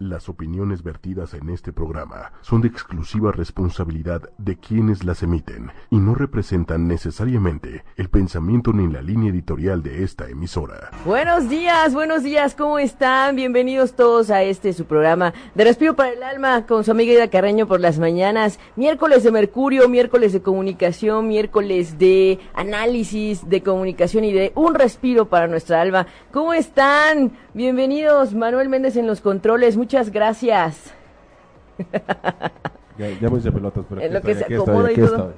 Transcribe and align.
Las 0.00 0.28
opiniones 0.28 0.84
vertidas 0.84 1.34
en 1.34 1.48
este 1.48 1.72
programa 1.72 2.30
son 2.40 2.60
de 2.60 2.68
exclusiva 2.68 3.32
responsabilidad 3.32 4.30
de 4.38 4.56
quienes 4.56 5.02
las 5.02 5.24
emiten 5.24 5.72
y 5.90 5.96
no 5.96 6.14
representan 6.14 6.86
necesariamente 6.86 7.82
el 7.96 8.08
pensamiento 8.08 8.72
ni 8.72 8.86
la 8.86 9.02
línea 9.02 9.30
editorial 9.30 9.82
de 9.82 10.04
esta 10.04 10.28
emisora. 10.28 10.92
Buenos 11.04 11.48
días, 11.48 11.94
buenos 11.94 12.22
días, 12.22 12.54
¿cómo 12.54 12.78
están? 12.78 13.34
Bienvenidos 13.34 13.94
todos 13.94 14.30
a 14.30 14.44
este 14.44 14.72
su 14.72 14.84
programa 14.84 15.34
de 15.56 15.64
Respiro 15.64 15.96
para 15.96 16.12
el 16.12 16.22
Alma 16.22 16.64
con 16.64 16.84
su 16.84 16.92
amiga 16.92 17.14
Ida 17.14 17.28
Carreño 17.28 17.66
por 17.66 17.80
las 17.80 17.98
mañanas. 17.98 18.60
Miércoles 18.76 19.24
de 19.24 19.32
Mercurio, 19.32 19.88
miércoles 19.88 20.32
de 20.32 20.42
comunicación, 20.42 21.26
miércoles 21.26 21.98
de 21.98 22.38
análisis, 22.54 23.48
de 23.48 23.64
comunicación 23.64 24.22
y 24.22 24.32
de 24.32 24.52
un 24.54 24.76
respiro 24.76 25.28
para 25.28 25.48
nuestra 25.48 25.80
alma. 25.80 26.06
¿Cómo 26.30 26.52
están? 26.54 27.32
Bienvenidos, 27.58 28.34
Manuel 28.34 28.68
Méndez 28.68 28.94
en 28.94 29.08
los 29.08 29.20
controles, 29.20 29.76
muchas 29.76 30.12
gracias. 30.12 30.94
Ya, 32.96 33.10
ya 33.20 33.28
me 33.28 33.38
hice 33.38 33.50
pelotas, 33.50 33.84
pero 33.88 34.00
En 34.00 34.14
lo 34.14 34.22
que 34.22 34.36
se 34.36 34.44
acomoda 34.44 34.90
estoy, 34.90 35.04
y 35.04 35.08
todo. 35.08 35.32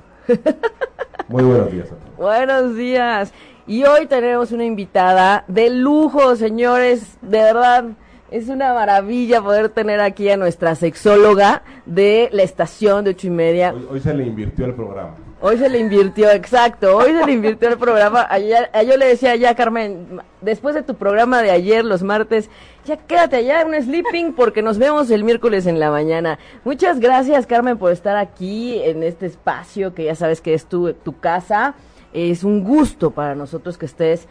Muy 1.29 1.43
buenos 1.45 1.73
días. 1.73 1.89
Buenos 2.19 2.77
días. 2.77 3.33
Y 3.67 3.85
hoy 3.85 4.05
tenemos 4.05 4.53
una 4.53 4.67
invitada 4.67 5.45
de 5.49 5.71
lujo, 5.71 6.37
señores. 6.37 7.17
De 7.23 7.39
verdad, 7.39 7.85
es 8.31 8.51
una 8.51 8.75
maravilla 8.75 9.41
poder 9.41 9.71
tener 9.71 10.01
aquí 10.01 10.29
a 10.29 10.37
nuestra 10.37 10.75
sexóloga 10.75 11.63
de 11.87 12.29
la 12.33 12.43
estación 12.43 13.05
de 13.05 13.13
ocho 13.13 13.29
y 13.29 13.31
media. 13.31 13.73
Hoy, 13.73 13.87
hoy 13.93 14.01
se 14.01 14.13
le 14.13 14.27
invirtió 14.27 14.67
el 14.67 14.75
programa. 14.75 15.17
Hoy 15.43 15.57
se 15.57 15.71
le 15.71 15.79
invirtió, 15.79 16.31
exacto, 16.31 16.99
hoy 16.99 17.13
se 17.13 17.25
le 17.25 17.33
invirtió 17.33 17.71
el 17.71 17.79
programa. 17.79 18.27
Ayer, 18.29 18.71
yo 18.87 18.99
le 18.99 19.07
decía 19.07 19.37
ya, 19.37 19.55
Carmen, 19.55 20.21
después 20.43 20.75
de 20.75 20.83
tu 20.83 20.97
programa 20.97 21.41
de 21.41 21.51
ayer, 21.51 21.83
los 21.83 22.03
martes, 22.03 22.51
ya 22.85 22.99
quédate 22.99 23.37
allá, 23.37 23.65
un 23.65 23.75
sleeping, 23.75 24.35
porque 24.35 24.61
nos 24.61 24.77
vemos 24.77 25.11
el 25.11 25.25
miércoles 25.25 25.65
en 25.65 25.81
la 25.81 25.91
mañana. 25.91 26.39
Muchas 26.63 27.01
gracias, 27.01 27.47
Carmen, 27.47 27.79
por 27.79 27.91
estar 27.91 28.19
aquí 28.19 28.83
en 28.83 29.03
este 29.03 29.25
espacio 29.25 29.95
que 29.95 30.05
ya 30.05 30.15
sabes 30.15 30.43
que 30.43 30.53
es 30.53 30.67
tu, 30.67 30.93
tu 30.93 31.19
casa. 31.19 31.75
Es 32.13 32.45
un 32.45 32.63
gusto 32.63 33.11
para 33.11 33.35
nosotros 33.35 33.79
que 33.79 33.87
estés 33.87 34.29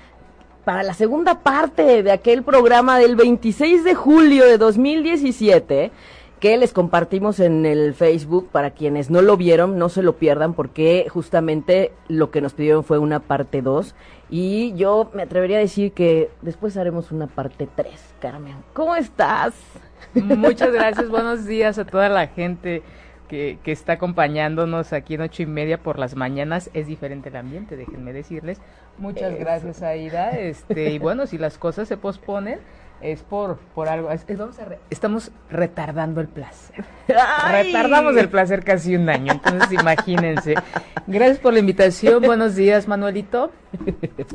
para 0.63 0.83
la 0.83 0.93
segunda 0.93 1.39
parte 1.39 2.03
de 2.03 2.11
aquel 2.11 2.43
programa 2.43 2.99
del 2.99 3.15
26 3.15 3.83
de 3.83 3.95
julio 3.95 4.45
de 4.45 4.59
2017 4.59 5.91
que 6.39 6.57
les 6.57 6.71
compartimos 6.71 7.39
en 7.39 7.65
el 7.65 7.93
Facebook 7.93 8.49
para 8.51 8.71
quienes 8.71 9.09
no 9.09 9.21
lo 9.21 9.35
vieron, 9.35 9.77
no 9.77 9.89
se 9.89 10.01
lo 10.01 10.17
pierdan 10.17 10.53
porque 10.53 11.07
justamente 11.09 11.91
lo 12.07 12.31
que 12.31 12.41
nos 12.41 12.53
pidieron 12.53 12.83
fue 12.83 12.97
una 12.97 13.19
parte 13.19 13.61
2 13.61 13.93
y 14.29 14.73
yo 14.75 15.11
me 15.13 15.23
atrevería 15.23 15.57
a 15.57 15.61
decir 15.61 15.91
que 15.91 16.29
después 16.41 16.77
haremos 16.77 17.11
una 17.11 17.27
parte 17.27 17.67
3. 17.75 17.93
Carmen, 18.21 18.55
¿cómo 18.73 18.95
estás? 18.95 19.53
Muchas 20.13 20.71
gracias, 20.73 21.09
buenos 21.09 21.45
días 21.45 21.77
a 21.77 21.85
toda 21.85 22.07
la 22.07 22.27
gente 22.27 22.83
que, 23.27 23.59
que 23.63 23.71
está 23.73 23.93
acompañándonos 23.93 24.93
aquí 24.93 25.15
en 25.15 25.21
ocho 25.21 25.43
y 25.43 25.45
media 25.45 25.77
por 25.83 25.99
las 25.99 26.15
mañanas. 26.15 26.69
Es 26.73 26.87
diferente 26.87 27.29
el 27.29 27.35
ambiente, 27.35 27.75
déjenme 27.75 28.13
decirles. 28.13 28.61
Muchas 28.97 29.33
Eso. 29.33 29.39
gracias, 29.39 29.81
Aida. 29.81 30.31
Este, 30.31 30.91
y 30.91 30.99
bueno, 30.99 31.27
si 31.27 31.37
las 31.37 31.57
cosas 31.57 31.87
se 31.87 31.97
posponen, 31.97 32.59
es 33.01 33.21
por, 33.23 33.57
por 33.75 33.87
algo. 33.87 34.11
Es- 34.11 34.25
es- 34.27 34.37
vamos 34.37 34.59
a 34.59 34.65
re- 34.65 34.79
estamos 34.89 35.31
retardando 35.49 36.21
el 36.21 36.27
placer. 36.27 36.83
¡Ay! 37.09 37.65
Retardamos 37.67 38.15
el 38.17 38.29
placer 38.29 38.63
casi 38.63 38.95
un 38.95 39.09
año, 39.09 39.33
entonces 39.33 39.71
imagínense. 39.71 40.55
Gracias 41.07 41.39
por 41.39 41.53
la 41.53 41.59
invitación, 41.59 42.21
buenos 42.21 42.55
días 42.55 42.87
Manuelito. 42.87 43.51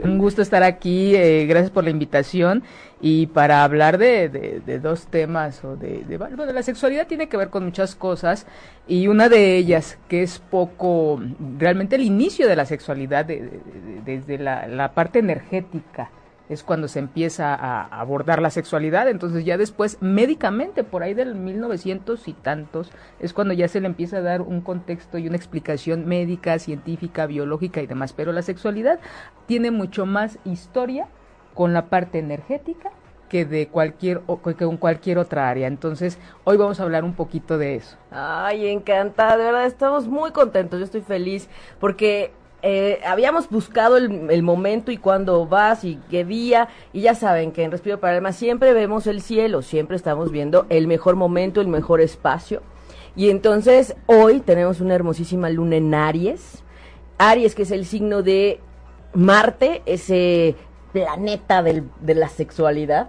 Un 0.03 0.19
gusto 0.19 0.43
estar 0.43 0.63
aquí, 0.63 1.15
eh, 1.17 1.47
gracias 1.47 1.71
por 1.71 1.85
la 1.85 1.91
invitación 1.91 2.63
y 3.01 3.27
para 3.27 3.65
hablar 3.65 3.99
de, 3.99 4.29
de- 4.29 4.61
de 4.65 4.81
dos 4.81 5.07
temas 5.09 5.63
o 5.65 5.77
de, 5.77 6.05
de, 6.05 6.17
bueno, 6.19 6.45
la 6.47 6.63
sexualidad 6.63 7.07
tiene 7.07 7.29
que 7.29 7.37
ver 7.37 7.51
con 7.51 7.65
muchas 7.65 7.95
cosas 7.95 8.47
y 8.89 9.09
una 9.09 9.29
de 9.29 9.57
ellas 9.57 9.99
que 10.09 10.23
es 10.23 10.39
poco, 10.39 11.21
realmente 11.59 11.97
el 11.97 12.03
inicio 12.03 12.49
de 12.49 12.57
la 12.57 12.65
sexualidad 12.65 13.25
de- 13.25 13.41
de- 13.43 13.51
de- 13.51 14.01
desde 14.05 14.39
la, 14.39 14.67
la 14.69 14.93
parte 14.95 15.19
energética 15.19 16.11
es 16.49 16.63
cuando 16.63 16.89
se 16.89 16.99
empieza 16.99 17.55
a 17.55 17.85
abordar 18.01 18.43
la 18.43 18.51
sexualidad, 18.51 19.09
entonces 19.09 19.45
ya 19.45 19.57
después 19.57 19.99
médicamente, 20.01 20.85
por 20.85 21.03
ahí 21.03 21.15
del 21.15 21.35
1900 21.35 22.29
y 22.29 22.33
tantos, 22.35 22.91
es 23.21 23.33
cuando 23.33 23.55
ya 23.55 23.69
se 23.69 23.81
le 23.81 23.87
empieza 23.87 24.19
a 24.19 24.23
dar 24.23 24.43
un 24.43 24.61
contexto 24.61 25.19
y 25.19 25.27
una 25.27 25.37
explicación 25.37 26.07
médica, 26.07 26.59
científica, 26.59 27.27
biológica 27.27 27.81
y 27.81 27.87
demás, 27.87 28.13
pero 28.13 28.33
la 28.33 28.43
sexualidad 28.43 29.01
tiene 29.47 29.71
mucho 29.71 30.07
más 30.07 30.39
historia 30.45 31.09
con 31.55 31.73
la 31.73 31.87
parte 31.87 32.19
energética 32.19 32.91
que 33.29 33.45
de 33.45 33.69
cualquier 33.69 34.21
que 34.59 34.77
cualquier 34.79 35.19
otra 35.19 35.49
área. 35.49 35.67
Entonces, 35.67 36.19
hoy 36.45 36.57
vamos 36.57 36.79
a 36.79 36.83
hablar 36.83 37.05
un 37.05 37.15
poquito 37.15 37.59
de 37.59 37.77
eso. 37.77 37.97
Ay, 38.11 38.69
encantada, 38.69 39.37
de 39.37 39.45
verdad, 39.45 39.67
estamos 39.67 40.07
muy 40.07 40.31
contentos, 40.31 40.79
yo 40.79 40.85
estoy 40.85 41.01
feliz 41.01 41.49
porque 41.81 42.33
eh, 42.67 43.01
habíamos 43.07 43.51
buscado 43.51 43.99
el, 43.99 44.43
momento 44.43 44.91
y 44.91 44.97
cuándo 44.97 45.47
vas 45.47 45.85
y 45.85 46.01
qué 46.11 46.25
día, 46.25 46.69
y 46.95 47.03
ya 47.03 47.15
saben 47.15 47.53
que 47.53 47.63
en 47.63 47.71
Respiro 47.71 48.01
para 48.01 48.15
el 48.15 48.17
Alma 48.17 48.33
siempre 48.33 48.73
vemos 48.73 49.07
el 49.07 49.21
cielo, 49.21 49.61
siempre 49.61 49.97
estamos 49.97 50.31
viendo 50.31 50.65
el 50.71 50.87
mejor 50.87 51.15
momento, 51.15 51.61
el 51.61 51.69
mejor 51.69 52.01
espacio. 52.01 52.63
Y 53.17 53.29
entonces 53.29 53.95
hoy 54.07 54.41
tenemos 54.41 54.81
una 54.81 54.95
hermosísima 54.95 55.51
luna 55.51 55.77
en 55.77 55.95
Aries, 55.95 56.65
Aries 57.19 57.55
que 57.55 57.65
es 57.65 57.71
el 57.71 57.85
signo 57.85 58.23
de 58.23 58.61
Marte, 59.13 59.83
ese 59.85 60.57
planeta 60.95 61.63
del- 61.63 61.91
de 62.01 62.15
la 62.15 62.31
sexualidad. 62.31 63.09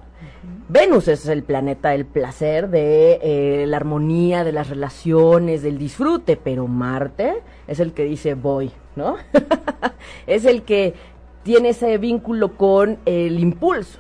Venus 0.68 1.08
es 1.08 1.28
el 1.28 1.44
planeta 1.44 1.90
del 1.90 2.06
placer, 2.06 2.70
de 2.70 3.20
eh, 3.22 3.66
la 3.68 3.78
armonía, 3.78 4.44
de 4.44 4.52
las 4.52 4.70
relaciones, 4.70 5.62
del 5.62 5.78
disfrute, 5.78 6.38
pero 6.38 6.68
Marte 6.68 7.44
es 7.68 7.80
el 7.80 7.94
que 7.94 8.04
dice 8.04 8.34
voy, 8.34 8.72
¿no? 8.96 9.18
es 10.28 10.46
el 10.46 10.64
que 10.64 10.96
tiene 11.44 11.70
ese 11.70 12.00
vínculo 12.00 12.58
con 12.58 12.98
el 13.06 13.40
impulso, 13.40 14.00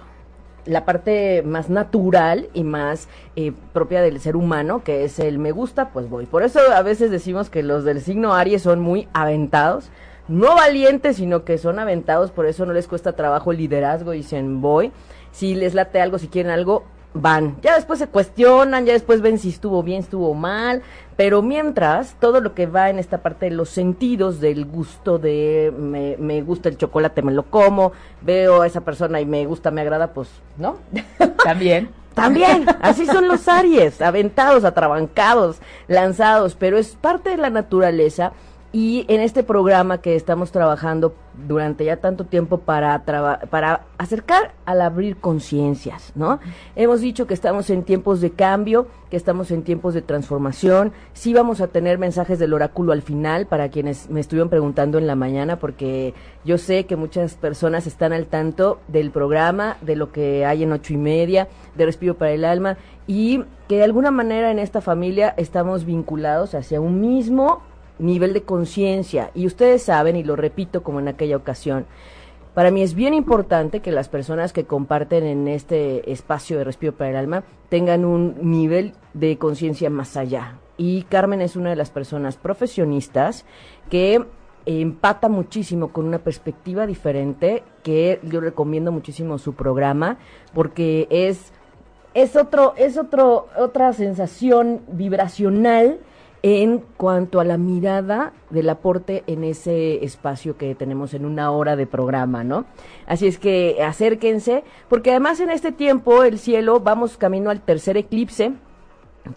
la 0.65 0.85
parte 0.85 1.43
más 1.43 1.69
natural 1.69 2.49
y 2.55 2.63
más 2.63 3.09
eh, 3.35 3.53
propia 3.71 4.01
del 4.01 4.19
ser 4.19 4.35
humano, 4.35 4.83
que 4.83 5.03
es 5.03 5.19
el 5.19 5.37
me 5.37 5.51
gusta, 5.51 5.89
pues 5.89 6.09
voy. 6.09 6.25
Por 6.25 6.41
eso 6.41 6.59
a 6.73 6.81
veces 6.81 7.11
decimos 7.11 7.51
que 7.51 7.61
los 7.61 7.83
del 7.83 8.01
signo 8.01 8.33
Aries 8.33 8.63
son 8.63 8.79
muy 8.79 9.07
aventados, 9.13 9.91
no 10.27 10.55
valientes, 10.55 11.17
sino 11.17 11.45
que 11.45 11.59
son 11.59 11.77
aventados, 11.77 12.31
por 12.31 12.47
eso 12.47 12.65
no 12.65 12.73
les 12.73 12.87
cuesta 12.87 13.13
trabajo 13.13 13.51
el 13.51 13.59
liderazgo, 13.59 14.11
dicen 14.11 14.61
voy. 14.61 14.91
Si 15.35 15.53
les 15.53 15.73
late 15.73 15.99
algo, 15.99 16.17
si 16.17 16.29
quieren 16.29 16.49
algo, 16.49 16.85
van. 17.13 17.57
Ya 17.61 17.75
después 17.75 17.99
se 17.99 18.07
cuestionan, 18.07 18.85
ya 18.85 18.93
después 18.93 19.21
ven 19.21 19.37
si 19.37 19.49
estuvo 19.49 19.83
bien, 19.83 19.99
estuvo 19.99 20.33
mal, 20.33 20.81
pero 21.17 21.41
mientras, 21.41 22.15
todo 22.21 22.39
lo 22.39 22.53
que 22.53 22.67
va 22.67 22.89
en 22.89 22.99
esta 22.99 23.17
parte 23.17 23.49
de 23.49 23.51
los 23.51 23.69
sentidos, 23.69 24.39
del 24.39 24.65
gusto 24.65 25.17
de 25.17 25.73
me, 25.77 26.15
me 26.17 26.41
gusta 26.41 26.69
el 26.69 26.77
chocolate, 26.77 27.21
me 27.21 27.33
lo 27.33 27.43
como, 27.43 27.91
veo 28.21 28.61
a 28.61 28.67
esa 28.67 28.81
persona 28.81 29.19
y 29.19 29.25
me 29.25 29.45
gusta, 29.45 29.71
me 29.71 29.81
agrada, 29.81 30.13
pues, 30.13 30.29
¿no? 30.57 30.77
También. 31.43 31.89
También, 32.13 32.65
así 32.81 33.05
son 33.05 33.27
los 33.27 33.49
Aries, 33.49 34.01
aventados, 34.01 34.63
atrabancados, 34.63 35.57
lanzados, 35.89 36.55
pero 36.55 36.77
es 36.77 36.95
parte 36.95 37.31
de 37.31 37.35
la 37.35 37.49
naturaleza 37.49 38.31
y 38.75 39.05
en 39.07 39.21
este 39.21 39.41
programa 39.41 40.01
que 40.01 40.17
estamos 40.17 40.51
trabajando 40.51 41.15
durante 41.47 41.85
ya 41.85 41.95
tanto 41.95 42.25
tiempo 42.25 42.57
para, 42.57 43.05
para 43.05 43.85
acercar 43.97 44.53
al 44.65 44.81
abrir 44.81 45.15
conciencias, 45.15 46.11
¿no? 46.13 46.41
Hemos 46.75 46.99
dicho 46.99 47.25
que 47.25 47.33
estamos 47.33 47.69
en 47.69 47.83
tiempos 47.83 48.19
de 48.19 48.31
cambio, 48.31 48.87
que 49.09 49.15
estamos 49.15 49.49
en 49.51 49.63
tiempos 49.63 49.93
de 49.93 50.01
transformación, 50.01 50.91
sí 51.13 51.33
vamos 51.33 51.61
a 51.61 51.67
tener 51.67 51.97
mensajes 51.97 52.37
del 52.37 52.53
oráculo 52.53 52.91
al 52.91 53.01
final 53.01 53.45
para 53.45 53.69
quienes 53.69 54.09
me 54.09 54.19
estuvieron 54.19 54.49
preguntando 54.49 54.97
en 54.97 55.07
la 55.07 55.15
mañana, 55.15 55.57
porque 55.57 56.13
yo 56.43 56.57
sé 56.57 56.85
que 56.85 56.97
muchas 56.97 57.35
personas 57.35 57.87
están 57.87 58.11
al 58.11 58.25
tanto 58.25 58.81
del 58.89 59.09
programa, 59.09 59.77
de 59.83 59.95
lo 59.95 60.11
que 60.11 60.45
hay 60.45 60.63
en 60.63 60.73
ocho 60.73 60.93
y 60.93 60.97
media, 60.97 61.47
de 61.75 61.85
Respiro 61.85 62.15
para 62.15 62.33
el 62.33 62.43
Alma, 62.43 62.75
y 63.07 63.41
que 63.69 63.77
de 63.77 63.85
alguna 63.85 64.11
manera 64.11 64.51
en 64.51 64.59
esta 64.59 64.81
familia 64.81 65.33
estamos 65.37 65.85
vinculados 65.85 66.53
hacia 66.55 66.81
un 66.81 66.99
mismo 66.99 67.61
nivel 67.99 68.33
de 68.33 68.43
conciencia. 68.43 69.31
Y 69.33 69.45
ustedes 69.47 69.83
saben, 69.83 70.15
y 70.15 70.23
lo 70.23 70.35
repito 70.35 70.83
como 70.83 70.99
en 70.99 71.07
aquella 71.07 71.37
ocasión, 71.37 71.85
para 72.55 72.71
mí 72.71 72.81
es 72.81 72.95
bien 72.95 73.13
importante 73.13 73.81
que 73.81 73.91
las 73.91 74.07
personas 74.07 74.53
que 74.53 74.63
comparten 74.63 75.25
en 75.25 75.49
este 75.49 76.09
espacio 76.09 76.57
de 76.57 76.63
Respiro 76.63 76.93
para 76.93 77.09
el 77.09 77.17
Alma 77.17 77.43
tengan 77.67 78.05
un 78.05 78.37
nivel 78.49 78.93
de 79.13 79.37
conciencia 79.37 79.89
más 79.89 80.15
allá. 80.15 80.57
Y 80.77 81.03
Carmen 81.03 81.41
es 81.41 81.57
una 81.57 81.69
de 81.69 81.75
las 81.75 81.89
personas 81.89 82.37
profesionistas 82.37 83.45
que 83.89 84.25
empata 84.65 85.27
muchísimo 85.27 85.89
con 85.89 86.05
una 86.05 86.19
perspectiva 86.19 86.87
diferente, 86.87 87.63
que 87.83 88.19
yo 88.23 88.39
recomiendo 88.39 88.91
muchísimo 88.91 89.37
su 89.37 89.53
programa, 89.53 90.17
porque 90.53 91.07
es, 91.09 91.51
es 92.13 92.37
otro, 92.37 92.73
es 92.77 92.97
otro, 92.97 93.47
otra 93.57 93.91
sensación 93.91 94.81
vibracional 94.87 95.99
en 96.47 96.83
cuanto 96.97 97.39
a 97.39 97.43
la 97.43 97.57
mirada 97.57 98.31
del 98.51 98.69
aporte 98.69 99.23
en 99.25 99.43
ese 99.43 100.05
espacio 100.05 100.57
que 100.57 100.75
tenemos 100.75 101.15
en 101.15 101.25
una 101.25 101.49
hora 101.49 101.75
de 101.75 101.87
programa, 101.87 102.43
¿no? 102.43 102.65
Así 103.07 103.25
es 103.25 103.39
que 103.39 103.81
acérquense, 103.83 104.63
porque 104.87 105.09
además 105.09 105.39
en 105.39 105.49
este 105.49 105.71
tiempo 105.71 106.23
el 106.23 106.37
cielo 106.37 106.79
vamos 106.81 107.17
camino 107.17 107.49
al 107.49 107.61
tercer 107.61 107.97
eclipse 107.97 108.53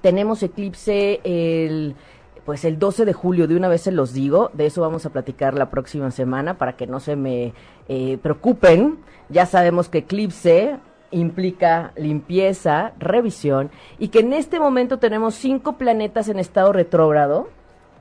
tenemos 0.01 0.43
eclipse 0.43 1.21
el 1.25 1.97
pues 2.45 2.65
el 2.65 2.79
12 2.79 3.05
de 3.05 3.13
julio, 3.13 3.47
de 3.47 3.57
una 3.57 3.69
vez 3.69 3.83
se 3.83 3.93
los 3.93 4.15
digo, 4.15 4.51
de 4.55 4.65
eso 4.65 4.81
vamos 4.81 5.05
a 5.05 5.11
platicar 5.11 5.53
la 5.53 5.69
próxima 5.69 6.11
semana 6.11 6.57
para 6.57 6.77
que 6.77 6.87
no 6.87 6.99
se 6.99 7.15
me 7.15 7.53
eh, 7.89 8.17
preocupen. 8.23 9.01
Ya 9.29 9.45
sabemos 9.45 9.91
que 9.91 9.99
eclipse 9.99 10.79
implica 11.11 11.93
limpieza, 11.97 12.93
revisión, 12.99 13.71
y 13.99 14.09
que 14.09 14.21
en 14.21 14.33
este 14.33 14.61
momento 14.61 14.99
tenemos 14.99 15.35
cinco 15.35 15.79
planetas 15.79 16.29
en 16.29 16.39
estado 16.39 16.73
retrógrado. 16.73 17.49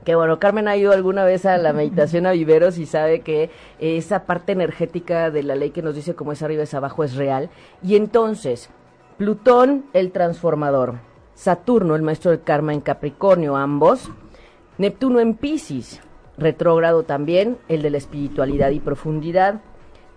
Que 0.04 0.14
bueno, 0.14 0.38
Carmen 0.38 0.68
ha 0.68 0.76
ido 0.76 0.92
alguna 0.92 1.24
vez 1.24 1.44
a 1.44 1.58
la 1.58 1.72
meditación 1.72 2.26
a 2.26 2.32
viveros 2.32 2.78
y 2.78 2.86
sabe 2.86 3.20
que 3.20 3.50
esa 3.78 4.24
parte 4.24 4.52
energética 4.52 5.30
de 5.30 5.42
la 5.42 5.54
ley 5.54 5.70
que 5.70 5.82
nos 5.82 5.94
dice 5.94 6.14
cómo 6.14 6.32
es 6.32 6.42
arriba 6.42 6.62
es 6.62 6.72
abajo 6.72 7.04
es 7.04 7.14
real. 7.14 7.50
Y 7.82 7.96
entonces, 7.96 8.70
Plutón, 9.18 9.84
el 9.92 10.12
transformador, 10.12 10.94
Saturno, 11.34 11.96
el 11.96 12.02
maestro 12.02 12.30
del 12.30 12.42
karma 12.42 12.72
en 12.72 12.80
Capricornio, 12.80 13.56
ambos, 13.56 14.10
Neptuno 14.78 15.18
en 15.18 15.34
Pisces, 15.34 16.00
retrógrado 16.38 17.02
también, 17.02 17.58
el 17.68 17.82
de 17.82 17.90
la 17.90 17.98
espiritualidad 17.98 18.70
y 18.70 18.80
profundidad, 18.80 19.60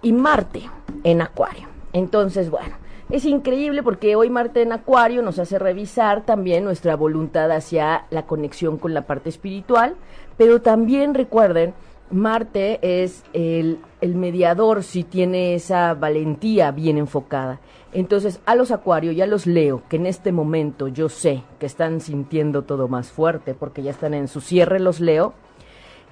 y 0.03 0.13
Marte 0.13 0.69
en 1.03 1.21
Acuario. 1.21 1.67
Entonces, 1.93 2.49
bueno, 2.49 2.75
es 3.11 3.25
increíble 3.25 3.83
porque 3.83 4.15
hoy 4.15 4.29
Marte 4.29 4.61
en 4.61 4.71
Acuario 4.71 5.21
nos 5.21 5.37
hace 5.37 5.59
revisar 5.59 6.25
también 6.25 6.63
nuestra 6.63 6.95
voluntad 6.95 7.51
hacia 7.51 8.05
la 8.09 8.25
conexión 8.25 8.77
con 8.77 8.93
la 8.93 9.05
parte 9.05 9.29
espiritual, 9.29 9.95
pero 10.37 10.61
también 10.61 11.13
recuerden, 11.13 11.73
Marte 12.09 12.79
es 12.81 13.23
el, 13.33 13.79
mediador 14.01 14.83
si 14.83 15.03
tiene 15.03 15.55
esa 15.55 15.93
valentía 15.93 16.71
bien 16.71 16.97
enfocada. 16.97 17.59
Entonces, 17.93 18.39
a 18.45 18.55
los 18.55 18.71
Acuario 18.71 19.11
y 19.11 19.21
a 19.21 19.27
los 19.27 19.45
Leo, 19.45 19.83
que 19.89 19.97
en 19.97 20.05
este 20.05 20.31
momento 20.31 20.87
yo 20.87 21.09
sé 21.09 21.43
que 21.59 21.65
están 21.65 21.99
sintiendo 21.99 22.63
todo 22.63 22.87
más 22.87 23.11
fuerte 23.11 23.53
porque 23.53 23.83
ya 23.83 23.91
están 23.91 24.13
en 24.13 24.29
su 24.29 24.39
cierre 24.39 24.79
los 24.79 25.01
Leo, 25.01 25.33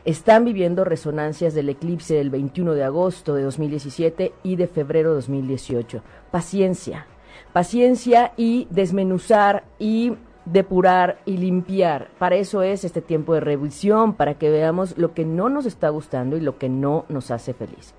están 0.06 0.46
viviendo 0.46 0.84
resonancias 0.84 1.54
del 1.54 1.70
eclipse 1.70 2.16
del 2.16 2.30
21 2.30 2.74
de 2.74 2.84
agosto 2.84 3.36
de 3.36 3.44
2017 3.44 4.34
y 4.44 4.56
de 4.56 4.68
febrero 4.68 5.10
de 5.10 5.16
2018. 5.16 6.02
Paciencia, 6.32 7.06
paciencia 7.54 8.34
y 8.38 8.68
desmenuzar 8.70 9.64
y 9.78 10.14
depurar 10.46 11.20
y 11.26 11.38
limpiar. 11.38 12.10
Para 12.18 12.36
eso 12.36 12.64
es 12.64 12.84
este 12.84 13.02
tiempo 13.02 13.34
de 13.34 13.42
revisión, 13.42 14.14
para 14.14 14.36
que 14.36 14.50
veamos 14.50 14.98
lo 14.98 15.14
que 15.14 15.26
no 15.26 15.50
nos 15.50 15.66
está 15.66 15.90
gustando 15.90 16.38
y 16.38 16.42
lo 16.42 16.58
que 16.58 16.70
no 16.70 17.06
nos 17.10 17.32
hace 17.32 17.54
feliz. 17.54 17.94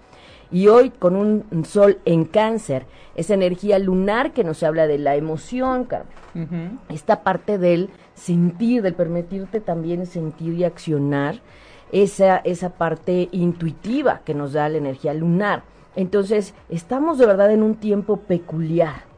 Y 0.52 0.66
hoy 0.66 0.90
con 0.90 1.14
un 1.14 1.64
sol 1.64 2.00
en 2.04 2.24
cáncer, 2.24 2.86
esa 3.14 3.34
energía 3.34 3.78
lunar 3.78 4.32
que 4.32 4.42
nos 4.42 4.64
habla 4.64 4.88
de 4.88 4.98
la 4.98 5.14
emoción, 5.14 5.84
Carmen. 5.84 6.80
Esta 6.88 7.22
parte 7.22 7.56
del 7.56 7.90
sentir, 8.14 8.82
del 8.82 8.94
permitirte 8.94 9.60
también 9.60 10.06
sentir 10.06 10.54
y 10.54 10.64
accionar, 10.64 11.40
esa, 11.92 12.38
esa 12.38 12.70
parte 12.70 13.28
intuitiva 13.32 14.20
que 14.24 14.34
nos 14.34 14.52
da 14.52 14.68
la 14.68 14.78
energía 14.78 15.14
lunar. 15.14 15.62
Entonces, 15.96 16.54
estamos 16.68 17.18
de 17.18 17.26
verdad 17.26 17.52
en 17.52 17.62
un 17.62 17.74
tiempo 17.74 18.18
peculiar. 18.18 19.10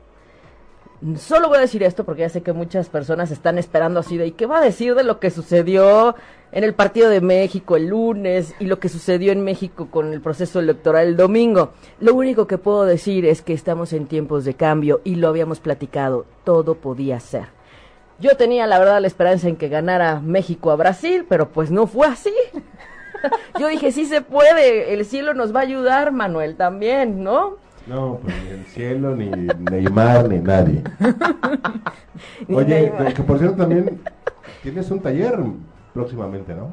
Solo 1.17 1.49
voy 1.49 1.59
a 1.59 1.63
decir 1.63 1.83
esto 1.83 2.05
porque 2.05 2.23
ya 2.23 2.29
sé 2.29 2.43
que 2.43 2.53
muchas 2.53 2.89
personas 2.89 3.33
están 3.33 3.59
esperando 3.59 3.99
así 3.99 4.17
de, 4.17 4.29
¿y 4.29 4.33
qué 4.33 4.47
va 4.47 4.59
a 4.59 4.65
decir 4.65 4.95
de 4.95 5.03
lo 5.03 5.19
que 5.19 5.31
sucedió 5.31 6.15
en 6.53 6.63
el 6.63 6.75
Partido 6.75 7.09
de 7.09 7.21
México 7.21 7.75
el 7.75 7.89
lunes 7.89 8.55
y 8.61 8.67
lo 8.67 8.79
que 8.79 8.89
sucedió 8.89 9.33
en 9.33 9.43
México 9.43 9.89
con 9.91 10.13
el 10.13 10.21
proceso 10.21 10.61
electoral 10.61 11.09
el 11.09 11.17
domingo? 11.17 11.73
Lo 11.99 12.15
único 12.15 12.47
que 12.47 12.57
puedo 12.57 12.85
decir 12.85 13.27
es 13.27 13.43
que 13.43 13.53
estamos 13.53 13.93
en 13.93 14.07
tiempos 14.07 14.45
de 14.45 14.55
cambio 14.55 15.01
y 15.03 15.17
lo 15.17 15.27
habíamos 15.27 15.59
platicado, 15.59 16.25
todo 16.45 16.77
podía 16.77 17.19
ser. 17.19 17.62
Yo 18.23 18.37
tenía 18.37 18.69
la 18.69 18.79
verdad 18.79 19.01
la 19.01 19.09
esperanza 19.09 19.49
en 19.49 19.57
que 19.57 19.69
ganara 19.69 20.21
México 20.21 20.71
a 20.71 20.77
Brasil, 20.77 21.27
pero 21.29 21.49
pues 21.49 21.73
no 21.73 21.89
fue 21.89 22.07
así. 22.07 22.33
Yo 23.59 23.67
dije, 23.67 23.91
sí 23.91 24.07
se 24.07 24.21
puede, 24.21 24.95
el 24.95 25.05
cielo 25.05 25.35
nos 25.35 25.53
va 25.53 25.59
a 25.59 25.65
ayudar, 25.65 26.13
Manuel, 26.13 26.55
también, 26.55 27.25
¿no? 27.25 27.57
No, 27.89 28.21
pues 28.23 28.33
ni 28.45 28.51
el 28.51 28.65
cielo, 28.67 29.17
ni 29.17 29.29
Neymar, 29.29 30.29
ni 30.29 30.39
nadie. 30.39 30.85
Ni 32.47 32.55
Oye, 32.55 32.93
que 33.17 33.23
por 33.25 33.39
cierto 33.39 33.57
también 33.57 34.01
tienes 34.63 34.89
un 34.93 35.01
taller 35.01 35.41
próximamente, 35.93 36.55
¿no? 36.55 36.71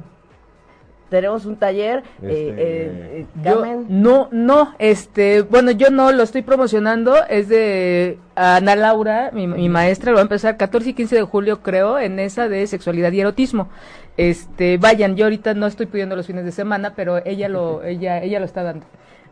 Tenemos 1.09 1.45
un 1.45 1.55
taller, 1.55 2.03
eh, 2.21 2.29
Este, 2.29 2.49
eh, 2.49 3.19
eh, 3.21 3.25
Yo, 3.43 3.65
no, 3.87 4.29
no, 4.31 4.75
este, 4.77 5.41
bueno, 5.41 5.71
yo 5.71 5.89
no 5.89 6.11
lo 6.11 6.21
estoy 6.21 6.43
promocionando, 6.43 7.15
es 7.27 7.49
de 7.49 8.19
Ana 8.35 8.75
Laura, 8.75 9.31
mi, 9.33 9.47
mi 9.47 9.69
maestra, 9.69 10.11
lo 10.11 10.17
va 10.17 10.21
a 10.21 10.23
empezar 10.23 10.57
14 10.57 10.91
y 10.91 10.93
15 10.93 11.15
de 11.15 11.23
julio, 11.23 11.61
creo, 11.63 11.97
en 11.97 12.19
esa 12.19 12.47
de 12.47 12.65
sexualidad 12.67 13.11
y 13.11 13.21
erotismo. 13.21 13.69
Este, 14.17 14.77
vayan, 14.77 15.15
yo 15.15 15.25
ahorita 15.25 15.53
no 15.53 15.65
estoy 15.65 15.85
pudiendo 15.85 16.15
los 16.15 16.27
fines 16.27 16.45
de 16.45 16.51
semana, 16.51 16.93
pero 16.95 17.25
ella 17.25 17.49
lo, 17.49 17.83
ella, 17.85 18.21
ella 18.21 18.39
lo 18.39 18.45
está 18.45 18.63
dando. 18.63 18.85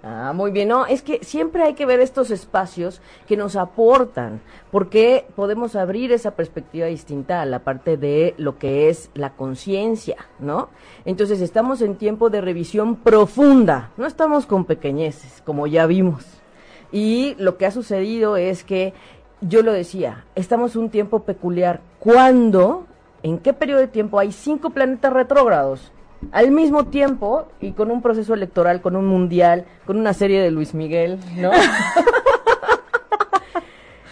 Ah, 0.04 0.32
muy 0.34 0.52
bien. 0.52 0.68
No, 0.70 0.86
es 0.86 1.02
que 1.02 1.24
siempre 1.24 1.64
hay 1.64 1.74
que 1.74 1.86
ver 1.86 2.00
estos 2.00 2.32
espacios 2.32 3.02
que 3.28 3.36
nos 3.36 3.56
aportan, 3.56 4.42
porque 4.72 5.26
podemos 5.36 5.76
abrir 5.76 6.12
esa 6.12 6.32
perspectiva 6.32 6.86
distinta 6.86 7.42
a 7.42 7.46
la 7.46 7.60
parte 7.60 7.98
de 7.98 8.36
lo 8.38 8.58
que 8.58 8.90
es 8.90 9.10
la 9.16 9.32
conciencia, 9.32 10.18
¿no? 10.40 10.70
Entonces 11.04 11.42
estamos 11.42 11.82
en 11.82 11.96
tiempo 11.96 12.30
de 12.30 12.42
revisión 12.42 12.96
profunda, 12.98 13.92
no 13.98 14.06
estamos 14.06 14.46
con 14.46 14.66
pequeñeces, 14.66 15.42
como 15.44 15.68
ya 15.68 15.86
vimos. 15.88 16.26
Y 16.92 17.36
lo 17.40 17.58
que 17.58 17.66
ha 17.66 17.72
sucedido 17.72 18.38
es 18.38 18.64
que, 18.64 18.94
yo 19.42 19.62
lo 19.62 19.72
decía, 19.72 20.26
estamos 20.36 20.76
un 20.76 20.90
tiempo 20.90 21.24
peculiar. 21.24 21.82
¿Cuándo? 22.00 22.86
¿En 23.24 23.40
qué 23.40 23.54
periodo 23.54 23.82
de 23.82 23.88
tiempo 23.88 24.20
hay 24.20 24.32
cinco 24.32 24.70
planetas 24.70 25.12
retrógrados? 25.12 25.92
Al 26.32 26.52
mismo 26.52 26.86
tiempo 26.86 27.48
y 27.62 27.72
con 27.72 27.92
un 27.92 28.02
proceso 28.02 28.34
electoral, 28.34 28.82
con 28.82 28.96
un 28.96 29.06
mundial, 29.06 29.66
con 29.86 29.98
una 29.98 30.14
serie 30.14 30.42
de 30.42 30.52
Luis 30.52 30.74
Miguel, 30.74 31.20
¿no? 31.36 31.52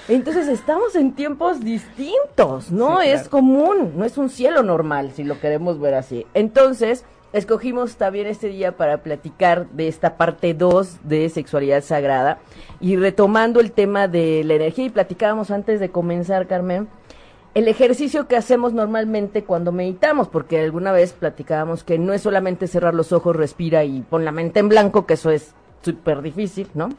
Entonces 0.08 0.48
estamos 0.48 0.96
en 0.96 1.14
tiempos 1.14 1.62
distintos, 1.62 2.72
no 2.72 3.02
Sí, 3.02 3.08
es 3.08 3.28
común, 3.28 3.94
no 3.96 4.06
es 4.06 4.20
un 4.20 4.30
cielo 4.30 4.62
normal, 4.62 5.12
si 5.16 5.24
lo 5.24 5.40
queremos 5.40 5.80
ver 5.80 5.96
así. 5.96 6.28
Entonces, 6.36 7.06
escogimos 7.34 7.96
también 7.96 8.28
este 8.28 8.50
día 8.50 8.74
para 8.74 9.00
platicar 9.00 9.68
de 9.70 9.88
esta 9.88 10.16
parte 10.16 10.54
2 10.54 11.00
de 11.04 11.28
sexualidad 11.30 11.84
sagrada 11.84 12.38
y 12.80 12.98
retomando 12.98 13.60
el 13.60 13.72
tema 13.72 14.08
de 14.08 14.44
la 14.44 14.54
energía 14.54 14.86
y 14.86 14.90
platicábamos 14.92 15.50
antes 15.50 15.80
de 15.80 15.90
comenzar, 15.90 16.46
Carmen, 16.46 16.88
el 17.56 17.70
ejercicio 17.70 18.28
que 18.28 18.36
hacemos 18.36 18.74
normalmente 18.74 19.46
cuando 19.46 19.72
meditamos, 19.72 20.28
porque 20.28 20.60
alguna 20.60 20.92
vez 20.92 21.14
platicábamos 21.14 21.86
que 21.86 21.98
no 21.98 22.12
es 22.12 22.22
solamente 22.22 22.68
cerrar 22.68 22.94
los 22.94 23.14
ojos, 23.14 23.34
respira 23.34 23.86
y 23.86 24.02
pon 24.02 24.26
la 24.26 24.34
mente 24.34 24.60
en 24.60 24.68
blanco, 24.68 25.06
que 25.06 25.14
eso 25.14 25.32
es 25.32 25.56
súper 25.82 26.22
difícil, 26.22 26.68
¿no? 26.74 26.90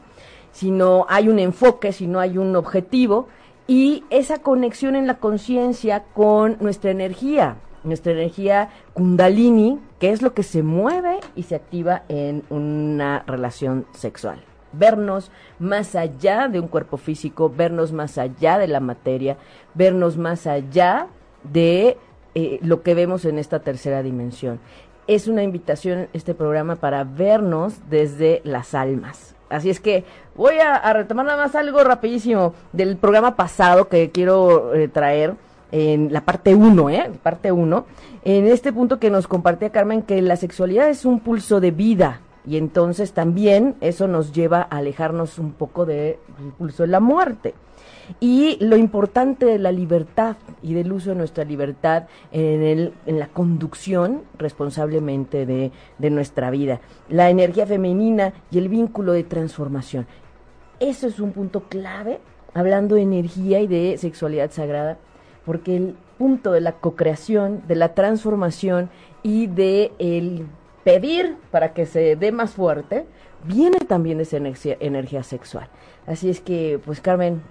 Sino 0.51 1.05
hay 1.09 1.29
un 1.29 1.37
enfoque, 1.37 1.91
sino 1.91 2.19
hay 2.19 2.39
un 2.39 2.55
objetivo 2.55 3.27
y 3.67 4.03
esa 4.09 4.39
conexión 4.39 4.95
en 4.95 5.05
la 5.05 5.19
conciencia 5.19 6.05
con 6.15 6.57
nuestra 6.59 6.89
energía, 6.89 7.57
nuestra 7.83 8.13
energía 8.13 8.69
kundalini, 8.95 9.79
que 9.99 10.09
es 10.09 10.23
lo 10.23 10.33
que 10.33 10.41
se 10.41 10.63
mueve 10.63 11.19
y 11.35 11.43
se 11.43 11.53
activa 11.53 12.01
en 12.09 12.43
una 12.49 13.23
relación 13.27 13.85
sexual 13.93 14.46
vernos 14.77 15.31
más 15.59 15.95
allá 15.95 16.47
de 16.47 16.59
un 16.59 16.67
cuerpo 16.67 16.97
físico, 16.97 17.49
vernos 17.49 17.91
más 17.91 18.17
allá 18.17 18.57
de 18.57 18.67
la 18.67 18.79
materia, 18.79 19.37
vernos 19.73 20.17
más 20.17 20.47
allá 20.47 21.07
de 21.43 21.97
eh, 22.35 22.59
lo 22.61 22.83
que 22.83 22.93
vemos 22.93 23.25
en 23.25 23.39
esta 23.39 23.59
tercera 23.59 24.03
dimensión. 24.03 24.59
Es 25.07 25.27
una 25.27 25.43
invitación 25.43 26.09
este 26.13 26.33
programa 26.33 26.75
para 26.75 27.03
vernos 27.03 27.75
desde 27.89 28.41
las 28.43 28.73
almas. 28.73 29.35
Así 29.49 29.69
es 29.69 29.79
que 29.79 30.03
voy 30.35 30.55
a, 30.59 30.91
retomar 30.93 31.25
nada 31.25 31.43
más 31.45 31.55
algo 31.55 31.83
rapidísimo 31.83 32.53
del 32.73 32.97
programa 32.97 33.35
pasado 33.35 33.87
que 33.87 34.11
quiero 34.11 34.73
eh, 34.73 34.89
traer 34.89 35.35
en 35.71 36.11
la 36.11 36.21
parte 36.21 36.55
1, 36.55 36.89
¿eh? 36.89 37.11
Parte 37.23 37.51
1. 37.51 37.85
En 38.23 38.47
este 38.47 38.73
punto 38.73 38.99
que 38.99 39.09
nos 39.09 39.27
compartía 39.27 39.69
Carmen 39.69 40.01
que 40.01 40.21
la 40.21 40.35
sexualidad 40.35 40.89
es 40.89 41.05
un 41.05 41.19
pulso 41.19 41.59
de 41.59 41.71
vida, 41.71 42.21
y 42.47 42.55
entonces 42.55 43.11
también 43.11 43.75
eso 43.81 44.07
nos 44.07 44.31
lleva 44.31 44.61
a 44.61 44.77
alejarnos 44.77 45.37
un 45.37 45.51
poco 45.51 45.85
del 45.85 46.17
pulso 46.57 46.83
de 46.83 46.87
la 46.87 47.01
muerte. 47.01 47.53
Y 48.21 48.57
lo 48.61 48.77
importante 48.77 49.45
de 49.45 49.59
la 49.59 49.73
libertad 49.73 50.37
y 50.61 50.73
del 50.73 50.93
uso 50.93 51.09
de 51.09 51.17
nuestra 51.17 51.43
libertad 51.43 52.07
en, 52.31 52.63
el, 52.63 52.93
en 53.05 53.19
la 53.19 53.27
conducción 53.27 54.21
responsablemente 54.37 55.45
de, 55.45 55.73
de 55.97 56.09
nuestra 56.09 56.49
vida. 56.49 56.79
La 57.09 57.29
energía 57.29 57.67
femenina 57.67 58.31
y 58.49 58.59
el 58.59 58.69
vínculo 58.69 59.11
de 59.11 59.25
transformación. 59.25 60.07
Eso 60.79 61.07
es 61.07 61.19
un 61.19 61.33
punto 61.33 61.63
clave, 61.63 62.21
hablando 62.53 62.95
de 62.95 63.01
energía 63.01 63.59
y 63.59 63.67
de 63.67 63.97
sexualidad 63.97 64.51
sagrada, 64.51 64.97
porque 65.45 65.75
el 65.75 65.95
punto 66.17 66.53
de 66.53 66.61
la 66.61 66.71
cocreación, 66.73 67.63
de 67.67 67.75
la 67.75 67.93
transformación 67.93 68.89
y 69.21 69.47
de 69.47 69.91
pedir 70.87 71.35
para 71.51 71.73
que 71.73 71.85
se 71.85 72.15
dé 72.15 72.31
más 72.31 72.51
fuerte, 72.51 73.05
viene 73.43 73.77
también 73.79 74.21
esa 74.21 74.37
energía, 74.37 74.77
energía 74.79 75.21
sexual. 75.21 75.67
Así 76.05 76.29
es 76.29 76.39
que, 76.39 76.79
pues 76.85 77.01
Carmen, 77.01 77.41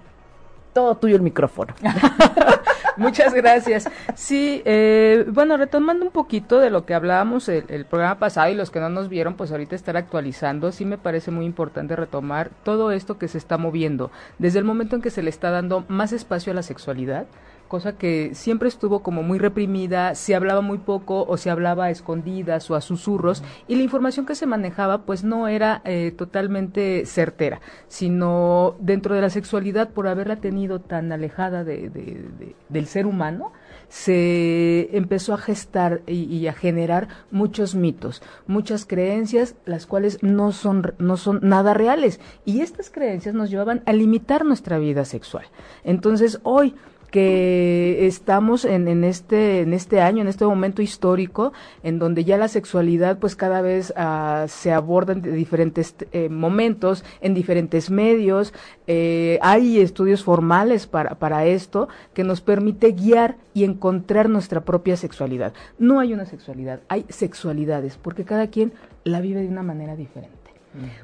todo 0.73 0.95
tuyo 0.95 1.15
el 1.17 1.21
micrófono. 1.21 1.75
Muchas 2.97 3.35
gracias. 3.35 3.87
Sí, 4.15 4.63
eh, 4.65 5.23
bueno, 5.27 5.55
retomando 5.55 6.03
un 6.03 6.11
poquito 6.11 6.57
de 6.57 6.71
lo 6.71 6.87
que 6.87 6.95
hablábamos 6.95 7.47
el, 7.47 7.65
el, 7.67 7.85
programa 7.85 8.17
pasado 8.17 8.51
y 8.51 8.55
los 8.55 8.71
que 8.71 8.79
no 8.79 8.89
nos 8.89 9.07
vieron, 9.07 9.35
pues 9.35 9.51
ahorita 9.51 9.75
estar 9.75 9.97
actualizando, 9.97 10.71
sí 10.71 10.83
me 10.83 10.97
parece 10.97 11.29
muy 11.29 11.45
importante 11.45 11.95
retomar 11.95 12.49
todo 12.63 12.91
esto 12.91 13.19
que 13.19 13.27
se 13.27 13.37
está 13.37 13.59
moviendo. 13.59 14.09
Desde 14.39 14.57
el 14.57 14.65
momento 14.65 14.95
en 14.95 15.03
que 15.03 15.11
se 15.11 15.21
le 15.21 15.29
está 15.29 15.51
dando 15.51 15.85
más 15.89 16.11
espacio 16.11 16.53
a 16.53 16.55
la 16.55 16.63
sexualidad, 16.63 17.27
cosa 17.67 17.97
que 17.97 18.33
siempre 18.33 18.67
estuvo 18.67 19.01
como 19.03 19.23
muy 19.23 19.39
reprimida, 19.39 20.15
se 20.15 20.35
hablaba 20.35 20.61
muy 20.61 20.77
poco 20.77 21.25
o 21.27 21.37
se 21.37 21.49
hablaba 21.49 21.85
a 21.85 21.89
escondidas 21.89 22.69
o 22.71 22.75
a 22.75 22.81
susurros 22.81 23.43
y 23.67 23.75
la 23.75 23.83
información 23.83 24.25
que 24.25 24.35
se 24.35 24.45
manejaba 24.45 25.03
pues 25.03 25.23
no 25.23 25.47
era 25.47 25.81
eh, 25.85 26.13
totalmente 26.17 27.05
certera, 27.05 27.61
sino 27.87 28.75
dentro 28.79 29.15
de 29.15 29.21
la 29.21 29.29
sexualidad 29.29 29.89
por 29.89 30.07
haberla 30.07 30.37
tenido 30.37 30.79
tan 30.79 31.11
alejada 31.11 31.63
de, 31.63 31.89
de, 31.89 32.55
del 32.69 32.85
ser 32.87 33.05
humano, 33.05 33.51
se 33.89 34.95
empezó 34.97 35.33
a 35.33 35.37
gestar 35.37 36.01
y, 36.07 36.23
y, 36.23 36.47
a 36.47 36.53
generar 36.53 37.07
muchos 37.31 37.75
mitos, 37.75 38.21
muchas 38.45 38.85
creencias, 38.85 39.55
las 39.65 39.85
cuales 39.85 40.21
no 40.21 40.51
son, 40.51 40.93
no 40.99 41.15
son 41.15 41.39
nada 41.41 41.73
reales. 41.73 42.19
Y 42.43 42.61
estas 42.61 42.89
creencias 42.89 43.33
nos 43.33 43.49
llevaban 43.49 43.83
a 43.85 43.93
limitar 43.93 44.43
nuestra 44.45 44.77
vida 44.77 45.05
sexual. 45.05 45.45
Entonces, 45.83 46.39
hoy, 46.43 46.75
que 47.17 48.05
estamos 48.05 48.63
en, 48.63 48.87
en, 48.87 49.03
este 49.03 49.61
en 49.61 49.73
este 49.73 50.01
año 50.01 50.21
en 50.21 50.27
este 50.27 50.45
momento 50.45 50.83
histórico 50.83 51.51
en 51.81 51.97
donde 51.97 52.23
ya 52.23 52.37
la 52.37 52.47
sexualidad 52.47 53.17
pues 53.17 53.35
cada 53.35 53.61
vez 53.61 53.91
uh, 53.97 54.47
se 54.47 54.71
aborda 54.71 55.13
en 55.13 55.23
diferentes 55.23 55.95
eh, 56.11 56.29
momentos 56.29 57.03
en 57.21 57.33
diferentes 57.33 57.89
medios. 57.89 58.53
Eh, 58.85 59.39
hay 59.41 59.79
estudios 59.79 60.23
formales 60.23 60.85
para 60.85 61.15
para 61.15 61.47
esto 61.47 61.89
que 62.13 62.23
nos 62.23 62.41
permite 62.41 62.91
guiar 62.91 63.37
y 63.55 63.63
encontrar 63.63 64.29
nuestra 64.29 64.61
propia 64.61 64.95
sexualidad. 64.95 65.53
No 65.79 65.99
hay 65.99 66.13
una 66.13 66.27
sexualidad 66.27 66.81
hay 66.87 67.03
sexualidades 67.09 67.97
porque 67.97 68.25
cada 68.25 68.45
quien 68.45 68.73
la 69.05 69.21
vive 69.21 69.41
de 69.41 69.47
una 69.47 69.63
manera 69.63 69.95
diferente. 69.95 70.35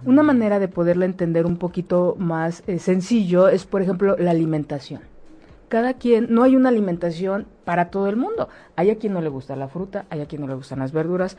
Una 0.06 0.22
manera 0.22 0.60
de 0.60 0.68
poderla 0.68 1.06
entender 1.06 1.48
un 1.48 1.58
poquito 1.58 2.16
más 2.20 2.62
eh, 2.68 2.78
sencillo 2.78 3.48
es 3.48 3.66
por 3.66 3.82
ejemplo 3.82 4.16
la 4.20 4.30
alimentación 4.30 5.13
cada 5.70 5.96
quien, 5.96 6.28
no 6.30 6.44
hay 6.44 6.56
una 6.56 6.70
alimentación 6.70 7.48
para 7.66 7.90
todo 7.90 8.08
el 8.08 8.16
mundo. 8.16 8.50
Hay 8.76 8.90
a 8.90 8.98
quien 8.98 9.14
no 9.14 9.22
le 9.22 9.30
gusta 9.30 9.56
la 9.56 9.68
fruta, 9.68 10.06
hay 10.10 10.22
a 10.22 10.26
quien 10.26 10.42
no 10.42 10.48
le 10.48 10.56
gustan 10.56 10.80
las 10.80 10.92
verduras, 10.92 11.38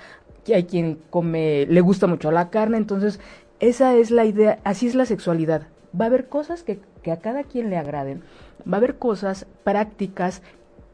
hay 0.52 0.64
quien 0.64 0.98
come, 1.10 1.66
le 1.66 1.80
gusta 1.80 2.06
mucho 2.06 2.30
la 2.30 2.50
carne, 2.50 2.76
entonces 2.76 3.20
esa 3.60 3.94
es 3.94 4.10
la 4.10 4.24
idea, 4.24 4.58
así 4.64 4.86
es 4.86 4.94
la 4.94 5.06
sexualidad. 5.06 5.68
Va 5.98 6.06
a 6.06 6.08
haber 6.08 6.28
cosas 6.28 6.62
que, 6.62 6.80
que 7.02 7.12
a 7.12 7.20
cada 7.20 7.44
quien 7.44 7.70
le 7.70 7.76
agraden, 7.76 8.22
va 8.70 8.76
a 8.76 8.78
haber 8.78 8.96
cosas, 8.96 9.46
prácticas, 9.62 10.42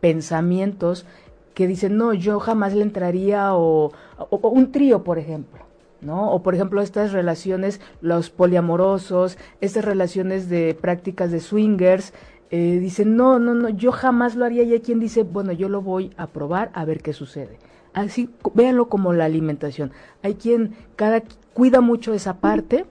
pensamientos 0.00 1.06
que 1.54 1.66
dicen, 1.66 1.96
no, 1.96 2.14
yo 2.14 2.40
jamás 2.40 2.74
le 2.74 2.82
entraría 2.82 3.54
o, 3.54 3.92
o, 4.18 4.48
un 4.48 4.72
trío, 4.72 5.04
por 5.04 5.18
ejemplo. 5.18 5.60
¿no? 6.00 6.32
O 6.32 6.42
por 6.42 6.54
ejemplo 6.54 6.80
estas 6.80 7.12
relaciones, 7.12 7.80
los 8.00 8.30
poliamorosos, 8.30 9.36
estas 9.60 9.84
relaciones 9.84 10.48
de 10.48 10.74
prácticas 10.80 11.30
de 11.30 11.40
swingers, 11.40 12.14
eh, 12.50 12.78
dicen, 12.80 13.16
no, 13.16 13.38
no, 13.38 13.54
no, 13.54 13.68
yo 13.68 13.92
jamás 13.92 14.34
lo 14.36 14.44
haría. 14.44 14.62
Y 14.64 14.72
hay 14.72 14.80
quien 14.80 15.00
dice, 15.00 15.22
bueno, 15.22 15.52
yo 15.52 15.68
lo 15.68 15.82
voy 15.82 16.10
a 16.16 16.26
probar 16.26 16.70
a 16.74 16.84
ver 16.84 17.00
qué 17.02 17.12
sucede. 17.12 17.58
Así, 17.92 18.30
véanlo 18.54 18.88
como 18.88 19.12
la 19.12 19.24
alimentación. 19.24 19.92
Hay 20.22 20.34
quien 20.34 20.74
cada 20.96 21.22
cuida 21.54 21.80
mucho 21.80 22.14
esa 22.14 22.38
parte 22.38 22.86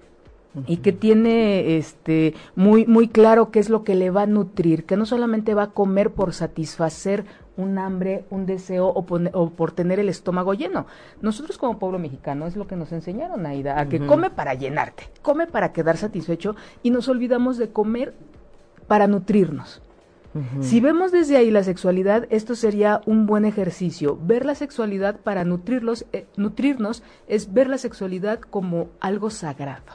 y 0.65 0.77
que 0.77 0.91
tiene 0.91 1.77
este 1.77 2.33
muy 2.55 2.85
muy 2.85 3.07
claro 3.07 3.51
qué 3.51 3.59
es 3.59 3.69
lo 3.69 3.83
que 3.83 3.95
le 3.95 4.09
va 4.09 4.23
a 4.23 4.27
nutrir, 4.27 4.85
que 4.85 4.97
no 4.97 5.05
solamente 5.05 5.53
va 5.53 5.63
a 5.63 5.71
comer 5.71 6.11
por 6.11 6.33
satisfacer 6.33 7.23
un 7.55 7.77
hambre, 7.77 8.25
un 8.29 8.45
deseo 8.45 8.87
o, 8.87 9.05
pone, 9.05 9.31
o, 9.33 9.49
por 9.49 9.71
tener 9.71 9.99
el 9.99 10.09
estómago 10.09 10.53
lleno. 10.53 10.85
Nosotros 11.21 11.57
como 11.57 11.77
pueblo 11.77 11.99
mexicano 11.99 12.47
es 12.47 12.55
lo 12.55 12.67
que 12.67 12.75
nos 12.75 12.91
enseñaron, 12.91 13.45
Aida, 13.45 13.79
a 13.79 13.87
que 13.87 13.97
uh 13.97 14.03
-huh. 14.03 14.07
come 14.07 14.29
para 14.29 14.53
llenarte, 14.53 15.03
come 15.21 15.45
para 15.45 15.71
quedar 15.71 15.97
satisfecho 15.97 16.55
y 16.83 16.89
nos 16.89 17.09
olvidamos 17.09 17.57
de 17.57 17.69
comer 17.69 18.13
para 18.89 19.07
nutrirnos. 19.07 19.81
Uh 20.33 20.39
-huh. 20.39 20.63
Si 20.63 20.79
vemos 20.81 21.11
desde 21.11 21.37
ahí 21.37 21.49
la 21.49 21.63
sexualidad, 21.63 22.27
esto 22.29 22.53
sería 22.55 23.01
un 23.05 23.25
buen 23.25 23.45
ejercicio. 23.45 24.19
Ver 24.21 24.45
la 24.45 24.53
sexualidad 24.53 25.21
para 25.21 25.45
nutrirlos, 25.45 26.05
eh, 26.11 26.27
nutrirnos 26.35 27.01
es 27.27 27.53
ver 27.53 27.67
la 27.69 27.77
sexualidad 27.77 28.39
como 28.39 28.89
algo 28.99 29.29
sagrado, 29.29 29.93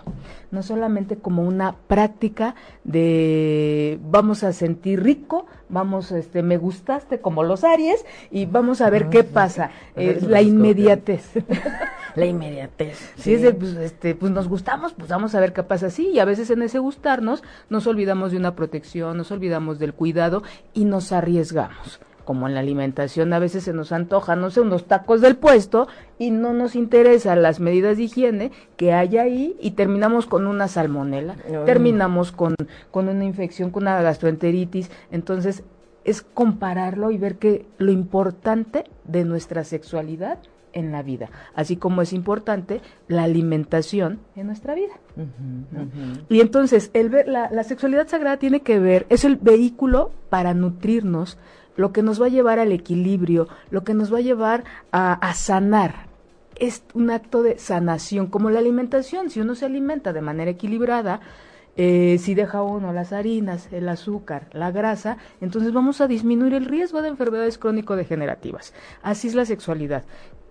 no 0.55 0.63
solamente 0.63 1.17
como 1.17 1.43
una 1.43 1.73
práctica 1.73 2.55
de 2.85 3.99
vamos 4.03 4.45
a 4.45 4.53
sentir 4.53 5.03
rico, 5.03 5.47
vamos, 5.69 6.13
este, 6.13 6.43
me 6.43 6.57
gustaste 6.57 7.21
como 7.21 7.43
los 7.43 7.65
Aries 7.65 8.05
y 8.31 8.47
vamos 8.47 8.81
a 8.81 8.89
ver 8.89 9.07
-huh. 9.07 9.11
qué 9.11 9.25
pasa. 9.25 9.71
Eh, 9.97 10.21
la 10.29 10.41
inmediatez. 10.41 11.33
la 12.15 12.27
inmediatez. 12.27 13.13
Sí, 13.17 13.35
es 13.35 13.43
de, 13.43 13.53
pues, 13.53 13.75
este, 13.75 14.15
pues 14.15 14.33
nos 14.33 14.49
gustamos, 14.49 14.95
pues 14.95 15.09
vamos 15.09 15.35
a 15.35 15.41
ver 15.41 15.53
qué 15.53 15.63
pasa. 15.63 15.91
Sí, 15.91 16.11
y 16.11 16.21
a 16.21 16.25
veces 16.25 16.49
en 16.51 16.63
ese 16.63 16.79
gustarnos 16.79 17.43
nos 17.69 17.87
olvidamos 17.87 18.31
de 18.31 18.39
una 18.39 18.55
protección, 18.55 19.17
nos 19.17 19.31
olvidamos 19.33 19.79
del 19.79 19.93
cuidado 19.93 20.43
y 20.73 20.85
nos 20.85 21.13
arriesgamos. 21.13 22.01
Como 22.25 22.49
en 22.49 22.55
la 22.55 22.61
alimentación 22.61 23.33
a 23.33 23.39
veces 23.39 23.65
se 23.65 23.73
nos 23.73 23.93
antoja, 23.93 24.37
no 24.37 24.51
sé, 24.51 24.61
unos 24.61 24.87
tacos 24.87 25.21
del 25.21 25.37
puesto 25.37 25.89
y 26.19 26.31
no 26.31 26.53
nos 26.53 26.75
interesan 26.75 27.43
las 27.43 27.61
medidas 27.61 27.97
de 27.97 28.05
higiene 28.05 28.53
que 28.77 28.93
hay 28.93 29.19
ahí 29.19 29.57
y 29.61 29.73
terminamos 29.73 30.27
con 30.27 30.47
una 30.47 30.69
salmonela, 30.69 31.37
terminamos 31.67 32.33
con, 32.33 32.55
con 32.91 33.09
una 33.09 33.25
infección, 33.25 33.71
con 33.71 33.85
una 33.85 34.01
gastroenteritis. 34.03 34.91
Entonces, 35.11 35.65
es 36.05 36.23
compararlo 36.23 37.11
y 37.11 37.19
ver 37.19 37.37
que 37.37 37.67
lo 37.79 37.93
importante 37.93 38.85
de 39.05 39.25
nuestra 39.25 39.65
sexualidad 39.65 40.39
en 40.75 40.93
la 40.93 41.03
vida, 41.03 41.31
así 41.55 41.77
como 41.77 42.03
es 42.03 42.13
importante 42.13 42.81
la 43.09 43.23
alimentación 43.23 44.21
en 44.37 44.49
nuestra 44.49 44.75
vida. 44.75 44.93
Uh 45.17 45.21
-huh, 45.21 45.65
¿no? 45.71 45.83
uh 45.83 45.85
-huh. 45.85 46.25
Y 46.29 46.41
entonces, 46.41 46.91
el 46.95 47.09
ver, 47.09 47.29
la, 47.29 47.49
la, 47.51 47.63
sexualidad 47.63 48.09
sagrada 48.09 48.39
tiene 48.39 48.61
que 48.61 48.79
ver, 48.79 49.07
es 49.09 49.25
el 49.25 49.37
vehículo 49.37 50.11
para 50.31 50.53
nutrirnos, 50.53 51.39
lo 51.77 51.93
que 51.93 52.03
nos 52.03 52.21
va 52.21 52.27
a 52.27 52.31
llevar 52.31 52.59
al 52.59 52.73
equilibrio, 52.73 53.49
lo 53.71 53.85
que 53.85 53.95
nos 53.95 54.13
va 54.13 54.19
a 54.19 54.23
llevar 54.23 54.65
a, 54.93 55.35
sanar. 55.35 56.07
Es 56.57 56.85
un 56.95 57.11
acto 57.11 57.43
de 57.43 57.59
sanación, 57.59 58.29
como 58.29 58.51
la 58.51 58.61
alimentación, 58.61 59.31
si 59.31 59.41
uno 59.41 59.55
se 59.55 59.67
alimenta 59.67 60.13
de 60.13 60.21
manera 60.21 60.51
equilibrada, 60.51 61.21
eh, 61.77 62.19
si 62.21 62.35
deja 62.35 62.63
uno 62.63 62.93
las 62.93 63.13
harinas, 63.13 63.69
el 63.73 63.89
azúcar, 63.89 64.47
la 64.53 64.71
grasa, 64.71 65.17
entonces 65.41 65.73
vamos 65.73 66.01
a 66.01 66.07
disminuir 66.07 66.55
el 66.55 66.67
riesgo 66.67 67.03
de 67.03 67.09
enfermedades 67.09 67.59
crónico-degenerativas. 67.59 68.73
Así 69.03 69.27
es 69.27 69.35
la 69.35 69.45
sexualidad. 69.45 70.05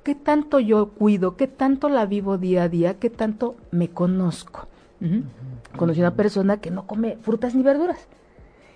¿Qué 0.03 0.15
tanto 0.15 0.59
yo 0.59 0.89
cuido? 0.89 1.37
¿Qué 1.37 1.47
tanto 1.47 1.87
la 1.87 2.05
vivo 2.05 2.37
día 2.37 2.63
a 2.63 2.69
día? 2.69 2.99
¿Qué 2.99 3.09
tanto 3.09 3.55
me 3.71 3.89
conozco? 3.89 4.67
Conocí 5.77 5.99
una 5.99 6.15
persona 6.15 6.57
que 6.57 6.71
no 6.71 6.87
come 6.87 7.17
frutas 7.21 7.55
ni 7.55 7.63
verduras. 7.63 8.07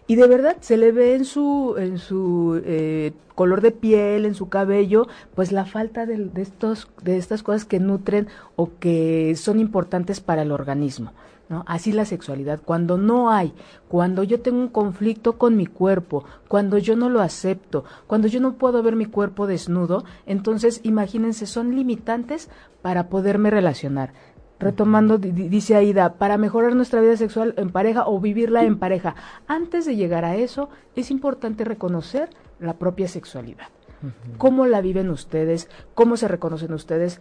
Y 0.07 0.15
de 0.15 0.27
verdad 0.27 0.55
se 0.61 0.77
le 0.77 0.93
ve 0.93 1.15
en 1.15 1.25
su, 1.25 1.75
en 1.77 1.97
su 1.97 2.61
eh, 2.65 3.11
color 3.35 3.59
de 3.59 3.71
piel, 3.71 4.25
en 4.25 4.35
su 4.35 4.47
cabello, 4.47 5.07
pues 5.35 5.51
la 5.51 5.65
falta 5.65 6.05
de, 6.05 6.17
de, 6.17 6.41
estos, 6.41 6.87
de 7.03 7.17
estas 7.17 7.43
cosas 7.43 7.65
que 7.65 7.79
nutren 7.79 8.27
o 8.55 8.71
que 8.79 9.35
son 9.35 9.59
importantes 9.59 10.21
para 10.21 10.43
el 10.43 10.51
organismo. 10.53 11.11
¿No? 11.49 11.63
Así 11.65 11.93
la 11.93 12.03
sexualidad, 12.03 12.59
cuando 12.63 12.97
no 12.97 13.31
hay, 13.31 13.53
cuando 13.87 14.23
yo 14.23 14.41
tengo 14.41 14.57
un 14.57 14.67
conflicto 14.67 15.37
con 15.37 15.55
mi 15.55 15.65
cuerpo, 15.65 16.25
cuando 16.49 16.77
yo 16.77 16.97
no 16.97 17.09
lo 17.09 17.21
acepto, 17.21 17.85
cuando 18.05 18.27
yo 18.27 18.41
no 18.41 18.55
puedo 18.55 18.83
ver 18.83 18.97
mi 18.97 19.05
cuerpo 19.05 19.47
desnudo, 19.47 20.03
entonces 20.25 20.81
imagínense, 20.83 21.45
son 21.45 21.73
limitantes 21.73 22.49
para 22.81 23.07
poderme 23.07 23.49
relacionar. 23.49 24.11
Retomando, 24.59 25.17
dice 25.17 25.75
Aida, 25.75 26.13
para 26.13 26.37
mejorar 26.37 26.75
nuestra 26.75 27.01
vida 27.01 27.15
sexual 27.15 27.53
en 27.57 27.69
pareja 27.69 28.07
o 28.07 28.19
vivirla 28.19 28.63
en 28.63 28.79
pareja. 28.79 29.15
Antes 29.47 29.85
de 29.85 29.95
llegar 29.95 30.25
a 30.25 30.35
eso, 30.35 30.69
es 30.95 31.11
importante 31.11 31.63
reconocer 31.63 32.29
la 32.59 32.73
propia 32.73 33.07
sexualidad. 33.07 33.67
Uh 34.01 34.07
-huh. 34.07 34.37
¿Cómo 34.37 34.65
la 34.65 34.81
viven 34.81 35.09
ustedes? 35.09 35.69
¿Cómo 35.93 36.17
se 36.17 36.27
reconocen 36.27 36.73
ustedes? 36.73 37.19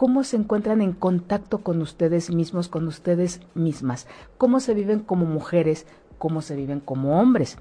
cómo 0.00 0.24
se 0.24 0.38
encuentran 0.38 0.80
en 0.80 0.94
contacto 0.94 1.58
con 1.58 1.82
ustedes 1.82 2.30
mismos, 2.30 2.68
con 2.68 2.86
ustedes 2.88 3.42
mismas, 3.52 4.06
cómo 4.38 4.58
se 4.60 4.72
viven 4.72 5.00
como 5.00 5.26
mujeres, 5.26 5.86
cómo 6.16 6.40
se 6.40 6.56
viven 6.56 6.80
como 6.80 7.20
hombres. 7.20 7.58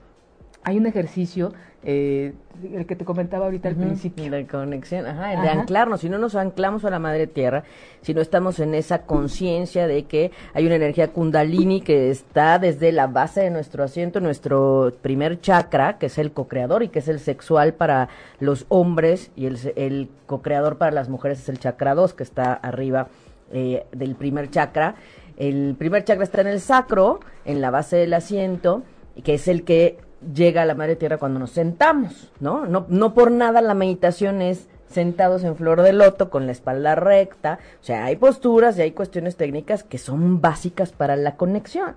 Hay 0.63 0.77
un 0.77 0.85
ejercicio, 0.85 1.53
eh, 1.83 2.33
el 2.73 2.85
que 2.85 2.95
te 2.95 3.05
comentaba 3.05 3.45
ahorita 3.45 3.69
al 3.69 3.75
uh 3.75 3.77
-huh. 3.77 3.85
principio. 3.85 4.29
De 4.29 4.45
conexión, 4.45 5.05
ajá, 5.05 5.33
el 5.33 5.41
de 5.41 5.49
anclarnos. 5.49 6.01
Si 6.01 6.09
no 6.09 6.17
nos 6.17 6.35
anclamos 6.35 6.83
a 6.83 6.89
la 6.89 6.99
madre 6.99 7.27
tierra, 7.27 7.63
si 8.01 8.13
no 8.13 8.21
estamos 8.21 8.59
en 8.59 8.75
esa 8.75 9.03
conciencia 9.03 9.87
de 9.87 10.03
que 10.03 10.31
hay 10.53 10.65
una 10.65 10.75
energía 10.75 11.07
kundalini 11.07 11.81
que 11.81 12.09
está 12.09 12.59
desde 12.59 12.91
la 12.91 13.07
base 13.07 13.41
de 13.41 13.49
nuestro 13.49 13.83
asiento, 13.83 14.19
nuestro 14.19 14.91
primer 15.01 15.39
chakra, 15.39 15.97
que 15.97 16.07
es 16.07 16.17
el 16.17 16.31
co-creador 16.31 16.83
y 16.83 16.89
que 16.89 16.99
es 16.99 17.07
el 17.07 17.19
sexual 17.19 17.73
para 17.73 18.09
los 18.39 18.65
hombres, 18.67 19.31
y 19.35 19.45
el, 19.45 19.57
el 19.75 20.09
co-creador 20.25 20.77
para 20.77 20.91
las 20.91 21.07
mujeres 21.07 21.39
es 21.39 21.49
el 21.49 21.59
chakra 21.59 21.95
2, 21.95 22.13
que 22.13 22.23
está 22.23 22.53
arriba 22.53 23.07
eh, 23.51 23.85
del 23.91 24.15
primer 24.15 24.51
chakra. 24.51 24.95
El 25.37 25.75
primer 25.77 26.03
chakra 26.03 26.23
está 26.23 26.41
en 26.41 26.47
el 26.47 26.59
sacro, 26.59 27.21
en 27.45 27.61
la 27.61 27.71
base 27.71 27.95
del 27.95 28.13
asiento, 28.13 28.83
que 29.23 29.35
es 29.35 29.47
el 29.47 29.63
que 29.63 29.97
llega 30.33 30.63
a 30.63 30.65
la 30.65 30.75
madre 30.75 30.95
tierra 30.95 31.17
cuando 31.17 31.39
nos 31.39 31.51
sentamos, 31.51 32.31
¿no? 32.39 32.65
No, 32.65 32.85
no 32.89 33.13
por 33.13 33.31
nada 33.31 33.61
la 33.61 33.73
meditación 33.73 34.41
es 34.41 34.67
sentados 34.89 35.43
en 35.43 35.55
flor 35.55 35.81
de 35.81 35.93
loto 35.93 36.29
con 36.29 36.45
la 36.45 36.51
espalda 36.51 36.95
recta, 36.95 37.59
o 37.81 37.83
sea, 37.83 38.05
hay 38.05 38.15
posturas 38.15 38.77
y 38.77 38.81
hay 38.81 38.91
cuestiones 38.91 39.35
técnicas 39.35 39.83
que 39.83 39.97
son 39.97 40.41
básicas 40.41 40.91
para 40.91 41.15
la 41.15 41.35
conexión. 41.35 41.95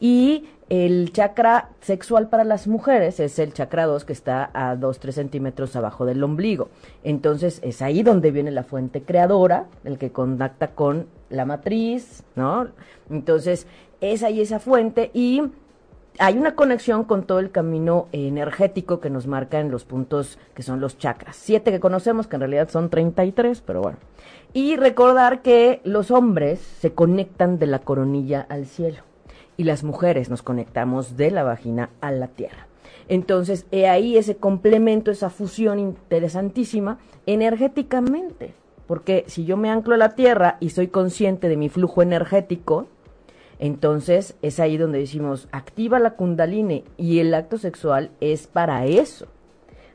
Y 0.00 0.48
el 0.68 1.12
chakra 1.12 1.70
sexual 1.80 2.28
para 2.28 2.44
las 2.44 2.66
mujeres 2.66 3.20
es 3.20 3.38
el 3.38 3.52
chakra 3.52 3.86
2 3.86 4.04
que 4.04 4.12
está 4.12 4.50
a 4.52 4.74
2-3 4.74 5.12
centímetros 5.12 5.76
abajo 5.76 6.04
del 6.04 6.22
ombligo. 6.22 6.68
Entonces 7.04 7.60
es 7.62 7.80
ahí 7.82 8.02
donde 8.02 8.32
viene 8.32 8.50
la 8.50 8.64
fuente 8.64 9.02
creadora, 9.02 9.66
el 9.84 9.96
que 9.96 10.10
contacta 10.10 10.68
con 10.68 11.06
la 11.30 11.44
matriz, 11.44 12.24
¿no? 12.34 12.68
Entonces 13.08 13.66
es 14.00 14.22
ahí 14.22 14.40
esa 14.40 14.58
fuente 14.58 15.10
y 15.14 15.42
hay 16.18 16.38
una 16.38 16.54
conexión 16.54 17.04
con 17.04 17.24
todo 17.24 17.38
el 17.38 17.50
camino 17.50 18.08
energético 18.12 19.00
que 19.00 19.10
nos 19.10 19.26
marca 19.26 19.60
en 19.60 19.70
los 19.70 19.84
puntos 19.84 20.38
que 20.54 20.62
son 20.62 20.80
los 20.80 20.98
chakras. 20.98 21.36
Siete 21.36 21.70
que 21.70 21.80
conocemos, 21.80 22.26
que 22.26 22.36
en 22.36 22.40
realidad 22.40 22.68
son 22.68 22.90
33, 22.90 23.60
pero 23.60 23.82
bueno. 23.82 23.98
Y 24.52 24.76
recordar 24.76 25.42
que 25.42 25.80
los 25.84 26.10
hombres 26.10 26.60
se 26.60 26.92
conectan 26.92 27.58
de 27.58 27.66
la 27.66 27.80
coronilla 27.80 28.46
al 28.48 28.66
cielo 28.66 29.02
y 29.56 29.64
las 29.64 29.84
mujeres 29.84 30.30
nos 30.30 30.42
conectamos 30.42 31.16
de 31.16 31.30
la 31.30 31.42
vagina 31.42 31.90
a 32.00 32.10
la 32.10 32.28
tierra. 32.28 32.66
Entonces, 33.08 33.66
he 33.70 33.88
ahí 33.88 34.16
ese 34.16 34.36
complemento, 34.36 35.10
esa 35.10 35.30
fusión 35.30 35.78
interesantísima 35.78 36.98
energéticamente. 37.26 38.54
Porque 38.86 39.24
si 39.26 39.44
yo 39.44 39.56
me 39.56 39.70
anclo 39.70 39.94
a 39.94 39.98
la 39.98 40.14
tierra 40.14 40.56
y 40.60 40.70
soy 40.70 40.88
consciente 40.88 41.48
de 41.48 41.56
mi 41.56 41.68
flujo 41.68 42.02
energético, 42.02 42.86
entonces 43.58 44.36
es 44.42 44.60
ahí 44.60 44.76
donde 44.76 44.98
decimos, 44.98 45.48
activa 45.52 45.98
la 45.98 46.12
kundalini 46.12 46.84
y 46.96 47.20
el 47.20 47.32
acto 47.34 47.58
sexual 47.58 48.10
es 48.20 48.46
para 48.46 48.84
eso, 48.86 49.26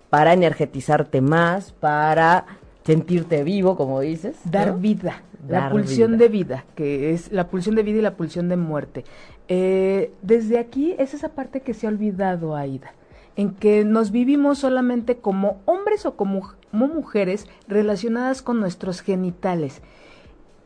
para 0.10 0.34
energetizarte 0.34 1.22
más, 1.22 1.72
para 1.72 2.46
sentirte 2.84 3.44
vivo, 3.44 3.76
como 3.76 4.00
dices. 4.02 4.38
Dar 4.46 4.80
vida, 4.80 5.24
la 5.48 5.70
pulsión 5.70 6.18
de 6.18 6.28
vida, 6.28 6.66
que 6.76 7.12
es 7.12 7.32
la 7.32 7.48
pulsión 7.48 7.76
de 7.76 7.84
vida 7.84 8.00
y 8.00 8.02
la 8.02 8.16
pulsión 8.16 8.50
de 8.50 8.58
muerte. 8.58 9.06
Eh, 9.48 10.12
desde 10.22 10.58
aquí 10.58 10.96
es 10.98 11.14
esa 11.14 11.30
parte 11.30 11.62
que 11.62 11.74
se 11.74 11.86
ha 11.86 11.90
olvidado, 11.90 12.56
Aida, 12.56 12.94
en 13.36 13.52
que 13.52 13.86
nos 13.86 14.12
vivimos 14.12 14.60
solamente 14.60 15.18
como 15.18 15.62
hombres 15.66 16.06
o 16.06 16.16
como, 16.16 16.54
como 16.72 16.88
mujeres 16.88 17.48
relacionadas 17.68 18.42
con 18.42 18.60
nuestros 18.60 19.02
genitales. 19.02 19.82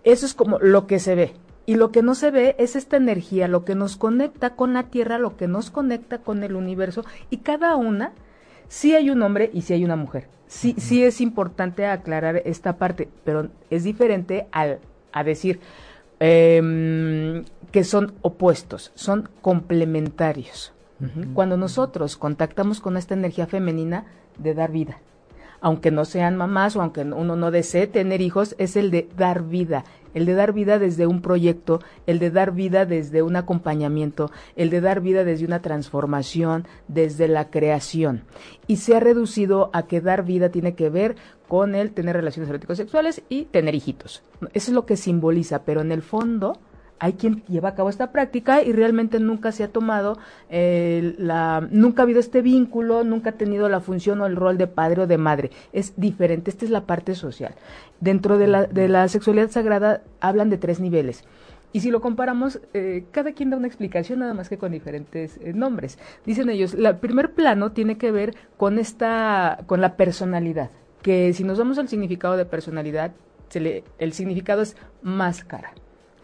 Eso 0.03 0.25
es 0.25 0.33
como 0.33 0.59
lo 0.59 0.87
que 0.87 0.99
se 0.99 1.15
ve. 1.15 1.33
Y 1.65 1.75
lo 1.75 1.91
que 1.91 2.03
no 2.03 2.13
se 2.15 2.31
ve 2.31 2.55
es 2.59 2.75
esta 2.75 2.97
energía, 2.97 3.47
lo 3.47 3.65
que 3.65 3.75
nos 3.75 3.97
conecta 3.97 4.55
con 4.55 4.73
la 4.73 4.83
Tierra, 4.83 5.17
lo 5.17 5.35
que 5.35 5.47
nos 5.47 5.71
conecta 5.71 6.19
con 6.19 6.43
el 6.43 6.55
universo. 6.55 7.03
Y 7.29 7.37
cada 7.37 7.75
una, 7.75 8.11
sí 8.67 8.93
hay 8.93 9.09
un 9.09 9.21
hombre 9.23 9.49
y 9.53 9.63
sí 9.63 9.73
hay 9.73 9.83
una 9.83 9.95
mujer. 9.95 10.27
Sí, 10.47 10.75
sí 10.77 11.03
es 11.03 11.21
importante 11.21 11.87
aclarar 11.87 12.41
esta 12.45 12.77
parte, 12.77 13.09
pero 13.23 13.49
es 13.71 13.83
diferente 13.83 14.47
al, 14.51 14.79
a 15.11 15.23
decir 15.23 15.59
eh, 16.19 17.43
que 17.71 17.83
son 17.83 18.13
opuestos, 18.21 18.91
son 18.95 19.29
complementarios. 19.41 20.71
Cuando 21.33 21.57
nosotros 21.57 22.15
contactamos 22.15 22.79
con 22.79 22.95
esta 22.95 23.15
energía 23.15 23.47
femenina 23.47 24.05
de 24.37 24.53
dar 24.53 24.71
vida, 24.71 24.99
aunque 25.61 25.91
no 25.91 26.05
sean 26.05 26.35
mamás 26.35 26.75
o 26.75 26.81
aunque 26.81 27.01
uno 27.01 27.35
no 27.35 27.51
desee 27.51 27.87
tener 27.87 28.21
hijos, 28.21 28.55
es 28.57 28.75
el 28.75 28.91
de 28.91 29.07
dar 29.17 29.43
vida, 29.43 29.83
el 30.13 30.25
de 30.25 30.33
dar 30.33 30.53
vida 30.53 30.79
desde 30.79 31.07
un 31.07 31.21
proyecto, 31.21 31.81
el 32.07 32.19
de 32.19 32.31
dar 32.31 32.53
vida 32.53 32.85
desde 32.85 33.21
un 33.21 33.35
acompañamiento, 33.35 34.31
el 34.55 34.69
de 34.69 34.81
dar 34.81 35.01
vida 35.01 35.23
desde 35.23 35.45
una 35.45 35.61
transformación, 35.61 36.67
desde 36.87 37.27
la 37.27 37.49
creación. 37.49 38.23
Y 38.67 38.77
se 38.77 38.95
ha 38.95 38.99
reducido 38.99 39.69
a 39.73 39.83
que 39.83 40.01
dar 40.01 40.23
vida 40.23 40.49
tiene 40.49 40.75
que 40.75 40.89
ver 40.89 41.15
con 41.47 41.75
el 41.75 41.91
tener 41.91 42.15
relaciones 42.15 42.49
eróticos 42.49 42.77
sexuales 42.77 43.21
y 43.29 43.45
tener 43.45 43.75
hijitos. 43.75 44.23
Eso 44.53 44.71
es 44.71 44.75
lo 44.75 44.85
que 44.85 44.97
simboliza, 44.97 45.63
pero 45.63 45.81
en 45.81 45.91
el 45.91 46.01
fondo 46.01 46.57
hay 46.99 47.13
quien 47.13 47.43
lleva 47.47 47.69
a 47.69 47.75
cabo 47.75 47.89
esta 47.89 48.11
práctica 48.11 48.63
y 48.63 48.71
realmente 48.71 49.19
nunca 49.19 49.51
se 49.51 49.63
ha 49.63 49.67
tomado 49.67 50.17
eh, 50.49 51.15
la, 51.17 51.67
nunca 51.69 52.01
ha 52.01 52.03
habido 52.03 52.19
este 52.19 52.41
vínculo, 52.41 53.03
nunca 53.03 53.31
ha 53.31 53.33
tenido 53.33 53.67
la 53.69 53.81
función 53.81 54.21
o 54.21 54.25
el 54.25 54.35
rol 54.35 54.57
de 54.57 54.67
padre 54.67 55.01
o 55.01 55.07
de 55.07 55.17
madre. 55.17 55.51
Es 55.73 55.93
diferente, 55.97 56.49
esta 56.49 56.65
es 56.65 56.71
la 56.71 56.85
parte 56.85 57.15
social. 57.15 57.55
Dentro 57.99 58.37
de 58.37 58.47
la, 58.47 58.65
de 58.65 58.87
la 58.87 59.07
sexualidad 59.07 59.49
sagrada 59.49 60.01
hablan 60.19 60.49
de 60.49 60.57
tres 60.57 60.79
niveles. 60.79 61.23
Y 61.73 61.81
si 61.81 61.91
lo 61.91 61.99
comparamos, 61.99 62.61
eh, 62.73 63.03
cada 63.11 63.33
quien 63.33 63.49
da 63.49 63.57
una 63.57 63.67
explicación 63.67 64.19
nada 64.19 64.33
más 64.33 64.47
que 64.47 64.57
con 64.57 64.71
diferentes 64.71 65.37
eh, 65.41 65.51
nombres. 65.51 65.99
Dicen 66.25 66.49
ellos, 66.49 66.73
el 66.73 66.95
primer 66.99 67.33
plano 67.33 67.73
tiene 67.73 67.97
que 67.97 68.11
ver 68.11 68.33
con 68.55 68.79
esta, 68.79 69.59
con 69.65 69.81
la 69.81 69.97
personalidad, 69.97 70.69
que 71.01 71.33
si 71.33 71.43
nos 71.43 71.59
vamos 71.59 71.77
al 71.77 71.89
significado 71.89 72.37
de 72.37 72.45
personalidad, 72.45 73.11
se 73.49 73.59
le, 73.59 73.83
el 73.99 74.13
significado 74.13 74.61
es 74.61 74.77
máscara. 75.01 75.73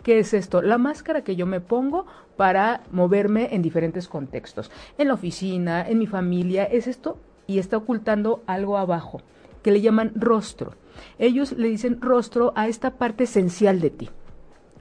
¿Qué 0.04 0.18
es 0.18 0.34
esto? 0.34 0.62
La 0.62 0.80
máscara 0.80 1.24
que 1.24 1.36
yo 1.36 1.46
me 1.46 1.62
pongo 1.62 2.08
para 2.36 2.82
moverme 2.92 3.54
en 3.54 3.62
diferentes 3.62 4.08
contextos. 4.08 4.72
En 4.98 5.08
la 5.08 5.14
oficina, 5.14 5.88
en 5.88 6.00
mi 6.00 6.08
familia, 6.08 6.64
es 6.64 6.88
esto 6.88 7.20
y 7.46 7.60
está 7.60 7.78
ocultando 7.78 8.42
algo 8.48 8.78
abajo, 8.78 9.22
que 9.62 9.72
le 9.72 9.82
llaman 9.82 10.12
rostro. 10.16 10.74
Ellos 11.20 11.52
le 11.52 11.70
dicen 11.70 12.02
rostro 12.02 12.52
a 12.56 12.68
esta 12.68 12.98
parte 12.98 13.26
esencial 13.26 13.80
de 13.80 13.92
ti. 13.92 14.10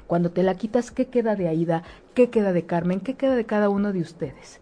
Cuando 0.06 0.30
te 0.30 0.42
la 0.42 0.54
quitas, 0.54 0.90
¿qué 0.90 1.06
queda 1.09 1.37
de 1.37 1.48
Aida? 1.48 1.83
¿Qué 2.14 2.30
queda 2.30 2.52
de 2.52 2.64
Carmen? 2.64 3.00
¿Qué 3.00 3.14
queda 3.14 3.37
de 3.37 3.44
cada 3.44 3.68
uno 3.68 3.92
de 3.92 4.00
ustedes? 4.00 4.61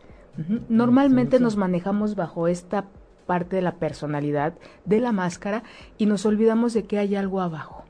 Normalmente 0.68 1.40
nos 1.40 1.57
manejamos 1.57 2.14
bajo 2.14 2.49
esta 2.49 2.85
parte 3.27 3.57
de 3.57 3.62
la 3.62 3.75
personalidad, 3.75 4.55
de 4.85 5.01
la 5.01 5.11
máscara, 5.12 5.62
y 5.99 6.07
nos 6.07 6.27
olvidamos 6.27 6.75
de 6.75 6.85
que 6.85 6.99
hay 6.99 7.16
algo 7.16 7.40
abajo 7.40 7.88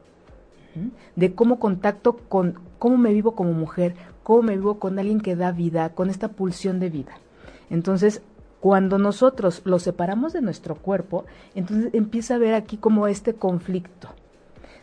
de 1.16 1.34
cómo 1.34 1.58
contacto 1.58 2.16
con, 2.28 2.58
cómo 2.78 2.96
me 2.96 3.12
vivo 3.12 3.34
como 3.34 3.52
mujer, 3.52 3.94
cómo 4.22 4.42
me 4.42 4.56
vivo 4.56 4.78
con 4.78 4.98
alguien 4.98 5.20
que 5.20 5.36
da 5.36 5.52
vida, 5.52 5.90
con 5.90 6.10
esta 6.10 6.28
pulsión 6.28 6.80
de 6.80 6.90
vida. 6.90 7.12
Entonces, 7.70 8.22
cuando 8.60 8.98
nosotros 8.98 9.62
lo 9.64 9.78
separamos 9.78 10.32
de 10.32 10.42
nuestro 10.42 10.74
cuerpo, 10.74 11.24
entonces 11.54 11.94
empieza 11.94 12.34
a 12.34 12.38
ver 12.38 12.54
aquí 12.54 12.76
como 12.76 13.06
este 13.06 13.34
conflicto. 13.34 14.08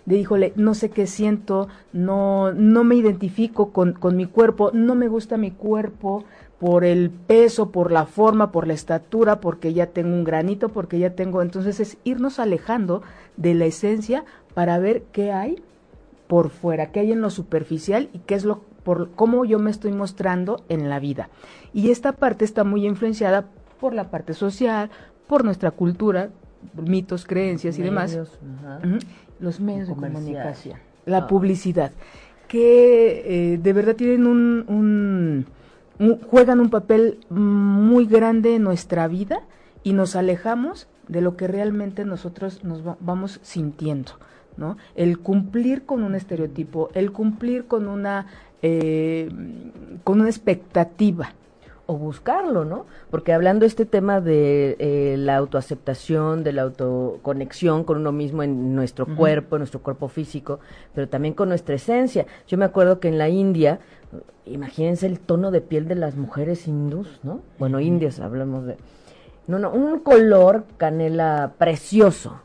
De 0.06 0.18
híjole, 0.18 0.54
no 0.56 0.76
sé 0.76 0.90
qué 0.90 1.08
siento, 1.08 1.68
no, 1.92 2.52
no 2.54 2.84
me 2.84 2.96
identifico 2.96 3.72
con, 3.72 3.94
con 3.94 4.16
mi 4.16 4.28
cuerpo, 4.28 4.70
no 4.72 4.94
me 4.94 5.08
gusta 5.08 5.36
mi 5.36 5.50
cuerpo, 5.50 6.26
por 6.60 6.86
el 6.86 7.10
peso, 7.10 7.72
por 7.72 7.92
la 7.92 8.06
forma, 8.06 8.52
por 8.52 8.68
la 8.68 8.74
estatura, 8.74 9.42
porque 9.42 9.74
ya 9.74 9.88
tengo 9.88 10.14
un 10.16 10.24
granito, 10.24 10.70
porque 10.70 11.00
ya 11.00 11.12
tengo, 11.12 11.42
entonces 11.42 11.80
es 11.80 11.98
irnos 12.04 12.40
alejando 12.40 13.02
de 13.36 13.54
la 13.54 13.66
esencia 13.66 14.24
para 14.54 14.80
ver 14.80 15.04
qué 15.12 15.32
hay 15.32 15.62
por 16.28 16.50
fuera, 16.50 16.92
qué 16.92 17.02
hay 17.02 17.12
en 17.12 17.22
lo 17.22 17.30
superficial 17.30 18.10
y 18.14 18.20
qué 18.20 18.36
es 18.36 18.46
lo 18.46 18.62
por 18.84 19.10
cómo 19.12 19.46
yo 19.46 19.58
me 19.58 19.72
estoy 19.72 19.92
mostrando 19.92 20.64
en 20.70 20.90
la 20.90 21.00
vida. 21.00 21.30
Y 21.74 21.90
esta 21.90 22.12
parte 22.12 22.46
está 22.46 22.64
muy 22.64 22.86
influenciada 22.86 23.46
por 23.80 23.96
la 23.96 24.12
parte 24.12 24.34
social, 24.34 24.92
por 25.28 25.44
nuestra 25.44 25.72
cultura, 25.72 26.30
mitos, 26.76 27.26
creencias 27.26 27.80
y 27.80 27.82
demás. 27.82 28.18
Los 29.40 29.60
medios 29.60 29.88
de 29.88 29.96
comunicación, 29.96 30.80
la 31.06 31.18
ah. 31.18 31.28
publicidad, 31.28 31.92
que 32.48 33.54
eh, 33.54 33.58
de 33.58 33.74
verdad 33.74 33.96
tienen 33.96 34.28
un, 34.28 35.46
juegan 36.30 36.60
un 36.60 36.70
papel 36.70 37.20
muy 37.30 38.06
grande 38.06 38.56
en 38.56 38.64
nuestra 38.64 39.08
vida 39.08 39.42
y 39.84 39.94
nos 39.94 40.16
alejamos 40.16 40.88
de 41.08 41.22
lo 41.22 41.36
que 41.38 41.48
realmente 41.48 42.06
nosotros 42.06 42.64
nos 42.64 42.82
vamos 43.00 43.40
sintiendo. 43.44 44.14
¿No? 44.58 44.78
El 44.96 45.20
cumplir 45.20 45.86
con 45.86 46.04
un 46.04 46.16
estereotipo, 46.16 46.90
el 46.94 47.12
cumplir 47.12 47.66
con 47.66 47.88
una, 47.88 48.28
eh, 48.62 49.30
con 50.04 50.22
una 50.22 50.30
expectativa. 50.30 51.34
O 51.88 52.00
buscarlo, 52.00 52.66
¿no? 52.66 52.88
Porque 53.12 53.32
hablando 53.32 53.64
este 53.64 53.86
tema 53.86 54.20
de 54.20 54.76
eh, 54.80 55.18
la 55.20 55.38
autoaceptación, 55.38 56.44
de 56.44 56.52
la 56.52 56.64
autoconexión 56.64 57.84
con 57.84 57.98
uno 57.98 58.12
mismo 58.12 58.42
en 58.42 58.74
nuestro 58.74 59.06
cuerpo, 59.06 59.56
en 59.56 59.60
nuestro 59.60 59.84
cuerpo 59.84 60.08
físico, 60.08 60.60
pero 60.96 61.08
también 61.08 61.36
con 61.36 61.48
nuestra 61.48 61.76
esencia. 61.76 62.26
Yo 62.48 62.58
me 62.58 62.66
acuerdo 62.66 63.00
que 63.00 63.08
en 63.08 63.20
la 63.20 63.30
India, 63.30 63.82
imagínense 64.48 65.06
el 65.06 65.20
tono 65.20 65.52
de 65.52 65.62
piel 65.62 65.88
de 65.88 65.94
las 65.94 66.16
mujeres 66.16 66.68
hindús, 66.68 67.20
¿no? 67.22 67.42
Bueno, 67.60 67.80
indias 67.80 68.20
hablamos 68.20 68.66
de... 68.66 68.78
No, 69.46 69.60
no, 69.60 69.70
un 69.70 70.00
color 70.00 70.66
canela 70.78 71.54
precioso. 71.60 72.42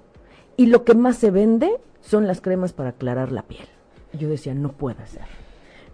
Y 0.60 0.66
lo 0.66 0.84
que 0.84 0.94
más 0.94 1.16
se 1.16 1.30
vende 1.30 1.80
son 2.02 2.26
las 2.26 2.42
cremas 2.42 2.74
para 2.74 2.90
aclarar 2.90 3.32
la 3.32 3.44
piel. 3.44 3.64
Yo 4.12 4.28
decía, 4.28 4.52
no 4.52 4.72
puede 4.72 5.06
ser. 5.06 5.22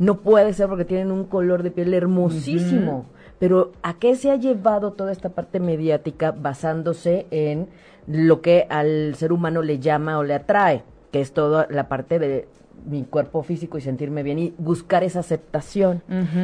No 0.01 0.17
puede 0.23 0.55
ser 0.55 0.67
porque 0.67 0.85
tienen 0.85 1.13
un 1.13 1.23
color 1.23 1.63
de 1.63 1.71
piel 1.71 1.95
hermosísimo. 1.95 3.07
Pero 3.39 3.71
¿a 3.85 3.95
qué 3.95 4.17
se 4.17 4.33
ha 4.33 4.35
llevado 4.35 4.95
toda 4.95 5.13
esta 5.13 5.29
parte 5.29 5.61
mediática 5.61 6.33
basándose 6.33 7.29
en 7.31 7.69
lo 8.09 8.41
que 8.41 8.67
al 8.69 9.15
ser 9.15 9.33
humano 9.33 9.63
le 9.63 9.79
llama 9.79 10.19
o 10.19 10.25
le 10.25 10.35
atrae? 10.35 10.83
Que 11.13 11.21
es 11.21 11.31
toda 11.31 11.69
la 11.71 11.89
parte 11.89 12.19
de 12.19 12.49
mi 12.91 13.05
cuerpo 13.05 13.45
físico 13.45 13.79
y 13.79 13.83
sentirme 13.83 14.25
bien 14.25 14.41
y 14.41 14.55
buscar 14.59 15.05
esa 15.05 15.21
aceptación. 15.21 16.03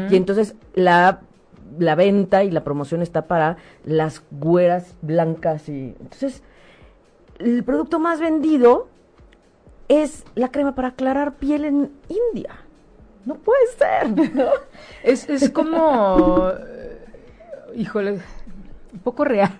Y 0.08 0.14
entonces 0.14 0.54
la 0.74 1.22
la 1.78 1.94
venta 1.94 2.44
y 2.44 2.50
la 2.50 2.64
promoción 2.64 3.02
está 3.02 3.26
para 3.26 3.56
las 3.84 4.22
güeras 4.30 4.94
blancas 5.02 5.68
y 5.68 5.94
entonces 6.00 6.42
el 7.38 7.64
producto 7.64 7.98
más 7.98 8.20
vendido 8.20 8.88
es 9.88 10.24
la 10.34 10.50
crema 10.50 10.74
para 10.74 10.88
aclarar 10.88 11.34
piel 11.34 11.64
en 11.64 11.90
India. 12.08 12.56
No 13.24 13.36
puede 13.36 13.66
ser, 13.78 14.34
¿no? 14.34 14.50
Es, 15.04 15.28
es 15.28 15.50
como, 15.50 16.48
eh, 16.50 17.04
híjole, 17.74 18.20
un 18.92 18.98
poco 19.00 19.24
real. 19.24 19.52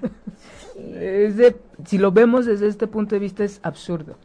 Es 0.77 1.37
de, 1.37 1.57
si 1.85 1.99
lo 1.99 2.13
vemos 2.13 2.47
desde 2.47 2.67
este 2.67 2.87
punto 2.87 3.15
de 3.15 3.19
vista 3.21 3.45
es 3.45 3.61
absurdo. 3.63 4.17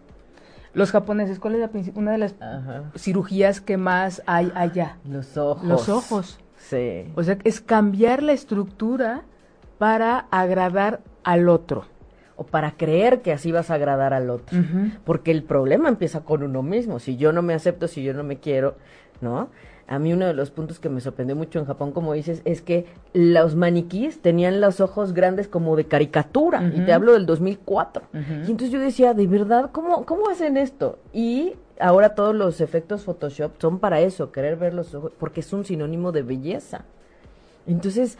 Los 0.73 0.91
japoneses, 0.91 1.39
¿cuál 1.39 1.55
es 1.55 1.61
la 1.61 1.71
una 1.95 2.11
de 2.11 2.17
las 2.19 2.35
Ajá. 2.39 2.91
cirugías 2.95 3.61
que 3.61 3.77
más 3.77 4.21
hay 4.27 4.51
allá? 4.55 4.97
Los 5.09 5.37
ojos. 5.37 5.67
Los 5.67 5.89
ojos. 5.89 6.39
Sí. 6.57 7.11
O 7.15 7.23
sea, 7.23 7.37
es 7.43 7.61
cambiar 7.61 8.21
la 8.21 8.33
estructura 8.33 9.23
para 9.77 10.27
agradar 10.31 11.01
al 11.23 11.49
otro. 11.49 11.85
O 12.37 12.45
para 12.45 12.71
creer 12.71 13.21
que 13.21 13.33
así 13.33 13.51
vas 13.51 13.69
a 13.71 13.73
agradar 13.73 14.13
al 14.13 14.29
otro. 14.29 14.57
Porque 15.03 15.31
el 15.31 15.43
problema 15.43 15.89
empieza 15.89 16.21
con 16.21 16.43
uno 16.43 16.63
mismo. 16.63 16.99
Si 16.99 17.17
yo 17.17 17.33
no 17.33 17.41
me 17.41 17.53
acepto, 17.53 17.87
si 17.87 18.03
yo 18.03 18.13
no 18.13 18.23
me 18.23 18.37
quiero, 18.37 18.75
¿no? 19.21 19.49
A 19.87 19.99
mí 19.99 20.11
uno 20.11 20.27
de 20.27 20.33
los 20.33 20.51
puntos 20.51 20.79
que 20.79 20.89
me 20.89 20.99
sorprendió 20.99 21.35
mucho 21.35 21.59
en 21.59 21.65
Japón, 21.65 21.93
como 21.93 22.13
dices, 22.13 22.41
es 22.43 22.61
que 22.61 22.85
los 23.13 23.55
maniquíes 23.55 24.21
tenían 24.21 24.59
los 24.59 24.81
ojos 24.81 25.13
grandes 25.13 25.47
como 25.47 25.75
de 25.75 25.85
caricatura. 25.85 26.71
Y 26.75 26.81
te 26.81 26.93
hablo 26.93 27.13
del 27.13 27.25
2004. 27.25 28.03
Ujú. 28.13 28.33
Y 28.47 28.51
entonces 28.51 28.69
yo 28.69 28.79
decía, 28.79 29.13
¿de 29.13 29.27
verdad? 29.27 29.69
¿Cómo, 29.71 30.05
¿Cómo 30.05 30.29
hacen 30.29 30.57
esto? 30.57 30.99
Y 31.13 31.53
ahora 31.79 32.15
todos 32.15 32.35
los 32.35 32.61
efectos 32.61 33.03
Photoshop 33.03 33.53
son 33.59 33.79
para 33.79 34.01
eso, 34.01 34.31
querer 34.31 34.57
ver 34.57 34.73
los 34.73 34.93
ojos, 34.93 35.13
porque 35.17 35.39
es 35.39 35.53
un 35.53 35.63
sinónimo 35.63 36.11
de 36.11 36.21
belleza. 36.21 36.83
Entonces, 37.65 38.17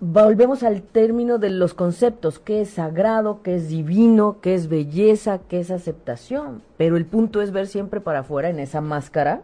volvemos 0.00 0.62
al 0.62 0.82
término 0.82 1.38
de 1.38 1.50
los 1.50 1.74
conceptos, 1.74 2.38
qué 2.38 2.60
es 2.60 2.70
sagrado, 2.70 3.42
qué 3.42 3.56
es 3.56 3.68
divino, 3.68 4.38
qué 4.40 4.54
es 4.54 4.68
belleza, 4.68 5.40
qué 5.48 5.60
es 5.60 5.70
aceptación. 5.70 6.62
Pero 6.76 6.96
el 6.96 7.06
punto 7.06 7.42
es 7.42 7.50
ver 7.50 7.66
siempre 7.66 8.00
para 8.00 8.20
afuera 8.20 8.48
en 8.48 8.58
esa 8.58 8.80
máscara 8.80 9.42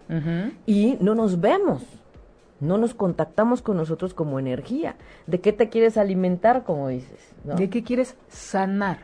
y 0.67 0.97
no 1.01 1.14
nos 1.14 1.40
vemos. 1.40 1.83
No 2.61 2.79
nos 2.79 2.95
contactamos 2.95 3.62
con 3.62 3.77
nosotros 3.77 4.14
como 4.14 4.38
energía. 4.38 4.97
¿De 5.27 5.40
qué 5.40 5.53
te 5.53 5.69
quieres 5.69 5.99
alimentar, 5.99 6.62
como 6.62 6.88
dices? 6.88 7.19
¿no? 7.45 7.57
¿De 7.57 7.69
qué 7.69 7.83
quieres 7.83 8.17
sanar? 8.29 9.01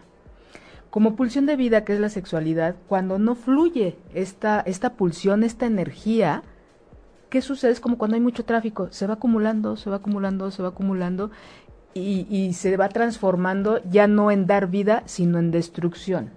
Como 0.88 1.14
pulsión 1.14 1.46
de 1.46 1.56
vida, 1.56 1.84
que 1.84 1.92
es 1.92 2.00
la 2.00 2.08
sexualidad, 2.08 2.76
cuando 2.88 3.18
no 3.18 3.34
fluye 3.34 3.96
esta, 4.14 4.60
esta 4.60 4.94
pulsión, 4.94 5.44
esta 5.44 5.66
energía, 5.66 6.42
¿qué 7.30 7.40
sucede? 7.40 7.70
Es 7.72 7.80
como 7.80 7.96
cuando 7.96 8.16
hay 8.16 8.20
mucho 8.20 8.44
tráfico, 8.44 8.88
se 8.90 9.06
va 9.06 9.14
acumulando, 9.14 9.76
se 9.76 9.88
va 9.88 9.96
acumulando, 9.96 10.50
se 10.50 10.62
va 10.62 10.68
acumulando 10.70 11.30
y, 11.94 12.26
y 12.28 12.52
se 12.52 12.76
va 12.76 12.88
transformando 12.90 13.80
ya 13.90 14.06
no 14.06 14.30
en 14.30 14.46
dar 14.46 14.66
vida, 14.68 15.02
sino 15.06 15.38
en 15.38 15.50
destrucción. 15.50 16.30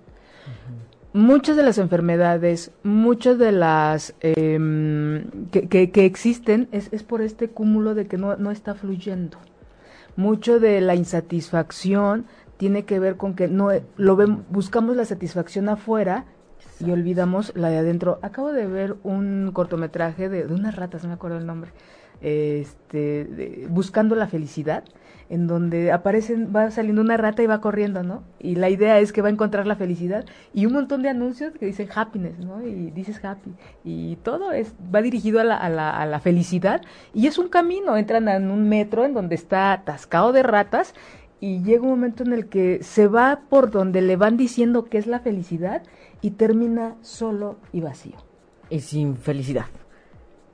Muchas 1.13 1.55
de 1.57 1.63
las 1.63 1.77
enfermedades, 1.77 2.71
muchas 2.83 3.37
de 3.37 3.51
las 3.51 4.15
em, 4.21 5.25
que, 5.51 5.67
que- 5.67 5.91
que 5.91 6.05
existen 6.05 6.67
es, 6.71 6.91
es 6.91 7.03
por 7.03 7.21
este 7.21 7.49
cúmulo 7.49 7.93
de 7.93 8.07
que 8.07 8.17
no, 8.17 8.35
no 8.37 8.49
está 8.51 8.73
fluyendo 8.73 9.37
mucho 10.15 10.59
de 10.59 10.79
la 10.79 10.93
insatisfacción 10.93 12.25
tiene 12.57 12.83
que 12.85 12.99
ver 12.99 13.17
con 13.17 13.33
que 13.33 13.47
no 13.47 13.69
lo 13.97 14.15
buscamos 14.49 14.95
la 14.95 15.05
satisfacción 15.05 15.69
afuera 15.69 16.25
y 16.85 16.91
olvidamos 16.91 17.53
la 17.55 17.69
de 17.69 17.77
adentro. 17.77 18.19
Acabo 18.21 18.51
de 18.51 18.67
ver 18.67 18.95
un 19.03 19.51
cortometraje 19.53 20.29
de, 20.29 20.45
de 20.45 20.53
unas 20.53 20.75
ratas, 20.75 21.03
no 21.03 21.09
me 21.09 21.15
acuerdo 21.15 21.37
el 21.37 21.45
nombre, 21.45 21.71
este, 22.21 23.25
de- 23.25 23.67
buscando 23.69 24.15
la 24.15 24.27
felicidad, 24.27 24.83
en 25.29 25.47
donde 25.47 25.91
aparecen, 25.91 26.51
va 26.55 26.69
saliendo 26.69 27.01
una 27.01 27.17
rata 27.17 27.41
y 27.41 27.47
va 27.47 27.61
corriendo, 27.61 28.03
¿no? 28.03 28.23
Y 28.39 28.55
la 28.55 28.69
idea 28.69 28.99
es 28.99 29.13
que 29.13 29.21
va 29.21 29.29
a 29.29 29.31
encontrar 29.31 29.65
la 29.65 29.75
felicidad 29.75 30.25
y 30.53 30.65
un 30.65 30.73
montón 30.73 31.01
de 31.01 31.09
anuncios 31.09 31.53
que 31.53 31.65
dicen 31.65 31.87
happiness, 31.95 32.37
¿no? 32.39 32.61
Y 32.61 32.91
dices 32.91 33.23
happy 33.23 33.51
y 33.83 34.17
todo 34.17 34.51
es 34.51 34.75
va 34.93 35.01
dirigido 35.01 35.39
a 35.39 35.43
la, 35.43 35.57
a 35.57 35.69
la, 35.69 35.89
a 35.97 36.05
la 36.05 36.19
felicidad 36.19 36.81
y 37.13 37.27
es 37.27 37.37
un 37.37 37.47
camino, 37.47 37.97
entran 37.97 38.27
en 38.27 38.51
un 38.51 38.67
metro 38.67 39.05
en 39.05 39.13
donde 39.13 39.35
está 39.35 39.71
atascado 39.71 40.33
de 40.33 40.43
ratas 40.43 40.93
y 41.39 41.63
llega 41.63 41.83
un 41.83 41.89
momento 41.89 42.23
en 42.23 42.33
el 42.33 42.47
que 42.47 42.83
se 42.83 43.07
va 43.07 43.41
por 43.49 43.71
donde 43.71 44.01
le 44.01 44.17
van 44.17 44.37
diciendo 44.37 44.85
que 44.85 44.97
es 44.97 45.07
la 45.07 45.19
felicidad 45.19 45.83
y 46.23 46.31
termina 46.31 46.95
solo 47.01 47.57
y 47.71 47.81
vacío. 47.81 48.15
Y 48.69 48.79
sin 48.79 49.17
felicidad. 49.17 49.65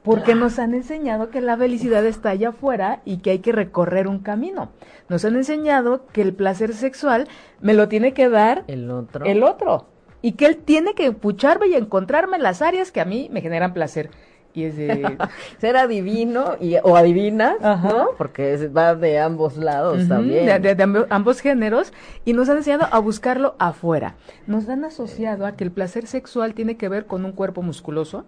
Porque 0.04 0.34
nos 0.34 0.58
han 0.58 0.74
enseñado 0.74 1.30
que 1.30 1.42
la 1.42 1.56
felicidad 1.56 2.04
está 2.06 2.32
allá 2.32 2.50
afuera 2.50 3.02
y 3.06 3.18
que 3.18 3.30
hay 3.30 3.40
que 3.40 3.52
recorrer 3.52 4.08
un 4.08 4.20
camino. 4.20 4.72
Nos 5.10 5.24
han 5.26 5.36
enseñado 5.36 6.08
que 6.08 6.24
el 6.24 6.34
placer 6.34 6.74
sexual 6.74 7.28
me 7.62 7.76
lo 7.76 7.88
tiene 7.88 8.14
que 8.14 8.30
dar 8.30 8.64
El 8.68 8.90
otro. 8.90 9.26
el 9.26 9.44
otro. 9.44 9.86
Y 10.24 10.32
que 10.34 10.48
él 10.48 10.58
tiene 10.58 10.96
que 10.96 11.12
pucharme 11.12 11.68
y 11.68 11.76
encontrarme 11.76 12.40
las 12.40 12.64
áreas 12.64 12.92
que 12.92 13.02
a 13.02 13.06
mí 13.06 13.30
me 13.32 13.42
generan 13.42 13.74
placer. 13.74 14.10
Y 14.54 14.64
es 14.64 14.76
de... 14.78 15.18
ser 15.60 15.78
adivino 15.78 16.56
y, 16.60 16.76
o 16.84 16.96
adivina, 16.98 17.56
Ajá. 17.62 17.90
¿no? 17.90 18.08
Porque 18.18 18.54
es- 18.54 18.76
va 18.76 18.96
de 18.96 19.20
ambos 19.20 19.58
lados 19.58 20.08
también. 20.08 20.46
de, 20.48 20.60
de- 20.60 20.76
de 20.76 20.84
ambo- 20.84 21.08
ambos 21.12 21.40
géneros 21.40 21.94
y 22.26 22.34
nos 22.34 22.50
han 22.50 22.58
enseñado 22.58 22.88
a 22.92 22.98
buscarlo 23.00 23.56
afuera. 23.60 24.16
Nos 24.48 24.68
han 24.68 24.84
asociado 24.86 25.46
a 25.46 25.52
que 25.56 25.64
el 25.64 25.72
placer 25.72 26.08
sexual 26.08 26.56
tiene 26.56 26.78
que 26.78 26.90
ver 26.90 27.06
con 27.06 27.26
un 27.26 27.32
cuerpo 27.32 27.62
musculoso, 27.62 28.26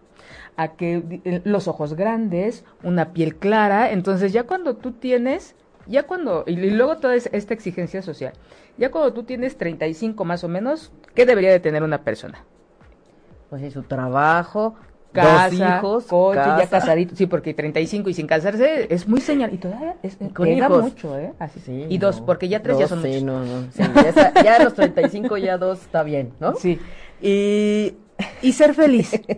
a 0.58 0.74
que 0.74 1.22
eh, 1.26 1.42
los 1.44 1.68
ojos 1.68 1.96
grandes, 1.96 2.66
una 2.84 3.14
piel 3.14 3.36
clara. 3.38 3.92
Entonces 3.92 4.32
ya 4.32 4.44
cuando 4.44 4.76
tú 4.76 4.92
tienes, 4.92 5.56
ya 5.88 6.04
cuando, 6.04 6.44
y, 6.46 6.56
luego 6.70 6.98
toda 6.98 7.16
es- 7.16 7.30
esta 7.34 7.56
exigencia 7.56 8.04
social, 8.04 8.34
ya 8.78 8.92
cuando 8.92 9.12
tú 9.14 9.24
tienes 9.24 9.58
35 9.58 10.24
más 10.24 10.44
o 10.44 10.48
menos, 10.48 10.92
¿qué 11.16 11.26
debería 11.26 11.50
de 11.52 11.60
tener 11.60 11.82
una 11.82 12.04
persona? 12.04 12.46
Pues 13.50 13.62
sí, 13.64 13.72
su 13.72 13.84
trabajo, 13.84 14.76
Casa, 15.12 15.78
hijos, 15.78 16.06
coche, 16.06 16.39
ya 16.39 16.56
casa. 16.58 16.69
casadito. 16.80 17.15
Sí, 17.15 17.26
porque 17.26 17.54
35 17.54 18.10
y 18.10 18.13
sin 18.13 18.28
casarse 18.28 18.88
es 18.93 19.08
muy 19.08 19.21
señal. 19.21 19.54
Y 19.54 19.58
todavía 19.58 19.95
es, 20.04 20.17
Con 20.34 20.45
pega 20.47 20.67
hijos. 20.67 20.84
mucho, 20.84 21.17
¿eh? 21.19 21.34
Así. 21.39 21.60
Sí, 21.60 21.86
y 21.89 21.97
dos, 21.97 22.21
porque 22.21 22.47
ya 22.47 22.62
tres 22.62 22.78
ya 22.80 22.88
son 22.88 23.02
sí, 23.02 23.08
muchos. 23.08 23.24
no, 23.24 23.43
no. 23.43 23.62
sí, 23.74 23.84
ya, 24.15 24.34
ya 24.43 24.56
a 24.56 24.63
los 24.63 24.74
35 24.74 25.38
ya 25.38 25.58
dos 25.58 25.82
está 25.82 26.04
bien, 26.04 26.32
¿no? 26.39 26.56
Sí. 26.56 26.80
Y, 27.21 27.95
y 28.41 28.54
ser 28.54 28.74
feliz. 28.74 29.12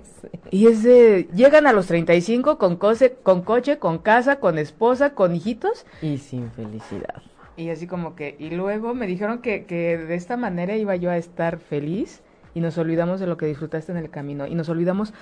Y 0.51 0.67
es 0.67 0.83
de, 0.83 1.27
llegan 1.33 1.65
a 1.65 1.73
los 1.73 1.87
35 1.87 2.59
con, 2.59 2.75
coche, 2.75 3.15
con 3.23 3.41
coche, 3.41 3.79
con 3.79 3.97
casa, 3.97 4.35
con 4.39 4.59
esposa, 4.59 5.15
con 5.15 5.35
hijitos. 5.35 5.87
Y 5.99 6.19
sin 6.19 6.51
felicidad. 6.51 7.23
Y 7.57 7.69
así 7.71 7.87
como 7.87 8.15
que, 8.15 8.35
y 8.37 8.51
luego 8.51 8.93
me 8.93 9.07
dijeron 9.07 9.39
que, 9.41 9.65
que 9.65 9.97
de 9.97 10.13
esta 10.13 10.37
manera 10.37 10.75
iba 10.75 10.95
yo 10.95 11.09
a 11.09 11.17
estar 11.17 11.57
feliz 11.57 12.21
y 12.53 12.59
nos 12.61 12.77
olvidamos 12.77 13.19
de 13.19 13.27
lo 13.27 13.37
que 13.37 13.45
disfrutaste 13.45 13.91
en 13.91 13.97
el 13.97 14.09
camino 14.09 14.45
y 14.47 14.55
nos 14.55 14.69
olvidamos 14.69 15.13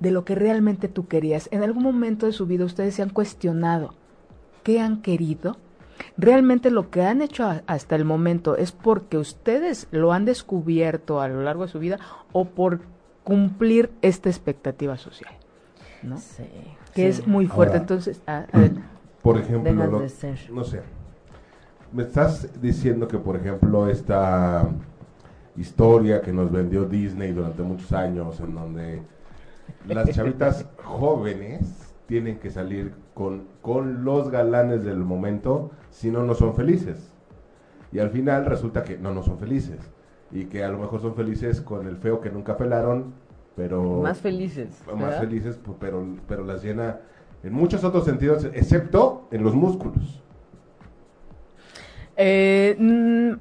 de 0.00 0.10
lo 0.10 0.24
que 0.24 0.34
realmente 0.34 0.88
tú 0.88 1.06
querías. 1.08 1.48
En 1.52 1.62
algún 1.62 1.82
momento 1.82 2.26
de 2.26 2.32
su 2.32 2.46
vida 2.46 2.64
ustedes 2.64 2.94
se 2.94 3.02
han 3.02 3.10
cuestionado 3.10 3.94
qué 4.62 4.80
han 4.80 5.02
querido. 5.02 5.56
Realmente 6.16 6.70
lo 6.70 6.90
que 6.90 7.02
han 7.02 7.20
hecho 7.22 7.44
a- 7.44 7.62
hasta 7.66 7.94
el 7.96 8.04
momento 8.04 8.56
es 8.56 8.72
porque 8.72 9.18
ustedes 9.18 9.86
lo 9.90 10.12
han 10.12 10.24
descubierto 10.24 11.20
a 11.20 11.28
lo 11.28 11.42
largo 11.42 11.64
de 11.66 11.72
su 11.72 11.78
vida 11.78 11.98
o 12.32 12.46
por 12.46 12.80
cumplir 13.22 13.90
esta 14.00 14.28
expectativa 14.30 14.96
social, 14.96 15.32
¿no? 16.02 16.16
Sí. 16.16 16.44
Que 16.94 17.12
sí. 17.12 17.20
es 17.20 17.26
muy 17.26 17.46
fuerte. 17.46 17.74
Ahora- 17.74 17.82
Entonces, 17.82 18.22
ah. 18.26 18.46
Por 19.22 19.38
ejemplo, 19.38 19.70
Dejas 19.70 19.90
lo- 19.90 20.00
de 20.00 20.08
ser. 20.08 20.38
no 20.50 20.64
sé. 20.64 20.80
Me 21.92 22.04
estás 22.04 22.48
diciendo 22.62 23.06
que, 23.06 23.18
por 23.18 23.36
ejemplo, 23.36 23.88
esta 23.88 24.66
historia 25.60 26.22
que 26.22 26.32
nos 26.32 26.50
vendió 26.50 26.84
Disney 26.86 27.32
durante 27.32 27.62
muchos 27.62 27.92
años, 27.92 28.40
en 28.40 28.54
donde 28.54 29.02
las 29.86 30.08
chavitas 30.14 30.66
jóvenes 30.82 31.94
tienen 32.06 32.38
que 32.38 32.50
salir 32.50 32.92
con, 33.14 33.44
con 33.62 34.04
los 34.04 34.30
galanes 34.30 34.84
del 34.84 34.98
momento, 34.98 35.70
si 35.90 36.10
no, 36.10 36.24
no 36.24 36.34
son 36.34 36.54
felices. 36.54 37.12
Y 37.92 37.98
al 37.98 38.10
final 38.10 38.46
resulta 38.46 38.82
que 38.82 38.98
no, 38.98 39.12
no 39.12 39.22
son 39.22 39.38
felices. 39.38 39.78
Y 40.32 40.44
que 40.44 40.64
a 40.64 40.68
lo 40.68 40.78
mejor 40.78 41.00
son 41.00 41.14
felices 41.14 41.60
con 41.60 41.86
el 41.86 41.96
feo 41.96 42.20
que 42.20 42.30
nunca 42.30 42.56
pelaron, 42.56 43.12
pero... 43.56 44.00
Más 44.00 44.18
felices. 44.18 44.82
más 44.86 44.96
¿verdad? 44.96 45.20
felices, 45.20 45.60
pero, 45.78 46.06
pero 46.26 46.44
las 46.44 46.62
llena 46.62 47.00
en 47.42 47.52
muchos 47.52 47.84
otros 47.84 48.04
sentidos, 48.04 48.44
excepto 48.44 49.28
en 49.30 49.42
los 49.42 49.54
músculos. 49.54 50.22
Eh, 52.16 52.76
mm, 52.78 53.32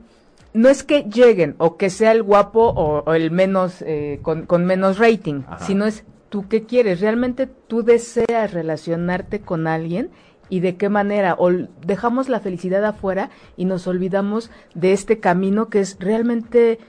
no 0.53 0.69
es 0.69 0.83
que 0.83 1.03
lleguen 1.03 1.55
o 1.57 1.77
que 1.77 1.89
sea 1.89 2.12
el 2.12 2.23
guapo 2.23 2.62
o, 2.62 3.03
o 3.05 3.13
el 3.13 3.31
menos 3.31 3.81
eh, 3.81 4.19
con, 4.21 4.45
con 4.45 4.65
menos 4.65 4.97
rating, 4.97 5.43
Ajá. 5.47 5.65
sino 5.65 5.85
es 5.85 6.03
tú 6.29 6.47
qué 6.47 6.63
quieres. 6.63 7.01
Realmente 7.01 7.47
tú 7.47 7.83
deseas 7.83 8.53
relacionarte 8.53 9.41
con 9.41 9.67
alguien 9.67 10.09
y 10.49 10.62
de 10.62 10.75
qué 10.75 10.89
manera. 10.89 11.35
O 11.38 11.51
dejamos 11.51 12.29
la 12.29 12.39
felicidad 12.39 12.83
afuera 12.85 13.29
y 13.57 13.65
nos 13.65 13.88
olvidamos 13.88 14.49
de 14.73 14.93
este 14.93 15.19
camino 15.19 15.69
que 15.69 15.81
es 15.81 15.97
realmente 15.99 16.79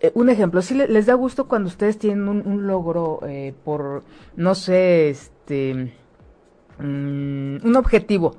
eh, 0.00 0.10
un 0.14 0.28
ejemplo. 0.28 0.62
Si 0.62 0.74
les 0.74 1.06
da 1.06 1.14
gusto 1.14 1.48
cuando 1.48 1.68
ustedes 1.68 1.98
tienen 1.98 2.28
un, 2.28 2.46
un 2.46 2.66
logro 2.66 3.20
eh, 3.26 3.54
por, 3.64 4.04
no 4.36 4.54
sé, 4.54 5.10
este, 5.10 5.94
mm, 6.78 7.66
un 7.66 7.76
objetivo 7.76 8.36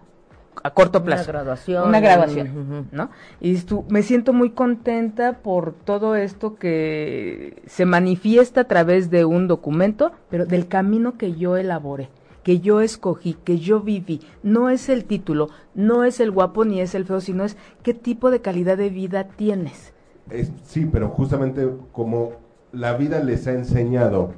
a 0.68 0.74
corto 0.74 1.04
plazo. 1.04 1.24
Una 1.24 1.40
graduación. 1.40 1.88
Una 1.90 2.00
graduación, 2.00 2.48
Ujú. 2.50 2.86
¿no? 2.92 3.10
Y 3.42 3.56
tú, 3.60 3.86
me 3.90 4.02
siento 4.04 4.34
muy 4.34 4.52
contenta 4.52 5.34
por 5.40 5.74
todo 5.74 6.16
esto 6.16 6.56
que 6.56 7.62
se 7.68 7.86
manifiesta 7.86 8.62
a 8.62 8.64
través 8.66 9.10
de 9.10 9.26
un 9.26 9.48
documento, 9.48 10.12
pero 10.30 10.46
del 10.46 10.68
camino 10.68 11.18
que 11.18 11.34
yo 11.34 11.58
elaboré, 11.58 12.10
que 12.44 12.60
yo 12.60 12.82
escogí, 12.82 13.34
que 13.44 13.58
yo 13.60 13.82
viví. 13.82 14.22
No 14.44 14.70
es 14.70 14.90
el 14.90 15.06
título, 15.06 15.50
no 15.76 16.04
es 16.04 16.20
el 16.20 16.32
guapo 16.32 16.66
ni 16.66 16.80
es 16.82 16.96
el 16.96 17.06
feo, 17.06 17.20
sino 17.22 17.44
es 17.44 17.58
qué 17.84 17.94
tipo 17.94 18.32
de 18.32 18.42
calidad 18.42 18.78
de 18.78 18.90
vida 18.90 19.26
tienes. 19.36 19.94
Es- 20.30 20.52
sí, 20.64 20.88
pero 20.92 21.10
justamente 21.10 21.68
como 21.92 22.34
la 22.74 22.94
vida 22.98 23.24
les 23.24 23.48
ha 23.48 23.54
enseñado 23.54 24.34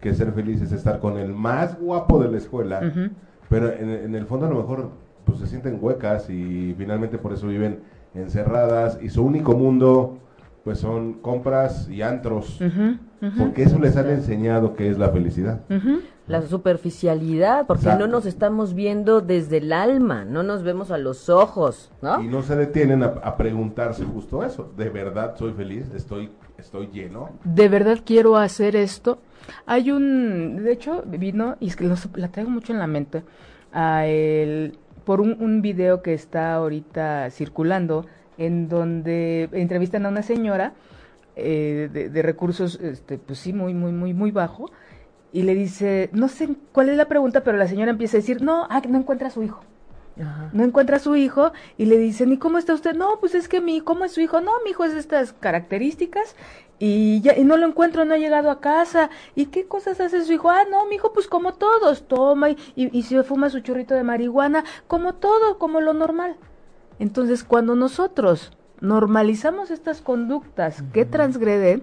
que 0.00 0.14
ser 0.14 0.32
feliz 0.32 0.62
es 0.62 0.72
estar 0.72 0.98
con 1.00 1.18
el 1.18 1.32
más 1.34 1.78
guapo 1.78 2.22
de 2.22 2.30
la 2.30 2.38
escuela, 2.38 2.80
Ujú. 2.86 3.10
pero 3.48 3.72
en, 3.72 3.90
en 3.90 4.14
el 4.14 4.26
fondo 4.26 4.46
a 4.46 4.48
lo 4.50 4.56
mejor 4.56 4.90
pues 5.30 5.40
se 5.40 5.46
sienten 5.48 5.78
huecas 5.80 6.28
y 6.30 6.74
finalmente 6.76 7.18
por 7.18 7.32
eso 7.32 7.46
viven 7.48 7.80
encerradas 8.14 8.98
y 9.02 9.08
su 9.08 9.24
único 9.24 9.52
mundo 9.56 10.18
pues 10.64 10.78
son 10.78 11.14
compras 11.14 11.88
y 11.88 12.02
antros, 12.02 12.60
porque 13.38 13.62
eso 13.62 13.78
les 13.78 13.96
han 13.96 14.10
enseñado 14.10 14.74
que 14.74 14.90
es 14.90 14.98
la 14.98 15.08
felicidad. 15.08 15.60
La 16.26 16.42
superficialidad, 16.42 17.66
porque 17.66 17.84
Exacto. 17.84 18.06
no 18.06 18.12
nos 18.12 18.26
estamos 18.26 18.74
viendo 18.74 19.20
desde 19.22 19.56
el 19.56 19.72
alma, 19.72 20.24
no 20.26 20.42
nos 20.42 20.62
vemos 20.62 20.90
a 20.90 20.98
los 20.98 21.30
ojos, 21.30 21.90
¿no? 22.02 22.22
Y 22.22 22.28
no 22.28 22.42
se 22.42 22.56
detienen 22.56 23.02
a, 23.02 23.06
a 23.06 23.36
preguntarse 23.38 24.04
justo 24.04 24.44
eso, 24.44 24.70
¿de 24.76 24.90
verdad 24.90 25.34
soy 25.36 25.52
feliz? 25.54 25.90
¿Estoy, 25.94 26.30
estoy 26.58 26.88
lleno? 26.92 27.30
de 27.42 27.68
verdad 27.68 27.98
quiero 28.04 28.36
hacer 28.36 28.76
esto. 28.76 29.18
Hay 29.66 29.90
un, 29.90 30.62
de 30.62 30.72
hecho, 30.72 31.02
vino, 31.06 31.56
y 31.58 31.68
es 31.68 31.76
que 31.76 31.84
los- 31.86 32.08
la 32.16 32.28
traigo 32.28 32.50
mucho 32.50 32.72
en 32.74 32.78
la 32.78 32.86
mente, 32.86 33.24
a 33.72 34.06
el- 34.06 34.78
por 35.10 35.20
un, 35.20 35.42
un 35.42 35.60
video 35.60 36.02
que 36.02 36.14
está 36.14 36.54
ahorita 36.54 37.28
circulando, 37.32 38.06
en 38.38 38.68
donde 38.68 39.48
entrevistan 39.50 40.06
a 40.06 40.08
una 40.08 40.22
señora 40.22 40.74
eh, 41.34 41.90
de, 41.92 42.10
de 42.10 42.22
recursos, 42.22 42.78
este, 42.80 43.18
pues 43.18 43.40
sí, 43.40 43.52
muy, 43.52 43.74
muy, 43.74 43.90
muy, 43.90 44.14
muy 44.14 44.30
bajo, 44.30 44.70
y 45.32 45.42
le 45.42 45.56
dice, 45.56 46.10
no 46.12 46.28
sé 46.28 46.50
cuál 46.70 46.90
es 46.90 46.96
la 46.96 47.06
pregunta, 47.06 47.42
pero 47.42 47.58
la 47.58 47.66
señora 47.66 47.90
empieza 47.90 48.18
a 48.18 48.20
decir, 48.20 48.40
no, 48.40 48.68
ah, 48.70 48.80
que 48.80 48.88
no 48.88 48.98
encuentra 48.98 49.26
a 49.26 49.30
su 49.32 49.42
hijo 49.42 49.64
Ajá. 50.16 50.50
no 50.52 50.62
encuentra 50.62 50.98
a 50.98 51.00
su 51.00 51.16
hijo 51.16 51.52
y 51.76 51.86
le 51.86 51.98
dicen, 51.98 52.30
¿y 52.30 52.38
cómo 52.38 52.58
está 52.58 52.72
usted? 52.72 52.94
No, 52.94 53.18
pues 53.18 53.34
es 53.34 53.48
que 53.48 53.60
mi, 53.60 53.80
¿cómo 53.80 54.04
es 54.04 54.12
su 54.12 54.20
hijo? 54.20 54.40
No, 54.40 54.52
mi 54.64 54.70
hijo 54.70 54.84
es 54.84 54.92
de 54.92 55.00
estas 55.00 55.32
características 55.32 56.36
y 56.82 57.20
ya, 57.20 57.36
y 57.36 57.44
no 57.44 57.58
lo 57.58 57.66
encuentro, 57.66 58.06
no 58.06 58.14
ha 58.14 58.18
llegado 58.18 58.50
a 58.50 58.60
casa. 58.60 59.10
¿Y 59.36 59.46
qué 59.46 59.66
cosas 59.66 60.00
hace 60.00 60.24
su 60.24 60.32
hijo? 60.32 60.48
Ah, 60.50 60.64
no, 60.68 60.86
mi 60.86 60.96
hijo 60.96 61.12
pues 61.12 61.28
como 61.28 61.52
todos, 61.52 62.08
toma 62.08 62.50
y, 62.50 62.56
y, 62.74 62.98
y 62.98 63.02
se 63.02 63.22
fuma 63.22 63.50
su 63.50 63.60
churrito 63.60 63.94
de 63.94 64.02
marihuana, 64.02 64.64
como 64.88 65.14
todo, 65.14 65.58
como 65.58 65.82
lo 65.82 65.92
normal. 65.92 66.36
Entonces, 66.98 67.44
cuando 67.44 67.76
nosotros 67.76 68.52
normalizamos 68.80 69.70
estas 69.70 70.00
conductas 70.00 70.82
que 70.94 71.04
transgreden, 71.04 71.82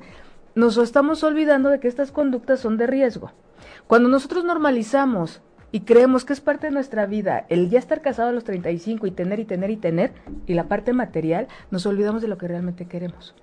nos 0.56 0.78
estamos 0.78 1.24
olvidando 1.24 1.70
de 1.70 1.80
que 1.80 1.88
estas 1.88 2.12
conductas 2.12 2.60
son 2.60 2.78
de 2.78 2.88
riesgo. 2.88 3.32
Cuando 3.86 4.10
nosotros 4.10 4.44
normalizamos 4.46 5.42
y 5.72 5.82
creemos 5.82 6.26
que 6.26 6.34
es 6.34 6.42
parte 6.42 6.68
de 6.68 6.74
nuestra 6.74 7.06
vida 7.06 7.46
el 7.50 7.70
ya 7.70 7.78
estar 7.78 8.02
casado 8.02 8.30
a 8.30 8.32
los 8.32 8.46
35 8.46 9.06
y 9.06 9.12
tener 9.12 9.40
y 9.40 9.46
tener 9.46 9.70
y 9.70 9.78
tener, 9.78 10.14
y 10.48 10.56
la 10.56 10.68
parte 10.68 10.94
material, 10.94 11.48
nos 11.70 11.86
olvidamos 11.86 12.24
de 12.24 12.30
lo 12.30 12.40
que 12.40 12.48
realmente 12.48 12.88
queremos. 12.88 13.36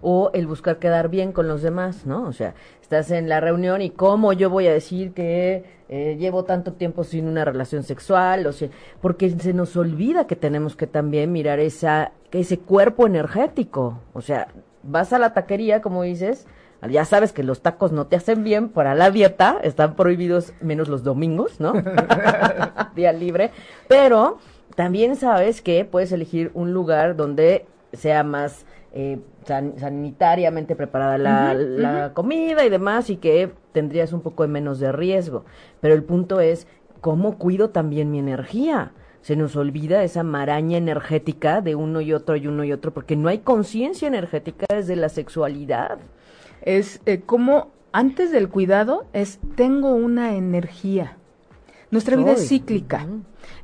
O 0.00 0.30
el 0.34 0.46
buscar 0.46 0.78
quedar 0.78 1.08
bien 1.08 1.32
con 1.32 1.48
los 1.48 1.62
demás, 1.62 2.06
¿no? 2.06 2.24
O 2.24 2.32
sea, 2.32 2.54
estás 2.82 3.10
en 3.10 3.28
la 3.28 3.40
reunión 3.40 3.82
y 3.82 3.90
cómo 3.90 4.32
yo 4.32 4.50
voy 4.50 4.66
a 4.66 4.72
decir 4.72 5.12
que 5.12 5.64
eh, 5.88 6.16
llevo 6.18 6.44
tanto 6.44 6.72
tiempo 6.72 7.04
sin 7.04 7.26
una 7.26 7.44
relación 7.44 7.82
sexual, 7.82 8.46
o 8.46 8.52
sea, 8.52 8.68
porque 9.00 9.30
se 9.30 9.52
nos 9.52 9.76
olvida 9.76 10.26
que 10.26 10.36
tenemos 10.36 10.76
que 10.76 10.86
también 10.86 11.32
mirar 11.32 11.60
esa, 11.60 12.12
ese 12.32 12.58
cuerpo 12.58 13.06
energético. 13.06 14.00
O 14.12 14.20
sea, 14.20 14.48
vas 14.82 15.12
a 15.12 15.18
la 15.18 15.32
taquería, 15.32 15.80
como 15.82 16.02
dices, 16.02 16.46
ya 16.90 17.04
sabes 17.04 17.32
que 17.32 17.42
los 17.42 17.62
tacos 17.62 17.92
no 17.92 18.06
te 18.06 18.16
hacen 18.16 18.44
bien 18.44 18.68
para 18.68 18.94
la 18.94 19.10
dieta, 19.10 19.58
están 19.62 19.96
prohibidos 19.96 20.52
menos 20.60 20.88
los 20.88 21.02
domingos, 21.02 21.60
¿no? 21.60 21.72
Día 22.94 23.12
libre, 23.12 23.50
pero 23.88 24.38
también 24.74 25.16
sabes 25.16 25.62
que 25.62 25.84
puedes 25.84 26.12
elegir 26.12 26.50
un 26.54 26.72
lugar 26.72 27.16
donde 27.16 27.66
sea 27.96 28.22
más 28.24 28.66
eh, 28.92 29.18
san- 29.44 29.78
sanitariamente 29.78 30.76
preparada 30.76 31.18
la, 31.18 32.12
comida 32.14 32.64
y 32.64 32.68
demás 32.70 33.10
y 33.10 33.16
que 33.16 33.50
tendrías 33.72 34.12
un 34.12 34.20
poco 34.20 34.42
de 34.42 34.48
menos 34.48 34.78
de 34.78 34.92
riesgo. 34.92 35.44
Pero 35.80 35.94
el 35.94 36.04
punto 36.04 36.40
es, 36.40 36.66
¿cómo 37.00 37.38
cuido 37.38 37.70
también 37.70 38.10
mi 38.10 38.18
energía? 38.18 38.92
Se 39.20 39.36
nos 39.36 39.56
olvida 39.56 40.04
esa 40.04 40.22
maraña 40.22 40.76
energética 40.76 41.60
de 41.60 41.74
uno 41.74 42.00
y 42.00 42.12
otro 42.12 42.36
y 42.36 42.46
uno 42.46 42.62
y 42.62 42.72
otro, 42.72 42.92
porque 42.92 43.16
no 43.16 43.28
hay 43.28 43.38
conciencia 43.38 44.06
energética 44.06 44.66
desde 44.68 44.96
la 44.96 45.08
sexualidad. 45.08 45.98
Es 46.62 47.00
eh, 47.06 47.22
como 47.24 47.70
antes 47.92 48.32
del 48.32 48.48
cuidado 48.48 49.06
es 49.12 49.40
tengo 49.56 49.94
una 49.94 50.34
energía. 50.36 51.16
Nuestra 51.94 52.16
vida 52.16 52.32
es 52.32 52.48
cíclica. 52.48 53.06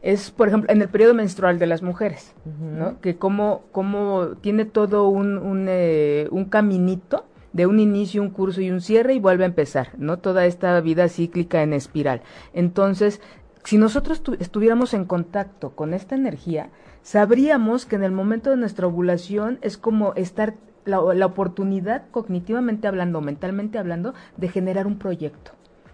Es, 0.02 0.30
por 0.30 0.48
ejemplo, 0.48 0.70
en 0.72 0.80
el 0.80 0.88
periodo 0.88 1.14
menstrual 1.14 1.58
de 1.58 1.66
las 1.66 1.82
mujeres. 1.82 2.34
¿no? 2.78 3.00
Que 3.00 3.16
como, 3.16 3.62
como 3.72 4.28
tiene 4.40 4.64
todo 4.64 5.08
un, 5.08 5.36
un, 5.36 5.66
eh, 5.68 6.26
un 6.30 6.46
caminito 6.46 7.24
de 7.52 7.66
un 7.66 7.80
inicio, 7.80 8.22
un 8.22 8.30
curso 8.30 8.60
y 8.62 8.70
un 8.70 8.80
cierre 8.80 9.14
y 9.14 9.18
vuelve 9.20 9.42
a 9.44 9.48
empezar, 9.48 9.88
¿no? 9.98 10.18
Toda 10.18 10.46
esta 10.46 10.80
vida 10.80 11.08
cíclica 11.08 11.62
en 11.62 11.72
espiral. 11.72 12.22
Entonces, 12.54 13.20
si 13.64 13.76
nosotros 13.76 14.22
tu- 14.22 14.36
estuviéramos 14.38 14.94
en 14.94 15.04
contacto 15.04 15.70
con 15.70 15.92
esta 15.92 16.14
energía, 16.14 16.70
sabríamos 17.02 17.86
que 17.86 17.96
en 17.96 18.04
el 18.04 18.12
momento 18.12 18.50
de 18.50 18.56
nuestra 18.56 18.86
ovulación 18.86 19.58
es 19.62 19.76
como 19.76 20.14
estar 20.14 20.54
la, 20.84 21.00
la 21.12 21.26
oportunidad, 21.26 22.04
cognitivamente 22.12 22.86
hablando, 22.86 23.20
mentalmente 23.20 23.78
hablando, 23.78 24.14
de 24.36 24.48
generar 24.48 24.86
un 24.86 24.98
proyecto 24.98 25.50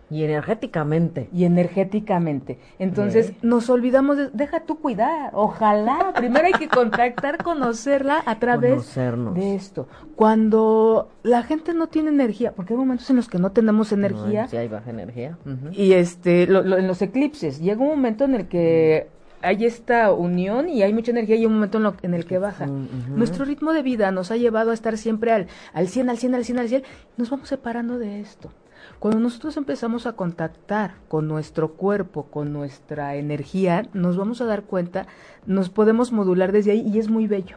Y 0.09 0.23
energéticamente. 0.23 1.29
y 1.33 1.45
energéticamente. 1.45 2.59
Entonces 2.79 3.33
nos 3.43 3.69
olvidamos 3.71 4.17
de, 4.17 4.31
deja 4.33 4.61
tú 4.61 4.79
cuidar, 4.79 5.31
ojalá. 5.33 6.13
Primero 6.17 6.47
hay 6.47 6.53
que 6.53 6.69
contactar, 6.69 7.43
conocerla 7.43 8.23
a 8.25 8.39
través 8.39 8.71
Conocernos. 8.73 9.35
de 9.35 9.55
esto. 9.57 9.89
Cuando 10.15 11.09
la 11.23 11.43
gente 11.43 11.73
no 11.75 11.87
tiene 11.89 12.11
energía, 12.11 12.53
porque 12.53 12.75
hay 12.75 12.79
momentos 12.79 13.09
en 13.11 13.17
los 13.17 13.29
que 13.29 13.39
no 13.39 13.51
tenemos 13.53 13.91
energía 13.93 14.43
No, 14.43 14.49
sí 14.49 14.57
hay 14.57 14.69
baja 14.69 14.91
energía. 14.91 15.39
Y 15.73 15.93
este 15.95 16.47
lo- 16.47 16.63
lo- 16.63 16.79
en 16.79 16.87
los 16.87 17.01
eclipses 17.03 17.61
llega 17.61 17.81
un 17.81 17.89
momento 17.89 18.25
en 18.25 18.35
el 18.35 18.47
que 18.49 19.09
hay 19.43 19.65
esta 19.65 20.13
unión 20.13 20.69
y 20.69 20.83
hay 20.83 20.93
mucha 20.93 21.11
energía 21.11 21.37
y 21.37 21.41
hay 21.41 21.47
un 21.47 21.55
momento 21.55 21.79
en, 21.79 21.85
lo- 21.85 21.95
en 22.03 22.15
el 22.15 22.27
que 22.27 22.39
baja. 22.39 22.67
Nuestro 23.09 23.45
ritmo 23.45 23.73
de 23.73 23.83
vida 23.83 24.11
nos 24.11 24.31
ha 24.31 24.37
llevado 24.37 24.71
a 24.71 24.75
estar 24.75 24.97
siempre 24.99 25.33
al, 25.33 25.47
al 25.73 25.89
100, 25.89 26.11
al 26.11 26.19
100, 26.19 26.35
al 26.35 26.45
100, 26.45 26.59
al 26.59 26.69
100. 26.69 26.83
Nos 27.17 27.31
vamos 27.31 27.49
separando 27.49 27.99
de 27.99 28.21
esto. 28.21 28.51
Cuando 28.99 29.21
nosotros 29.21 29.57
empezamos 29.57 30.07
a 30.07 30.13
contactar 30.13 30.95
con 31.09 31.29
nuestro 31.29 31.73
cuerpo, 31.73 32.25
con 32.25 32.53
nuestra 32.53 33.17
energía, 33.17 33.87
nos 33.93 34.17
vamos 34.17 34.41
a 34.41 34.45
dar 34.47 34.63
cuenta, 34.63 35.07
nos 35.47 35.69
podemos 35.71 36.13
modular 36.13 36.53
desde 36.53 36.71
ahí 36.73 36.81
y 36.87 36.99
es 36.99 37.09
muy 37.09 37.27
bello. 37.27 37.57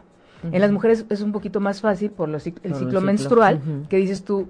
En 0.52 0.60
las 0.60 0.72
mujeres 0.72 1.04
es 1.10 1.20
un 1.20 1.32
poquito 1.32 1.60
más 1.60 1.80
fácil 1.82 2.10
por 2.10 2.28
los 2.28 2.46
el 2.46 2.54
Por 2.54 2.64
el 2.66 2.72
ciclo 2.74 2.88
ciclo, 2.90 3.00
menstrual, 3.02 3.60
que 3.90 3.96
dices 3.98 4.24
tú, 4.24 4.48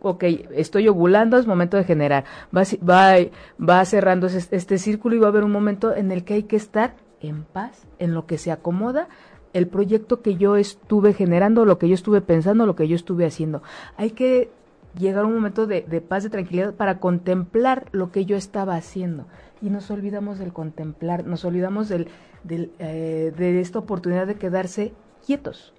ok, 0.00 0.24
estoy 0.52 0.88
ovulando, 0.88 1.36
es 1.36 1.46
momento 1.46 1.76
de 1.76 1.84
generar. 1.84 2.24
Va, 2.56 2.62
va, 2.88 3.16
va 3.62 3.84
cerrando 3.84 4.28
ese- 4.28 4.54
este 4.56 4.78
círculo 4.78 5.14
y 5.14 5.18
va 5.18 5.26
a 5.26 5.30
haber 5.30 5.44
un 5.44 5.52
momento 5.52 5.94
en 5.94 6.10
el 6.10 6.24
que 6.24 6.34
hay 6.34 6.42
que 6.44 6.56
estar 6.56 6.94
en 7.20 7.44
paz, 7.44 7.86
en 7.98 8.14
lo 8.14 8.26
que 8.26 8.38
se 8.38 8.50
acomoda 8.50 9.08
el 9.52 9.68
proyecto 9.68 10.20
que 10.20 10.36
yo 10.36 10.56
estuve 10.56 11.14
generando, 11.14 11.64
lo 11.64 11.78
que 11.78 11.88
yo 11.88 11.94
estuve 11.94 12.20
pensando, 12.20 12.66
lo 12.66 12.76
que 12.76 12.88
yo 12.88 12.94
estuve 12.96 13.24
haciendo. 13.24 13.62
Hay 13.96 14.10
que 14.10 14.50
llegar 14.98 15.24
un 15.24 15.34
momento 15.34 15.66
de, 15.66 15.82
de 15.82 16.00
paz, 16.00 16.22
de 16.22 16.30
tranquilidad 16.30 16.74
para 16.74 16.98
contemplar 16.98 17.86
lo 17.92 18.10
que 18.10 18.24
yo 18.24 18.36
estaba 18.36 18.76
haciendo. 18.76 19.26
Y 19.62 19.70
nos 19.70 19.90
olvidamos 19.90 20.38
del 20.38 20.52
contemplar, 20.52 21.26
nos 21.26 21.44
olvidamos 21.44 21.88
del, 21.88 22.08
del, 22.44 22.72
eh, 22.78 23.32
de 23.36 23.60
esta 23.60 23.78
oportunidad 23.78 24.26
de 24.26 24.36
quedarse 24.36 24.92
quietos. 25.24 25.72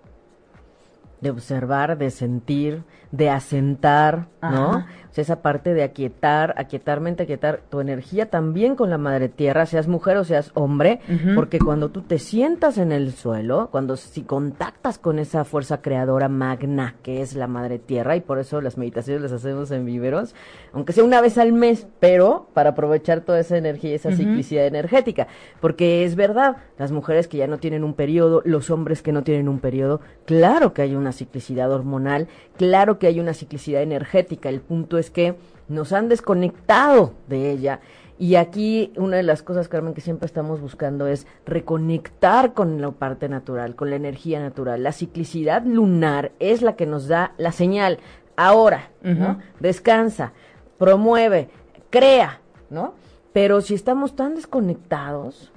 De 1.21 1.32
observar, 1.32 1.97
de 1.97 2.10
sentir, 2.12 2.84
de 3.12 3.30
asentar, 3.30 4.27
¿no? 4.41 4.86
O 5.10 5.13
sea, 5.17 5.21
esa 5.21 5.41
parte 5.41 5.73
de 5.73 5.84
aquietar, 5.84 6.53
aquietar 6.58 6.99
mente, 6.99 7.23
aquietar 7.23 7.62
tu 7.69 7.80
energía 7.80 8.30
también 8.30 8.75
con 8.75 8.89
la 8.89 8.97
madre 8.97 9.30
tierra, 9.30 9.65
seas 9.65 9.88
mujer 9.88 10.17
o 10.17 10.23
seas 10.23 10.51
hombre, 10.53 10.99
porque 11.34 11.60
cuando 11.60 11.89
tú 11.89 12.01
te 12.01 12.19
sientas 12.19 12.77
en 12.77 12.91
el 12.91 13.13
suelo, 13.13 13.69
cuando 13.71 13.95
si 13.95 14.21
contactas 14.21 14.99
con 14.99 15.17
esa 15.19 15.43
fuerza 15.43 15.82
creadora 15.82 16.30
magna 16.30 16.95
que 17.01 17.21
es 17.21 17.34
la 17.34 17.47
madre 17.47 17.80
tierra, 17.80 18.15
y 18.15 18.21
por 18.21 18.39
eso 18.39 18.62
las 18.62 18.77
meditaciones 18.77 19.23
las 19.23 19.32
hacemos 19.32 19.71
en 19.71 19.86
viveros, 19.86 20.36
aunque 20.73 20.93
sea 20.93 21.03
una 21.03 21.21
vez 21.21 21.38
al 21.38 21.53
mes, 21.53 21.88
pero 21.99 22.49
para 22.53 22.71
aprovechar 22.71 23.21
toda 23.21 23.39
esa 23.39 23.58
energía 23.58 23.91
y 23.91 23.95
esa 23.95 24.12
ciclicidad 24.12 24.67
energética, 24.67 25.27
porque 25.62 26.03
es 26.03 26.15
verdad, 26.15 26.58
las 26.77 26.91
mujeres 26.91 27.27
que 27.27 27.38
ya 27.38 27.47
no 27.47 27.58
tienen 27.58 27.84
un 27.84 27.93
periodo, 27.93 28.41
los 28.45 28.69
hombres 28.69 29.01
que 29.01 29.13
no 29.13 29.23
tienen 29.23 29.47
un 29.49 29.60
periodo, 29.60 30.01
claro 30.25 30.73
que 30.73 30.84
hay 30.84 30.95
una 30.95 31.06
ciclicidad 31.11 31.71
hormonal, 31.71 32.27
claro 32.57 32.99
que 32.99 33.07
hay 33.07 33.19
una 33.19 33.33
ciclicidad 33.33 33.81
energética, 33.81 34.49
el 34.49 34.61
punto 34.61 34.97
es 34.97 35.09
que 35.09 35.35
nos 35.67 35.93
han 35.93 36.09
desconectado 36.09 37.13
de 37.27 37.51
ella 37.51 37.81
Y 38.19 38.35
aquí 38.35 38.93
una 38.97 39.17
de 39.17 39.23
las 39.23 39.43
cosas, 39.43 39.67
Carmen, 39.67 39.93
que 39.93 40.01
siempre 40.01 40.25
estamos 40.25 40.59
buscando 40.59 41.05
es 41.05 41.27
reconectar 41.45 42.53
con 42.53 42.81
la 42.81 42.91
parte 42.91 43.29
natural, 43.29 43.75
con 43.75 43.91
la 43.91 43.95
energía 43.95 44.39
natural. 44.39 44.81
La 44.81 44.91
ciclicidad 44.91 45.63
lunar 45.63 46.31
es 46.39 46.63
la 46.63 46.75
que 46.75 46.87
nos 46.87 47.07
da 47.07 47.33
la 47.37 47.51
señal. 47.51 47.99
Ahora, 48.35 48.89
¿no? 49.03 49.39
Descansa, 49.59 50.33
promueve, 50.79 51.49
crea, 51.91 52.41
¿no? 52.69 52.95
Pero 53.33 53.61
si 53.61 53.75
estamos 53.75 54.15
tan 54.15 54.33
desconectados, 54.33 55.51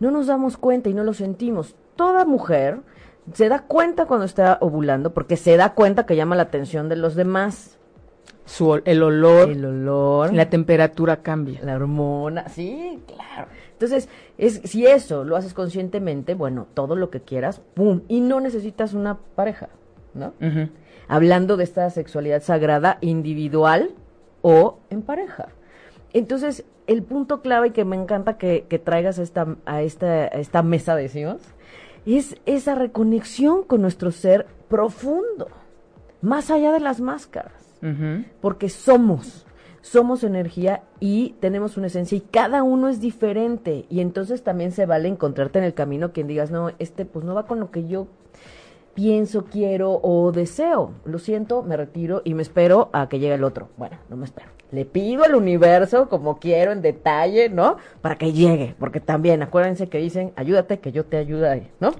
no 0.00 0.10
nos 0.10 0.28
damos 0.28 0.56
cuenta 0.56 0.88
y 0.88 0.94
no 0.94 1.04
lo 1.04 1.12
sentimos. 1.12 1.74
Toda 1.94 2.24
mujer 2.24 2.80
se 3.32 3.48
da 3.48 3.62
cuenta 3.62 4.06
cuando 4.06 4.24
está 4.24 4.58
ovulando 4.60 5.12
porque 5.12 5.36
se 5.36 5.56
da 5.56 5.74
cuenta 5.74 6.06
que 6.06 6.16
llama 6.16 6.36
la 6.36 6.44
atención 6.44 6.88
de 6.88 6.96
los 6.96 7.14
demás 7.14 7.78
el 8.84 9.02
olor, 9.02 9.50
el 9.50 9.64
olor, 9.64 10.32
la 10.32 10.48
temperatura 10.48 11.18
cambia, 11.18 11.60
la 11.62 11.76
hormona, 11.76 12.48
sí, 12.48 13.02
claro. 13.06 13.48
Entonces, 13.72 14.08
es 14.38 14.60
si 14.64 14.86
eso 14.86 15.24
lo 15.24 15.36
haces 15.36 15.54
conscientemente, 15.54 16.34
bueno, 16.34 16.66
todo 16.74 16.96
lo 16.96 17.10
que 17.10 17.20
quieras, 17.20 17.60
pum, 17.74 18.02
y 18.08 18.20
no 18.20 18.40
necesitas 18.40 18.94
una 18.94 19.18
pareja, 19.34 19.68
¿no? 20.14 20.32
Hablando 21.08 21.56
de 21.56 21.64
esta 21.64 21.88
sexualidad 21.90 22.42
sagrada 22.42 22.98
individual 23.00 23.90
o 24.40 24.78
en 24.90 25.02
pareja. 25.02 25.48
Entonces, 26.12 26.64
el 26.86 27.02
punto 27.02 27.42
clave 27.42 27.72
que 27.72 27.84
me 27.84 27.96
encanta 27.96 28.38
que, 28.38 28.62
traigas 28.82 29.18
a 29.18 29.22
esta, 29.22 29.56
a 29.66 29.82
esta, 29.82 30.06
a 30.06 30.38
esta 30.38 30.62
mesa 30.62 30.96
de 30.96 31.08
Dios 31.08 31.36
es 32.16 32.36
esa 32.46 32.74
reconexión 32.74 33.64
con 33.64 33.82
nuestro 33.82 34.10
ser 34.10 34.46
profundo, 34.68 35.48
más 36.22 36.50
allá 36.50 36.72
de 36.72 36.80
las 36.80 37.00
máscaras 37.00 37.68
porque 38.40 38.68
somos, 38.68 39.46
somos 39.80 40.24
energía 40.24 40.82
y 41.00 41.34
tenemos 41.40 41.76
una 41.76 41.86
esencia 41.86 42.16
y 42.16 42.20
cada 42.20 42.62
uno 42.62 42.88
es 42.88 43.00
diferente 43.00 43.86
y 43.88 44.00
entonces 44.00 44.42
también 44.42 44.72
se 44.72 44.86
vale 44.86 45.08
encontrarte 45.08 45.58
en 45.58 45.64
el 45.64 45.74
camino 45.74 46.12
quien 46.12 46.26
digas, 46.26 46.50
no, 46.50 46.70
este 46.78 47.04
pues 47.04 47.24
no 47.24 47.34
va 47.34 47.46
con 47.46 47.60
lo 47.60 47.70
que 47.70 47.86
yo 47.86 48.08
pienso, 48.94 49.44
quiero 49.44 50.00
o 50.02 50.32
deseo. 50.32 50.92
Lo 51.04 51.18
siento, 51.18 51.62
me 51.62 51.76
retiro 51.76 52.22
y 52.24 52.34
me 52.34 52.42
espero 52.42 52.90
a 52.92 53.08
que 53.08 53.20
llegue 53.20 53.34
el 53.34 53.44
otro. 53.44 53.68
Bueno, 53.76 53.96
no 54.08 54.16
me 54.16 54.24
espero. 54.24 54.57
Le 54.70 54.84
pido 54.84 55.24
al 55.24 55.34
universo 55.34 56.08
como 56.08 56.38
quiero 56.38 56.72
en 56.72 56.82
detalle, 56.82 57.48
¿no? 57.48 57.76
Para 58.00 58.18
que 58.18 58.32
llegue, 58.32 58.74
porque 58.78 59.00
también 59.00 59.42
acuérdense 59.42 59.88
que 59.88 59.98
dicen, 59.98 60.32
ayúdate 60.36 60.80
que 60.80 60.92
yo 60.92 61.04
te 61.04 61.16
ayude, 61.16 61.70
¿no? 61.80 61.92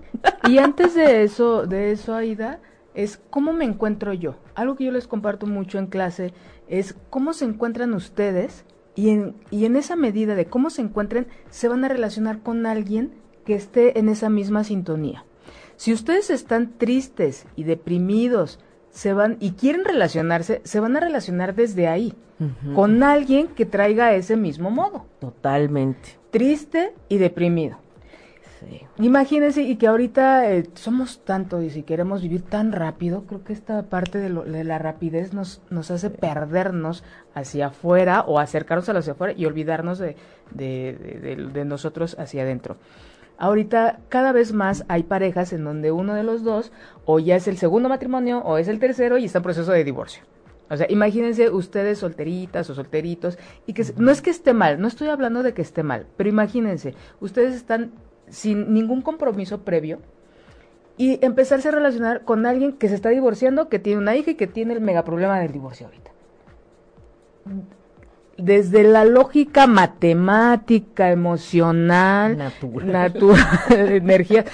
Y 0.48 0.58
antes 0.58 0.94
de 0.94 1.22
eso, 1.22 1.66
de 1.66 1.92
eso, 1.92 2.14
Aida, 2.14 2.60
es 2.94 3.20
cómo 3.30 3.52
me 3.52 3.64
encuentro 3.64 4.12
yo. 4.12 4.36
Algo 4.54 4.76
que 4.76 4.84
yo 4.84 4.92
les 4.92 5.06
comparto 5.06 5.46
mucho 5.46 5.78
en 5.78 5.86
clase 5.86 6.32
es 6.68 6.94
cómo 7.10 7.32
se 7.32 7.44
encuentran 7.44 7.94
ustedes 7.94 8.64
y 8.94 9.10
en, 9.10 9.36
y 9.50 9.64
en 9.64 9.76
esa 9.76 9.94
medida 9.94 10.34
de 10.34 10.46
cómo 10.46 10.70
se 10.70 10.82
encuentren, 10.82 11.28
se 11.50 11.68
van 11.68 11.84
a 11.84 11.88
relacionar 11.88 12.40
con 12.40 12.66
alguien 12.66 13.12
que 13.44 13.54
esté 13.54 13.98
en 13.98 14.08
esa 14.08 14.28
misma 14.28 14.64
sintonía. 14.64 15.24
Si 15.76 15.92
ustedes 15.92 16.30
están 16.30 16.76
tristes 16.76 17.46
y 17.54 17.62
deprimidos, 17.62 18.58
se 18.90 19.12
van 19.12 19.36
y 19.40 19.52
quieren 19.52 19.84
relacionarse, 19.84 20.60
se 20.64 20.80
van 20.80 20.96
a 20.96 21.00
relacionar 21.00 21.54
desde 21.54 21.88
ahí, 21.88 22.14
con 22.74 23.02
alguien 23.02 23.48
que 23.48 23.66
traiga 23.66 24.14
ese 24.14 24.36
mismo 24.36 24.70
modo. 24.70 25.06
Totalmente. 25.20 26.18
Triste 26.30 26.94
y 27.08 27.18
deprimido. 27.18 27.78
Imagínense, 28.98 29.62
y 29.62 29.76
que 29.76 29.86
ahorita 29.86 30.50
eh, 30.50 30.68
somos 30.74 31.24
tanto 31.24 31.62
y 31.62 31.70
si 31.70 31.82
queremos 31.84 32.22
vivir 32.22 32.42
tan 32.42 32.72
rápido, 32.72 33.24
creo 33.24 33.44
que 33.44 33.52
esta 33.52 33.82
parte 33.84 34.18
de, 34.18 34.64
la 34.64 34.78
rapidez 34.78 35.32
nos, 35.32 35.62
nos 35.70 35.90
hace 35.90 36.10
perdernos 36.10 37.04
hacia 37.34 37.68
afuera 37.68 38.22
o 38.26 38.38
acercarnos 38.40 38.88
a 38.88 38.98
hacia 38.98 39.12
afuera 39.12 39.34
y 39.36 39.46
olvidarnos 39.46 39.98
de, 39.98 40.16
de, 40.50 41.64
nosotros 41.64 42.16
hacia 42.18 42.42
adentro. 42.42 42.76
Ahorita 43.38 44.00
cada 44.08 44.32
vez 44.32 44.52
más 44.52 44.84
hay 44.88 45.04
parejas 45.04 45.52
en 45.52 45.64
donde 45.64 45.92
uno 45.92 46.14
de 46.14 46.24
los 46.24 46.42
dos 46.42 46.72
o 47.04 47.20
ya 47.20 47.36
es 47.36 47.46
el 47.46 47.56
segundo 47.56 47.88
matrimonio 47.88 48.38
o 48.40 48.58
es 48.58 48.66
el 48.66 48.80
tercero 48.80 49.16
y 49.16 49.24
está 49.24 49.38
en 49.38 49.44
proceso 49.44 49.70
de 49.70 49.84
divorcio. 49.84 50.24
O 50.70 50.76
sea, 50.76 50.86
imagínense 50.90 51.48
ustedes 51.48 51.98
solteritas 51.98 52.68
o 52.68 52.74
solteritos 52.74 53.38
y 53.64 53.72
que 53.72 53.84
no 53.96 54.10
es 54.10 54.20
que 54.20 54.30
esté 54.30 54.52
mal, 54.52 54.80
no 54.80 54.88
estoy 54.88 55.08
hablando 55.08 55.42
de 55.42 55.54
que 55.54 55.62
esté 55.62 55.82
mal, 55.82 56.06
pero 56.16 56.28
imagínense, 56.28 56.94
ustedes 57.20 57.54
están 57.54 57.92
sin 58.28 58.74
ningún 58.74 59.00
compromiso 59.00 59.62
previo 59.62 60.00
y 60.98 61.24
empezarse 61.24 61.68
a 61.68 61.72
relacionar 61.72 62.24
con 62.24 62.44
alguien 62.44 62.72
que 62.72 62.88
se 62.88 62.96
está 62.96 63.08
divorciando, 63.08 63.68
que 63.68 63.78
tiene 63.78 64.00
una 64.00 64.16
hija 64.16 64.32
y 64.32 64.34
que 64.34 64.48
tiene 64.48 64.74
el 64.74 64.80
mega 64.80 65.04
problema 65.04 65.38
del 65.38 65.52
divorcio 65.52 65.86
ahorita. 65.86 66.10
Desde 68.38 68.84
la 68.84 69.04
lógica 69.04 69.66
matemática, 69.66 71.10
emocional, 71.10 72.38
natural, 72.38 73.12
energía, 73.70 74.44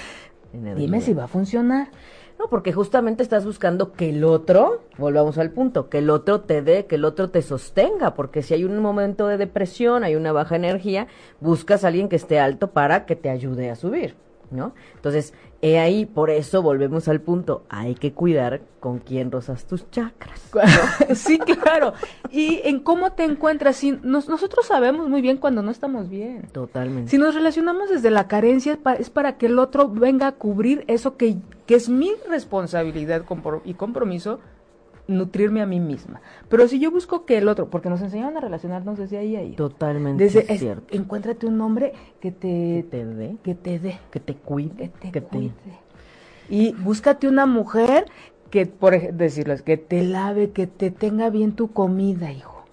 dime 0.51 1.01
si 1.01 1.13
va 1.13 1.25
a 1.25 1.27
funcionar. 1.27 1.89
No, 2.37 2.49
porque 2.49 2.73
justamente 2.73 3.23
estás 3.23 3.45
buscando 3.45 3.93
que 3.93 4.09
el 4.09 4.25
otro, 4.25 4.81
volvamos 4.97 5.37
al 5.37 5.51
punto, 5.51 5.87
que 5.89 5.99
el 5.99 6.09
otro 6.09 6.41
te 6.41 6.61
dé, 6.61 6.85
que 6.85 6.95
el 6.95 7.05
otro 7.05 7.29
te 7.29 7.41
sostenga, 7.41 8.13
porque 8.13 8.41
si 8.41 8.53
hay 8.53 8.65
un 8.65 8.77
momento 8.79 9.27
de 9.27 9.37
depresión, 9.37 10.03
hay 10.03 10.15
una 10.15 10.33
baja 10.33 10.57
energía, 10.57 11.07
buscas 11.39 11.85
a 11.85 11.87
alguien 11.87 12.09
que 12.09 12.17
esté 12.17 12.39
alto 12.39 12.71
para 12.71 13.05
que 13.05 13.15
te 13.15 13.29
ayude 13.29 13.69
a 13.69 13.75
subir. 13.75 14.15
¿no? 14.51 14.73
Entonces, 14.95 15.33
he 15.61 15.79
ahí, 15.79 16.05
por 16.05 16.29
eso 16.29 16.61
volvemos 16.61 17.07
al 17.07 17.21
punto, 17.21 17.63
hay 17.69 17.95
que 17.95 18.13
cuidar 18.13 18.61
con 18.79 18.99
quién 18.99 19.31
rozas 19.31 19.65
tus 19.65 19.89
chakras. 19.89 20.51
sí, 21.15 21.39
claro. 21.39 21.93
Y 22.31 22.61
en 22.65 22.79
cómo 22.79 23.13
te 23.13 23.23
encuentras, 23.23 23.77
si 23.77 23.91
nosotros 24.03 24.65
sabemos 24.67 25.09
muy 25.09 25.21
bien 25.21 25.37
cuando 25.37 25.61
no 25.61 25.71
estamos 25.71 26.09
bien. 26.09 26.47
Totalmente. 26.51 27.09
Si 27.09 27.17
nos 27.17 27.33
relacionamos 27.33 27.89
desde 27.89 28.11
la 28.11 28.27
carencia, 28.27 28.77
es 28.99 29.09
para, 29.09 29.37
que 29.37 29.47
el 29.47 29.59
otro 29.59 29.89
venga 29.89 30.27
a 30.27 30.31
cubrir 30.33 30.83
eso 30.87 31.17
que, 31.17 31.37
que 31.65 31.75
es 31.75 31.89
mi 31.89 32.11
responsabilidad 32.29 33.23
y 33.63 33.73
compromiso 33.73 34.39
nutrirme 35.07 35.61
a 35.61 35.65
mí 35.65 35.79
misma. 35.79 36.21
Pero 36.49 36.67
si 36.67 36.79
yo 36.79 36.91
busco 36.91 37.25
que 37.25 37.37
el 37.37 37.47
otro, 37.47 37.69
porque 37.69 37.89
nos 37.89 38.01
enseñaron 38.01 38.37
a 38.37 38.41
relacionarnos 38.41 38.97
desde 38.97 39.17
ahí 39.17 39.35
a 39.35 39.39
ahí. 39.39 39.53
Totalmente 39.53 40.23
desde, 40.23 40.57
cierto. 40.57 40.95
encuéntrate 40.95 41.45
un 41.45 41.59
hombre 41.61 41.93
que 42.19 42.31
te, 42.31 42.85
te 42.89 43.05
dé, 43.05 43.37
que 43.43 43.55
te 43.55 43.79
dé, 43.79 43.99
que 44.11 44.19
te 44.19 44.35
cuide, 44.35 44.91
que 44.99 45.11
te 45.11 45.21
cuide. 45.21 45.51
Y 46.49 46.73
búscate 46.73 47.27
una 47.27 47.45
mujer 47.45 48.05
que, 48.49 48.65
por 48.65 48.99
decirles, 49.13 49.61
que 49.61 49.77
te 49.77 50.03
lave, 50.03 50.51
que 50.51 50.67
te 50.67 50.91
tenga 50.91 51.29
bien 51.29 51.53
tu 51.53 51.71
comida, 51.71 52.31
hijo. 52.31 52.63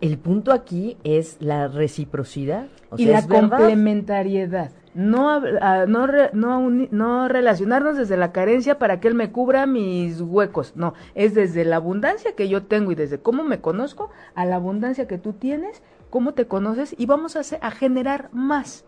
El 0.00 0.18
punto 0.18 0.52
aquí 0.52 0.96
es 1.04 1.36
la 1.40 1.68
reciprocidad 1.68 2.68
y 2.96 3.06
la 3.06 3.26
complementariedad. 3.26 4.72
No, 4.94 5.30
ah, 5.60 5.84
no, 5.86 6.08
no, 6.32 6.70
no 6.70 7.28
relacionarnos 7.28 7.96
desde 7.96 8.16
la 8.16 8.32
carencia 8.32 8.78
para 8.78 8.98
que 8.98 9.08
él 9.08 9.14
me 9.14 9.30
cubra 9.30 9.66
mis 9.66 10.20
huecos. 10.20 10.72
No, 10.74 10.94
es 11.14 11.34
desde 11.34 11.64
la 11.64 11.76
abundancia 11.76 12.34
que 12.34 12.48
yo 12.48 12.64
tengo 12.64 12.90
y 12.90 12.96
desde 12.96 13.20
cómo 13.20 13.44
me 13.44 13.60
conozco 13.60 14.10
a 14.34 14.46
la 14.46 14.56
abundancia 14.56 15.06
que 15.06 15.18
tú 15.18 15.34
tienes, 15.34 15.82
cómo 16.08 16.34
te 16.34 16.46
conoces 16.46 16.94
y 16.98 17.06
vamos 17.06 17.36
a, 17.36 17.40
hacer, 17.40 17.60
a 17.62 17.70
generar 17.70 18.30
más. 18.32 18.84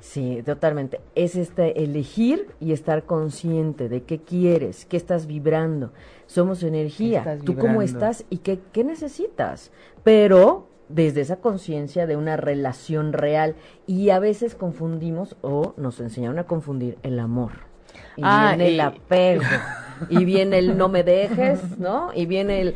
Sí, 0.00 0.42
totalmente. 0.44 1.00
Es 1.14 1.34
este 1.34 1.82
elegir 1.82 2.46
y 2.60 2.72
estar 2.72 3.04
consciente 3.04 3.88
de 3.88 4.02
qué 4.02 4.20
quieres, 4.20 4.86
qué 4.86 4.96
estás 4.96 5.26
vibrando. 5.26 5.92
Somos 6.26 6.62
energía. 6.62 7.38
Tú 7.44 7.56
cómo 7.56 7.82
estás 7.82 8.24
y 8.30 8.38
qué, 8.38 8.60
qué 8.72 8.84
necesitas. 8.84 9.72
Pero 10.04 10.68
desde 10.88 11.20
esa 11.20 11.36
conciencia 11.36 12.06
de 12.06 12.16
una 12.16 12.36
relación 12.36 13.12
real 13.12 13.56
y 13.86 14.10
a 14.10 14.18
veces 14.18 14.54
confundimos 14.54 15.36
o 15.42 15.74
nos 15.76 16.00
enseñaron 16.00 16.38
a 16.38 16.44
confundir 16.44 16.98
el 17.02 17.18
amor. 17.18 17.52
Y 18.16 18.22
ah, 18.24 18.54
viene 18.56 18.74
el 18.74 18.80
apego, 18.80 19.42
y 20.08 20.24
viene 20.24 20.58
el 20.58 20.76
no 20.76 20.88
me 20.88 21.02
dejes, 21.02 21.78
¿no? 21.78 22.10
Y 22.14 22.26
viene 22.26 22.60
el... 22.60 22.74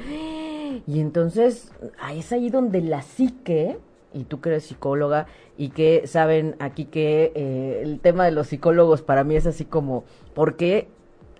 Y 0.87 1.01
entonces, 1.01 1.71
es 2.13 2.33
ahí 2.33 2.51
donde 2.51 2.81
la 2.81 3.03
psique, 3.03 3.79
y 4.13 4.25
tú 4.25 4.41
que 4.41 4.51
eres 4.51 4.65
psicóloga, 4.65 5.27
y 5.57 5.71
que 5.71 6.07
saben 6.07 6.57
aquí 6.59 6.87
que 6.87 7.33
eh, 7.35 7.81
el 7.83 8.01
tema 8.01 8.25
de 8.25 8.33
los 8.33 8.49
psicólogos 8.49 9.03
para 9.03 9.25
mí 9.25 9.37
es 9.37 9.47
así 9.47 9.65
como, 9.65 10.05
¿por 10.35 10.57
qué 10.57 10.89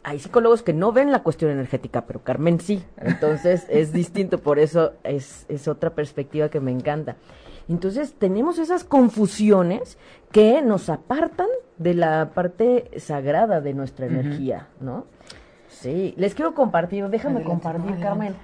hay 0.05 0.19
psicólogos 0.19 0.63
que 0.63 0.73
no 0.73 0.93
ven 0.93 1.13
la 1.13 1.23
cuestión 1.23 1.51
energética, 1.51 2.07
pero 2.07 2.23
Carmen 2.23 2.61
sí. 2.61 2.83
Entonces 2.97 3.67
es 3.71 3.93
distinto, 3.93 4.39
por 4.39 4.59
eso 4.59 4.95
es, 5.05 5.47
es 5.49 5.69
otra 5.69 5.91
perspectiva 5.91 6.49
que 6.49 6.61
me 6.61 6.73
encanta. 6.73 7.17
Entonces 7.69 8.15
tenemos 8.15 8.59
esas 8.59 8.85
confusiones 8.85 9.99
que 10.33 10.63
nos 10.63 10.89
apartan 10.89 11.47
de 11.79 11.95
la 11.95 12.31
parte 12.35 12.91
sagrada 12.99 13.61
de 13.61 13.75
nuestra 13.75 14.07
energía, 14.07 14.69
¿no? 14.81 15.07
Sí, 15.69 16.15
les 16.17 16.35
quiero 16.35 16.55
compartir, 16.55 17.09
déjame 17.09 17.43
compartir, 17.45 17.99
Carmen. 18.01 18.35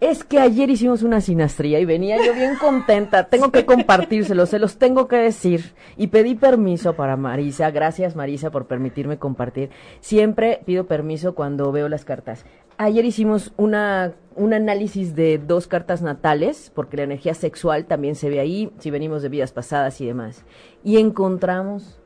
Es 0.00 0.22
que 0.22 0.38
ayer 0.38 0.70
hicimos 0.70 1.02
una 1.02 1.20
sinastría 1.20 1.80
y 1.80 1.84
venía 1.84 2.24
yo 2.24 2.32
bien 2.32 2.54
contenta. 2.54 3.24
Tengo 3.24 3.50
que 3.50 3.66
compartírselo, 3.66 4.46
se 4.46 4.60
los 4.60 4.78
tengo 4.78 5.08
que 5.08 5.16
decir. 5.16 5.74
Y 5.96 6.06
pedí 6.06 6.36
permiso 6.36 6.94
para 6.94 7.16
Marisa. 7.16 7.72
Gracias, 7.72 8.14
Marisa, 8.14 8.52
por 8.52 8.66
permitirme 8.66 9.18
compartir. 9.18 9.70
Siempre 10.00 10.60
pido 10.64 10.86
permiso 10.86 11.34
cuando 11.34 11.72
veo 11.72 11.88
las 11.88 12.04
cartas. 12.04 12.44
Ayer 12.76 13.04
hicimos 13.04 13.52
una, 13.56 14.12
un 14.36 14.54
análisis 14.54 15.16
de 15.16 15.38
dos 15.38 15.66
cartas 15.66 16.00
natales, 16.00 16.70
porque 16.72 16.96
la 16.96 17.02
energía 17.02 17.34
sexual 17.34 17.86
también 17.86 18.14
se 18.14 18.30
ve 18.30 18.38
ahí, 18.38 18.70
si 18.78 18.92
venimos 18.92 19.22
de 19.22 19.30
vidas 19.30 19.50
pasadas 19.50 20.00
y 20.00 20.06
demás. 20.06 20.44
Y 20.84 20.98
encontramos 20.98 22.00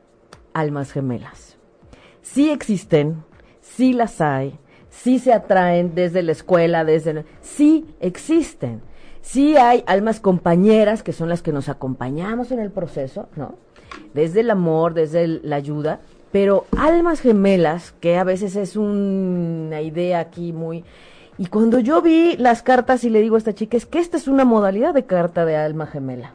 almas 0.51 0.91
gemelas. 0.91 1.59
Sí 2.23 2.49
existen, 2.49 3.23
sí 3.61 3.93
las 3.93 4.19
hay, 4.19 4.57
sí 4.93 5.19
se 5.19 5.33
atraen 5.33 5.95
desde 5.95 6.23
la 6.23 6.31
escuela, 6.31 6.85
desde... 6.85 7.25
Sí 7.41 7.85
existen. 7.99 8.81
Sí 9.21 9.57
hay 9.57 9.83
almas 9.87 10.19
compañeras 10.19 11.03
que 11.03 11.13
son 11.13 11.29
las 11.29 11.41
que 11.41 11.51
nos 11.51 11.69
acompañamos 11.69 12.51
en 12.51 12.59
el 12.59 12.71
proceso, 12.71 13.27
¿no? 13.35 13.55
Desde 14.13 14.41
el 14.41 14.51
amor, 14.51 14.93
desde 14.93 15.27
la 15.27 15.55
ayuda, 15.55 16.01
pero 16.31 16.65
almas 16.77 17.21
gemelas, 17.21 17.93
que 17.99 18.17
a 18.17 18.23
veces 18.23 18.55
es 18.55 18.75
una 18.75 19.81
idea 19.81 20.19
aquí 20.19 20.53
muy... 20.53 20.83
Y 21.37 21.47
cuando 21.47 21.79
yo 21.79 22.01
vi 22.01 22.37
las 22.37 22.61
cartas 22.61 23.03
y 23.03 23.09
le 23.09 23.21
digo 23.21 23.35
a 23.35 23.39
esta 23.39 23.53
chica, 23.53 23.75
es 23.75 23.85
que 23.87 23.99
esta 23.99 24.17
es 24.17 24.27
una 24.27 24.45
modalidad 24.45 24.93
de 24.93 25.05
carta 25.05 25.45
de 25.45 25.55
alma 25.55 25.87
gemela. 25.87 26.33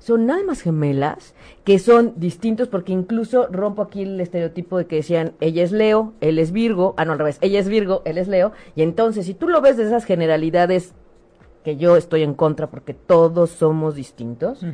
Son 0.00 0.30
almas 0.30 0.60
gemelas 0.60 1.34
que 1.62 1.78
son 1.78 2.14
distintos 2.16 2.66
porque 2.66 2.92
incluso 2.92 3.46
rompo 3.46 3.82
aquí 3.82 4.02
el 4.02 4.20
estereotipo 4.20 4.76
de 4.76 4.86
que 4.86 4.96
decían, 4.96 5.34
ella 5.40 5.62
es 5.62 5.70
Leo, 5.70 6.14
él 6.20 6.40
es 6.40 6.50
Virgo, 6.50 6.94
ah 6.96 7.04
no 7.04 7.12
al 7.12 7.18
revés, 7.18 7.38
ella 7.40 7.60
es 7.60 7.68
Virgo, 7.68 8.02
él 8.04 8.18
es 8.18 8.26
Leo, 8.26 8.50
y 8.74 8.82
entonces 8.82 9.26
si 9.26 9.34
tú 9.34 9.48
lo 9.48 9.60
ves 9.60 9.76
de 9.76 9.84
esas 9.84 10.04
generalidades 10.04 10.94
que 11.64 11.76
yo 11.76 11.96
estoy 11.96 12.22
en 12.22 12.34
contra 12.34 12.68
porque 12.68 12.94
todos 12.94 13.50
somos 13.50 13.94
distintos. 13.94 14.64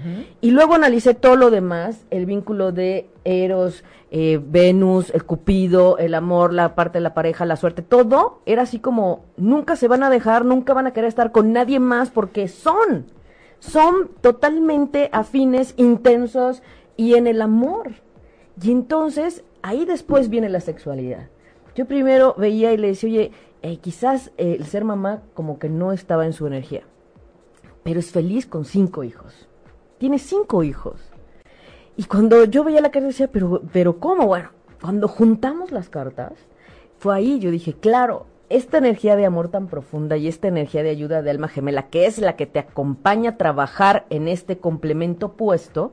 Y 0.40 0.52
luego 0.52 0.74
analicé 0.74 1.14
todo 1.14 1.36
lo 1.36 1.50
demás, 1.50 2.06
el 2.10 2.26
vínculo 2.26 2.72
de 2.72 3.08
Eros, 3.24 3.82
eh, 4.10 4.40
Venus, 4.44 5.10
el 5.10 5.24
Cupido, 5.24 5.98
el 5.98 6.14
amor, 6.14 6.52
la 6.52 6.74
parte 6.74 6.98
de 6.98 7.02
la 7.02 7.14
pareja, 7.14 7.44
la 7.44 7.56
suerte, 7.56 7.82
todo 7.82 8.40
era 8.46 8.62
así 8.62 8.78
como 8.78 9.24
nunca 9.36 9.74
se 9.74 9.88
van 9.88 10.02
a 10.04 10.10
dejar, 10.10 10.44
nunca 10.44 10.74
van 10.74 10.86
a 10.86 10.92
querer 10.92 11.08
estar 11.08 11.32
con 11.32 11.52
nadie 11.52 11.80
más 11.80 12.10
porque 12.10 12.46
son, 12.46 13.06
son 13.59 14.11
totalmente 14.20 15.09
afines, 15.12 15.74
intensos 15.76 16.62
y 16.96 17.14
en 17.14 17.26
el 17.26 17.42
amor. 17.42 17.92
Y 18.62 18.70
entonces 18.70 19.44
ahí 19.62 19.84
después 19.84 20.28
viene 20.28 20.48
la 20.48 20.61
sexualidad. 20.61 21.28
Yo 21.74 21.86
primero 21.86 22.34
veía 22.38 22.72
y 22.72 22.76
le 22.76 22.88
decía, 22.88 23.11
oye, 23.11 23.32
eh, 23.62 23.78
quizás 23.78 24.30
eh, 24.38 24.57
el 24.59 24.66
ser 24.66 24.84
mamá 24.84 25.22
como 25.34 25.59
que 25.59 25.68
no 25.68 25.92
estaba 25.92 26.24
en 26.24 26.32
su 26.32 26.46
energía, 26.46 26.84
pero 27.82 28.00
es 28.00 28.11
feliz 28.11 28.46
con 28.46 28.64
cinco 28.64 29.04
hijos. 29.04 29.48
Tiene 29.98 30.18
cinco 30.18 30.62
hijos. 30.62 31.00
Y 31.96 32.04
cuando 32.04 32.44
yo 32.44 32.64
veía 32.64 32.80
la 32.80 32.90
carta 32.90 33.09
decía, 33.09 33.28
pero, 33.28 33.62
pero 33.72 33.98
¿cómo? 33.98 34.26
Bueno, 34.26 34.50
cuando 34.80 35.09
juntamos 35.09 35.72
las 35.72 35.88
cartas, 35.88 36.32
fue 36.98 37.14
ahí, 37.14 37.38
yo 37.38 37.50
dije, 37.50 37.74
claro, 37.74 38.26
esta 38.49 38.78
energía 38.78 39.16
de 39.16 39.26
amor 39.26 39.49
tan 39.49 39.66
profunda 39.66 40.16
y 40.16 40.28
esta 40.28 40.49
energía 40.49 40.82
de 40.82 40.90
ayuda 40.90 41.22
de 41.22 41.30
alma 41.30 41.49
gemela, 41.49 41.88
que 41.88 42.07
es 42.07 42.18
la 42.18 42.36
que 42.36 42.47
te 42.47 42.59
acompaña 42.59 43.30
a 43.30 43.36
trabajar 43.36 44.07
en 44.11 44.28
este 44.28 44.59
complemento 44.59 45.32
puesto, 45.32 45.92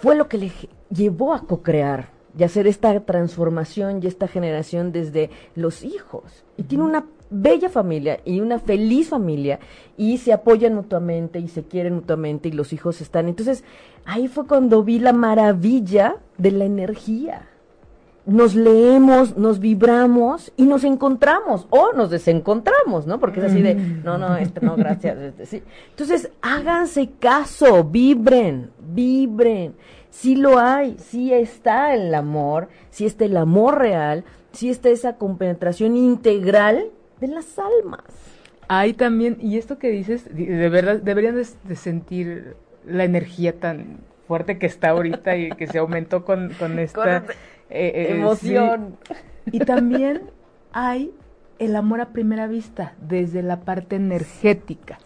fue 0.00 0.14
lo 0.14 0.28
que 0.28 0.38
le 0.38 0.52
llevó 0.90 1.34
a 1.34 1.46
co-crear 1.46 2.10
y 2.36 2.44
hacer 2.44 2.66
esta 2.66 2.98
transformación 3.00 4.00
y 4.02 4.06
esta 4.06 4.28
generación 4.28 4.92
desde 4.92 5.30
los 5.54 5.82
hijos. 5.82 6.44
Y 6.56 6.64
tiene 6.64 6.84
una 6.84 7.06
bella 7.30 7.68
familia 7.68 8.20
y 8.24 8.40
una 8.40 8.58
feliz 8.58 9.08
familia 9.08 9.60
y 9.96 10.18
se 10.18 10.32
apoyan 10.32 10.74
mutuamente 10.74 11.38
y 11.38 11.48
se 11.48 11.64
quieren 11.64 11.94
mutuamente 11.94 12.48
y 12.48 12.52
los 12.52 12.72
hijos 12.72 13.00
están. 13.00 13.28
Entonces, 13.28 13.64
ahí 14.04 14.28
fue 14.28 14.46
cuando 14.46 14.82
vi 14.82 14.98
la 14.98 15.12
maravilla 15.12 16.16
de 16.38 16.50
la 16.52 16.64
energía. 16.64 17.49
Nos 18.30 18.54
leemos, 18.54 19.36
nos 19.36 19.58
vibramos 19.58 20.52
y 20.56 20.64
nos 20.64 20.84
encontramos 20.84 21.66
o 21.70 21.92
nos 21.92 22.10
desencontramos, 22.10 23.06
¿no? 23.06 23.18
Porque 23.18 23.40
es 23.40 23.46
así 23.46 23.60
de, 23.60 23.74
no, 23.74 24.18
no, 24.18 24.36
este 24.36 24.64
no, 24.64 24.76
gracias. 24.76 25.18
Este, 25.18 25.46
sí. 25.46 25.62
Entonces, 25.90 26.30
háganse 26.40 27.10
caso, 27.18 27.84
vibren, 27.84 28.70
vibren 28.78 29.74
sí 30.10 30.36
lo 30.36 30.58
hay, 30.58 30.96
sí 30.98 31.32
está 31.32 31.94
el 31.94 32.14
amor, 32.14 32.68
sí 32.90 33.06
está 33.06 33.24
el 33.24 33.36
amor 33.36 33.78
real, 33.78 34.24
sí 34.52 34.68
está 34.68 34.90
esa 34.90 35.16
compenetración 35.16 35.96
integral 35.96 36.90
de 37.20 37.28
las 37.28 37.58
almas. 37.58 38.04
Hay 38.68 38.92
también, 38.92 39.38
y 39.40 39.58
esto 39.58 39.78
que 39.78 39.88
dices, 39.88 40.24
de 40.32 40.68
verdad, 40.68 41.00
deberían 41.00 41.36
de, 41.36 41.76
sentir 41.76 42.56
la 42.86 43.04
energía 43.04 43.58
tan 43.58 43.98
fuerte 44.28 44.58
que 44.58 44.66
está 44.66 44.90
ahorita 44.90 45.36
y 45.36 45.50
que 45.52 45.66
se 45.66 45.78
aumentó 45.78 46.24
con, 46.24 46.52
con 46.58 46.78
esta 46.78 47.18
eh, 47.18 47.22
eh, 47.70 48.08
emoción. 48.10 48.96
Y 49.46 49.60
también 49.60 50.22
hay 50.72 51.12
el 51.58 51.76
amor 51.76 52.00
a 52.00 52.08
primera 52.08 52.46
vista, 52.46 52.94
desde 53.00 53.42
la 53.42 53.60
parte 53.60 53.96
energética. 53.96 54.98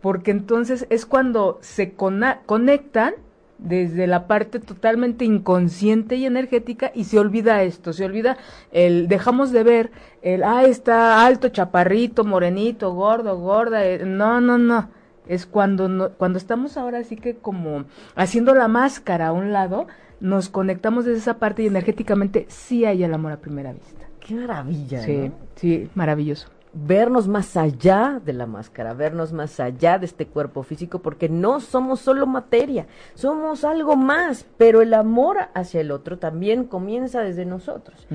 Porque 0.00 0.30
entonces 0.30 0.86
es 0.90 1.06
cuando 1.06 1.58
se 1.60 1.94
conectan 1.94 3.14
desde 3.58 4.06
la 4.06 4.26
parte 4.26 4.60
totalmente 4.60 5.24
inconsciente 5.24 6.16
y 6.16 6.26
energética 6.26 6.92
y 6.94 7.04
se 7.04 7.18
olvida 7.18 7.62
esto, 7.62 7.92
se 7.92 8.04
olvida 8.04 8.36
el 8.72 9.08
dejamos 9.08 9.52
de 9.52 9.62
ver 9.62 9.90
el 10.22 10.42
ah 10.42 10.64
está 10.64 11.24
alto, 11.24 11.48
chaparrito, 11.48 12.24
morenito, 12.24 12.92
gordo, 12.92 13.38
gorda, 13.38 13.84
eh, 13.86 14.04
no, 14.04 14.40
no, 14.40 14.58
no. 14.58 14.90
Es 15.26 15.46
cuando 15.46 15.88
no, 15.88 16.10
cuando 16.10 16.38
estamos 16.38 16.76
ahora 16.76 16.98
así 16.98 17.16
que 17.16 17.36
como 17.36 17.84
haciendo 18.14 18.54
la 18.54 18.68
máscara 18.68 19.28
a 19.28 19.32
un 19.32 19.52
lado, 19.52 19.86
nos 20.24 20.48
conectamos 20.48 21.04
desde 21.04 21.18
esa 21.18 21.38
parte 21.38 21.62
y 21.62 21.66
energéticamente 21.66 22.46
sí 22.48 22.86
hay 22.86 23.04
el 23.04 23.12
amor 23.12 23.32
a 23.32 23.36
primera 23.36 23.74
vista. 23.74 24.06
Qué 24.20 24.34
maravilla. 24.34 25.02
Sí, 25.02 25.30
sí, 25.54 25.90
maravilloso 25.94 26.48
vernos 26.74 27.28
más 27.28 27.56
allá 27.56 28.20
de 28.24 28.32
la 28.32 28.46
máscara, 28.46 28.94
vernos 28.94 29.32
más 29.32 29.60
allá 29.60 29.96
de 29.98 30.06
este 30.06 30.26
cuerpo 30.26 30.64
físico, 30.64 30.98
porque 30.98 31.28
no 31.28 31.60
somos 31.60 32.00
solo 32.00 32.26
materia, 32.26 32.86
somos 33.14 33.64
algo 33.64 33.94
más, 33.94 34.44
pero 34.56 34.82
el 34.82 34.92
amor 34.92 35.36
hacia 35.54 35.80
el 35.80 35.92
otro 35.92 36.18
también 36.18 36.64
comienza 36.64 37.20
desde 37.20 37.44
nosotros. 37.44 38.08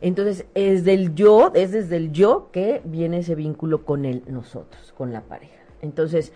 Entonces, 0.00 0.46
es 0.54 0.84
del 0.84 1.14
yo, 1.14 1.52
es 1.54 1.72
desde 1.72 1.96
el 1.96 2.10
yo 2.10 2.48
que 2.52 2.80
viene 2.84 3.18
ese 3.18 3.34
vínculo 3.34 3.84
con 3.84 4.06
el 4.06 4.22
nosotros, 4.28 4.94
con 4.96 5.12
la 5.12 5.20
pareja. 5.20 5.60
Entonces, 5.82 6.32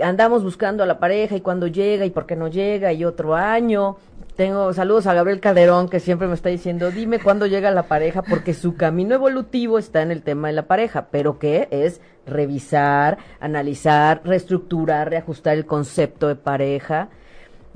andamos 0.00 0.42
buscando 0.42 0.82
a 0.82 0.86
la 0.86 0.98
pareja 0.98 1.36
y 1.36 1.40
cuando 1.40 1.66
llega 1.66 2.04
y 2.04 2.10
por 2.10 2.26
qué 2.26 2.36
no 2.36 2.48
llega 2.48 2.92
y 2.92 3.04
otro 3.04 3.34
año. 3.34 3.96
Tengo 4.36 4.72
saludos 4.72 5.06
a 5.06 5.12
Gabriel 5.12 5.40
Calderón 5.40 5.90
que 5.90 6.00
siempre 6.00 6.26
me 6.26 6.34
está 6.34 6.48
diciendo, 6.48 6.90
dime 6.90 7.18
cuándo 7.18 7.46
llega 7.46 7.70
la 7.70 7.82
pareja 7.82 8.22
porque 8.22 8.54
su 8.54 8.76
camino 8.76 9.14
evolutivo 9.14 9.78
está 9.78 10.00
en 10.00 10.10
el 10.10 10.22
tema 10.22 10.48
de 10.48 10.54
la 10.54 10.66
pareja, 10.66 11.08
pero 11.10 11.38
que 11.38 11.68
es 11.70 12.00
revisar, 12.26 13.18
analizar, 13.40 14.22
reestructurar, 14.24 15.10
reajustar 15.10 15.56
el 15.56 15.66
concepto 15.66 16.28
de 16.28 16.36
pareja. 16.36 17.10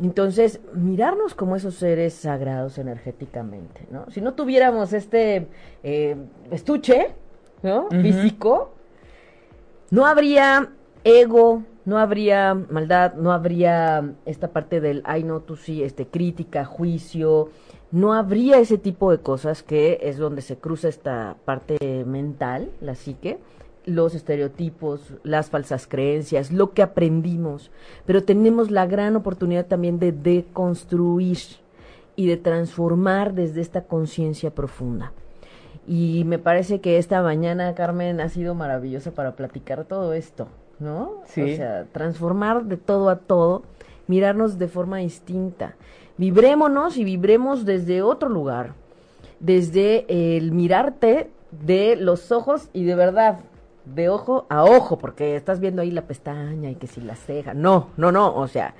Entonces, 0.02 0.60
mirarnos 0.72 1.34
como 1.34 1.56
esos 1.56 1.74
seres 1.74 2.14
sagrados 2.14 2.78
energéticamente, 2.78 3.86
¿no? 3.90 4.10
Si 4.10 4.22
no 4.22 4.32
tuviéramos 4.32 4.94
este 4.94 5.48
eh, 5.82 6.16
estuche, 6.50 7.08
¿no? 7.62 7.88
Físico, 7.90 8.74
no 9.90 10.06
habría 10.06 10.70
ego, 11.04 11.62
no 11.86 11.98
habría 11.98 12.54
maldad, 12.54 13.14
no 13.14 13.32
habría 13.32 14.12
esta 14.26 14.48
parte 14.48 14.80
del, 14.80 15.02
ay 15.04 15.22
no, 15.22 15.40
tú 15.40 15.56
sí, 15.56 15.82
este, 15.82 16.06
crítica, 16.06 16.64
juicio, 16.64 17.48
no 17.92 18.12
habría 18.12 18.58
ese 18.58 18.76
tipo 18.76 19.10
de 19.12 19.18
cosas 19.18 19.62
que 19.62 20.00
es 20.02 20.18
donde 20.18 20.42
se 20.42 20.56
cruza 20.58 20.88
esta 20.88 21.36
parte 21.44 22.04
mental, 22.04 22.70
la 22.80 22.96
psique, 22.96 23.38
los 23.84 24.16
estereotipos, 24.16 25.14
las 25.22 25.48
falsas 25.48 25.86
creencias, 25.86 26.50
lo 26.50 26.72
que 26.72 26.82
aprendimos, 26.82 27.70
pero 28.04 28.24
tenemos 28.24 28.72
la 28.72 28.86
gran 28.86 29.14
oportunidad 29.14 29.66
también 29.66 30.00
de 30.00 30.10
deconstruir 30.10 31.38
y 32.16 32.26
de 32.26 32.36
transformar 32.36 33.32
desde 33.32 33.60
esta 33.60 33.82
conciencia 33.82 34.50
profunda. 34.50 35.12
Y 35.86 36.24
me 36.24 36.40
parece 36.40 36.80
que 36.80 36.98
esta 36.98 37.22
mañana, 37.22 37.76
Carmen, 37.76 38.20
ha 38.20 38.28
sido 38.28 38.56
maravillosa 38.56 39.12
para 39.12 39.36
platicar 39.36 39.84
todo 39.84 40.14
esto. 40.14 40.48
¿No? 40.78 41.22
Sí. 41.26 41.42
O 41.42 41.56
sea, 41.56 41.86
transformar 41.92 42.64
de 42.64 42.76
todo 42.76 43.08
a 43.08 43.16
todo, 43.16 43.62
mirarnos 44.06 44.58
de 44.58 44.68
forma 44.68 44.98
distinta. 44.98 45.74
Vibrémonos 46.18 46.96
y 46.96 47.04
vibremos 47.04 47.64
desde 47.64 48.02
otro 48.02 48.28
lugar, 48.28 48.72
desde 49.40 50.06
el 50.36 50.52
mirarte 50.52 51.30
de 51.50 51.96
los 51.96 52.32
ojos 52.32 52.68
y 52.72 52.84
de 52.84 52.94
verdad, 52.94 53.40
de 53.84 54.08
ojo 54.08 54.46
a 54.48 54.64
ojo, 54.64 54.98
porque 54.98 55.36
estás 55.36 55.60
viendo 55.60 55.82
ahí 55.82 55.90
la 55.90 56.02
pestaña 56.02 56.70
y 56.70 56.74
que 56.74 56.86
si 56.86 57.00
la 57.00 57.16
ceja. 57.16 57.54
No, 57.54 57.90
no, 57.96 58.12
no, 58.12 58.34
o 58.34 58.48
sea, 58.48 58.74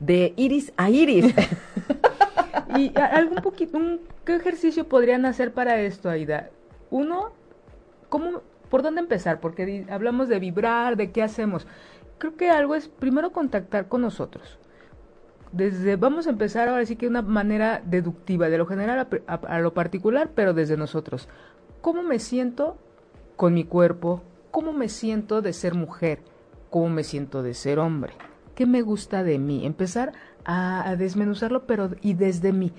de 0.00 0.34
iris 0.36 0.72
a 0.76 0.90
iris. 0.90 1.34
y 2.76 2.92
algún 2.98 3.42
poquito, 3.42 3.78
¿qué 4.24 4.36
ejercicio 4.36 4.88
podrían 4.88 5.26
hacer 5.26 5.52
para 5.52 5.80
esto, 5.80 6.08
Aida? 6.08 6.50
Uno, 6.90 7.30
¿cómo 8.08 8.42
¿Por 8.70 8.82
dónde 8.82 9.00
empezar? 9.00 9.40
Porque 9.40 9.86
hablamos 9.90 10.28
de 10.28 10.38
vibrar, 10.38 10.96
de 10.96 11.12
qué 11.12 11.22
hacemos. 11.22 11.66
Creo 12.18 12.36
que 12.36 12.50
algo 12.50 12.74
es 12.74 12.88
primero 12.88 13.32
contactar 13.32 13.88
con 13.88 14.02
nosotros. 14.02 14.58
Desde, 15.52 15.96
vamos 15.96 16.26
a 16.26 16.30
empezar 16.30 16.68
ahora 16.68 16.84
sí 16.84 16.96
que 16.96 17.06
una 17.06 17.22
manera 17.22 17.82
deductiva, 17.84 18.48
de 18.48 18.58
lo 18.58 18.66
general 18.66 19.08
a 19.26 19.58
lo 19.60 19.74
particular, 19.74 20.30
pero 20.34 20.54
desde 20.54 20.76
nosotros. 20.76 21.28
¿Cómo 21.80 22.02
me 22.02 22.18
siento 22.18 22.76
con 23.36 23.54
mi 23.54 23.64
cuerpo? 23.64 24.22
¿Cómo 24.50 24.72
me 24.72 24.88
siento 24.88 25.42
de 25.42 25.52
ser 25.52 25.74
mujer? 25.74 26.20
¿Cómo 26.70 26.88
me 26.88 27.04
siento 27.04 27.42
de 27.42 27.54
ser 27.54 27.78
hombre? 27.78 28.14
¿Qué 28.54 28.66
me 28.66 28.82
gusta 28.82 29.22
de 29.22 29.38
mí? 29.38 29.66
Empezar 29.66 30.12
a, 30.44 30.96
desmenuzarlo, 30.96 31.66
pero 31.66 31.90
y 32.00 32.14
desde 32.14 32.52
mí. 32.52 32.72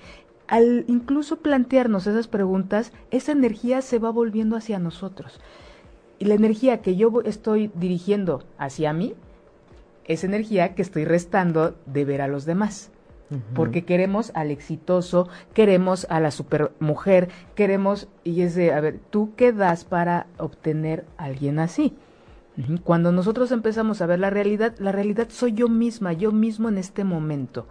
Al 0.46 0.84
incluso 0.88 1.36
plantearnos 1.36 2.06
esas 2.06 2.26
preguntas, 2.26 2.92
esa 3.10 3.32
energía 3.32 3.80
se 3.80 3.98
va 3.98 4.10
volviendo 4.10 4.56
hacia 4.56 4.78
nosotros. 4.78 5.40
Y 6.18 6.24
la 6.24 6.34
energía 6.34 6.82
que 6.82 6.96
yo 6.96 7.22
estoy 7.24 7.70
dirigiendo 7.74 8.42
hacia 8.58 8.92
mí, 8.92 9.14
es 10.08 10.24
energía 10.24 10.74
que 10.74 10.82
estoy 10.82 11.04
restando 11.04 11.76
de 11.86 12.04
ver 12.04 12.22
a 12.22 12.28
los 12.28 12.44
demás. 12.44 12.90
Porque 13.54 13.84
queremos 13.84 14.32
al 14.34 14.50
exitoso, 14.50 15.28
queremos 15.52 16.06
a 16.08 16.18
la 16.18 16.30
supermujer, 16.30 17.28
queremos, 17.54 18.08
y 18.24 18.40
es 18.40 18.54
de, 18.54 18.72
a 18.72 18.80
ver, 18.80 19.00
¿tú 19.10 19.34
qué 19.36 19.52
das 19.52 19.84
para 19.84 20.28
obtener 20.38 21.04
a 21.18 21.24
alguien 21.24 21.58
así? 21.58 21.94
Cuando 22.84 23.12
nosotros 23.12 23.52
empezamos 23.52 24.00
a 24.00 24.06
ver 24.06 24.18
la 24.18 24.30
realidad, 24.30 24.74
la 24.78 24.92
realidad 24.92 25.28
soy 25.28 25.52
yo 25.52 25.68
misma, 25.68 26.14
yo 26.14 26.32
mismo 26.32 26.70
en 26.70 26.78
este 26.78 27.04
momento. 27.04 27.66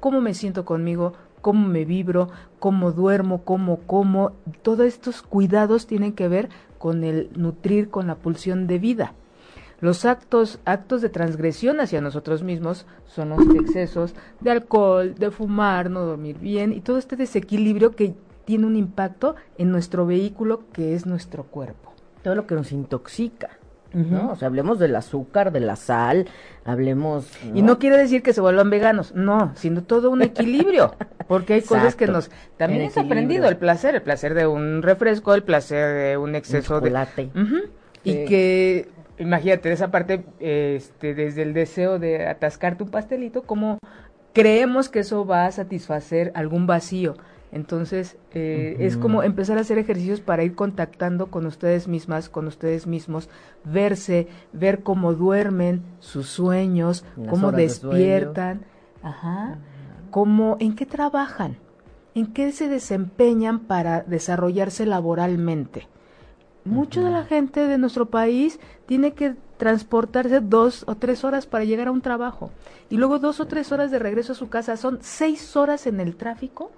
¿Cómo 0.00 0.22
me 0.22 0.32
siento 0.32 0.64
conmigo? 0.64 1.12
¿Cómo 1.42 1.68
me 1.68 1.84
vibro? 1.84 2.30
¿Cómo 2.58 2.90
duermo? 2.90 3.44
¿Cómo 3.44 3.80
como? 3.80 4.32
Todos 4.62 4.86
estos 4.86 5.20
cuidados 5.20 5.86
tienen 5.86 6.14
que 6.14 6.26
ver 6.26 6.48
con 6.82 7.04
el 7.04 7.30
nutrir, 7.36 7.90
con 7.90 8.08
la 8.08 8.16
pulsión 8.16 8.66
de 8.66 8.80
vida. 8.80 9.12
Los 9.80 10.04
actos, 10.04 10.58
actos 10.64 11.00
de 11.00 11.10
transgresión 11.10 11.78
hacia 11.78 12.00
nosotros 12.00 12.42
mismos 12.42 12.86
son 13.06 13.28
los 13.28 13.38
excesos 13.54 14.16
de 14.40 14.50
alcohol, 14.50 15.14
de 15.14 15.30
fumar, 15.30 15.90
no 15.90 16.00
dormir 16.00 16.40
bien 16.40 16.72
y 16.72 16.80
todo 16.80 16.98
este 16.98 17.14
desequilibrio 17.14 17.92
que 17.92 18.16
tiene 18.44 18.66
un 18.66 18.74
impacto 18.74 19.36
en 19.58 19.70
nuestro 19.70 20.06
vehículo 20.06 20.62
que 20.72 20.96
es 20.96 21.06
nuestro 21.06 21.44
cuerpo. 21.44 21.92
Todo 22.24 22.34
lo 22.34 22.48
que 22.48 22.56
nos 22.56 22.72
intoxica. 22.72 23.50
¿No? 23.94 24.32
O 24.32 24.36
sea, 24.36 24.48
hablemos 24.48 24.78
del 24.78 24.94
azúcar, 24.96 25.52
de 25.52 25.60
la 25.60 25.76
sal, 25.76 26.26
hablemos... 26.64 27.30
Y 27.54 27.62
no 27.62 27.78
quiere 27.78 27.98
decir 27.98 28.22
que 28.22 28.32
se 28.32 28.40
vuelvan 28.40 28.70
veganos, 28.70 29.14
no, 29.14 29.52
sino 29.54 29.82
todo 29.82 30.10
un 30.10 30.22
equilibrio, 30.22 30.94
porque 31.28 31.54
hay 31.54 31.62
cosas 31.62 31.94
que 31.94 32.06
nos... 32.06 32.30
También 32.56 32.82
es 32.82 32.96
aprendido 32.98 33.48
el 33.48 33.56
placer, 33.56 33.94
el 33.94 34.02
placer 34.02 34.34
de 34.34 34.46
un 34.46 34.82
refresco, 34.82 35.34
el 35.34 35.42
placer 35.42 35.94
de 35.94 36.16
un 36.16 36.34
exceso 36.34 36.80
de... 36.80 36.92
Uh 36.92 37.68
Y 38.04 38.24
que, 38.24 38.88
imagínate, 39.18 39.72
esa 39.72 39.90
parte, 39.90 40.24
este, 40.40 41.14
desde 41.14 41.42
el 41.42 41.54
deseo 41.54 41.98
de 41.98 42.26
atascarte 42.26 42.82
un 42.82 42.90
pastelito, 42.90 43.42
como 43.42 43.78
creemos 44.32 44.88
que 44.88 45.00
eso 45.00 45.26
va 45.26 45.46
a 45.46 45.52
satisfacer 45.52 46.32
algún 46.34 46.66
vacío. 46.66 47.14
Entonces, 47.52 48.16
eh, 48.32 48.76
es 48.80 48.96
como 48.96 49.22
empezar 49.22 49.58
a 49.58 49.60
hacer 49.60 49.76
ejercicios 49.76 50.22
para 50.22 50.42
ir 50.42 50.54
contactando 50.54 51.26
con 51.30 51.44
ustedes 51.44 51.86
mismas, 51.86 52.30
con 52.30 52.46
ustedes 52.46 52.86
mismos, 52.86 53.28
verse, 53.62 54.26
ver 54.54 54.82
cómo 54.82 55.12
duermen, 55.12 55.82
sus 56.00 56.28
sueños, 56.28 57.04
cómo 57.28 57.52
despiertan, 57.52 58.62
ajá, 59.02 59.58
cómo, 60.10 60.56
en 60.60 60.74
qué 60.74 60.86
trabajan, 60.86 61.58
en 62.14 62.32
qué 62.32 62.52
se 62.52 62.68
desempeñan 62.68 63.60
para 63.60 64.00
desarrollarse 64.00 64.86
laboralmente. 64.86 65.88
Mucha 66.64 67.02
de 67.02 67.10
la 67.10 67.24
gente 67.24 67.66
de 67.66 67.76
nuestro 67.76 68.06
país 68.06 68.60
tiene 68.86 69.12
que 69.12 69.34
transportarse 69.58 70.40
dos 70.40 70.84
o 70.86 70.94
tres 70.94 71.22
horas 71.22 71.44
para 71.44 71.64
llegar 71.64 71.88
a 71.88 71.92
un 71.92 72.00
trabajo. 72.00 72.50
Y 72.88 72.96
luego 72.96 73.18
dos 73.18 73.40
o 73.40 73.46
tres 73.46 73.72
horas 73.72 73.90
de 73.90 73.98
regreso 73.98 74.32
a 74.32 74.36
su 74.36 74.48
casa. 74.48 74.76
Son 74.76 74.98
seis 75.02 75.56
horas 75.56 75.86
en 75.86 75.98
el 76.00 76.14
tráfico 76.16 76.70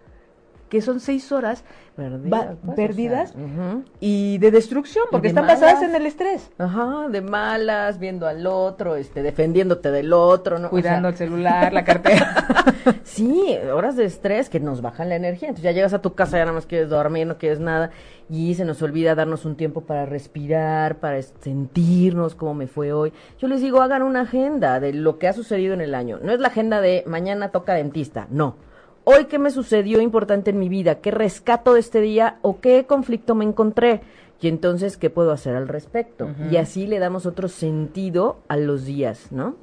que 0.74 0.82
son 0.82 0.98
seis 0.98 1.30
horas 1.30 1.62
perdidas, 1.94 3.32
pues, 3.32 3.84
y 4.00 4.38
de 4.38 4.50
destrucción, 4.50 5.04
porque 5.08 5.28
están 5.28 5.46
basadas 5.46 5.84
en 5.84 5.94
el 5.94 6.04
estrés. 6.04 6.50
Ajá, 6.58 7.06
de 7.10 7.20
malas, 7.20 8.00
viendo 8.00 8.26
al 8.26 8.44
otro, 8.44 8.96
este, 8.96 9.22
defendiéndote 9.22 9.92
del 9.92 10.12
otro, 10.12 10.58
¿no? 10.58 10.70
Cuidando 10.70 11.10
el 11.10 11.14
celular, 11.14 11.72
la 11.72 11.84
cartera. 11.84 12.64
sí, 13.04 13.56
horas 13.72 13.94
de 13.94 14.04
estrés 14.04 14.50
que 14.50 14.58
nos 14.58 14.82
bajan 14.82 15.10
la 15.10 15.14
energía. 15.14 15.50
Entonces 15.50 15.62
ya 15.62 15.70
llegas 15.70 15.94
a 15.94 16.02
tu 16.02 16.14
casa, 16.14 16.38
ya 16.38 16.44
nada 16.44 16.56
más 16.56 16.66
quieres 16.66 16.88
dormir, 16.88 17.28
no 17.28 17.38
quieres 17.38 17.60
nada, 17.60 17.92
y 18.28 18.56
se 18.56 18.64
nos 18.64 18.82
olvida 18.82 19.14
darnos 19.14 19.44
un 19.44 19.54
tiempo 19.54 19.82
para 19.82 20.06
respirar, 20.06 20.96
para 20.96 21.22
sentirnos 21.22 22.34
cómo 22.34 22.52
me 22.54 22.66
fue 22.66 22.92
hoy. 22.92 23.12
Yo 23.38 23.46
les 23.46 23.60
digo, 23.60 23.80
hagan 23.80 24.02
una 24.02 24.22
agenda 24.22 24.80
de 24.80 24.92
lo 24.92 25.20
que 25.20 25.28
ha 25.28 25.32
sucedido 25.32 25.72
en 25.72 25.82
el 25.82 25.94
año. 25.94 26.18
No 26.20 26.32
es 26.32 26.40
la 26.40 26.48
agenda 26.48 26.80
de 26.80 27.04
mañana 27.06 27.50
toca 27.50 27.74
dentista, 27.74 28.26
no 28.28 28.56
hoy 29.04 29.26
qué 29.26 29.38
me 29.38 29.50
sucedió 29.50 30.00
importante 30.00 30.50
en 30.50 30.58
mi 30.58 30.68
vida, 30.68 30.96
qué 30.96 31.10
rescato 31.10 31.74
de 31.74 31.80
este 31.80 32.00
día 32.00 32.38
o 32.42 32.60
qué 32.60 32.84
conflicto 32.86 33.34
me 33.34 33.44
encontré 33.44 34.00
y 34.40 34.48
entonces 34.48 34.98
qué 34.98 35.08
puedo 35.08 35.32
hacer 35.32 35.56
al 35.56 35.68
respecto. 35.68 36.28
Y 36.50 36.56
así 36.56 36.86
le 36.86 36.98
damos 36.98 37.24
otro 37.24 37.48
sentido 37.48 38.36
a 38.48 38.58
los 38.58 38.84
días, 38.84 39.32
¿no? 39.32 39.56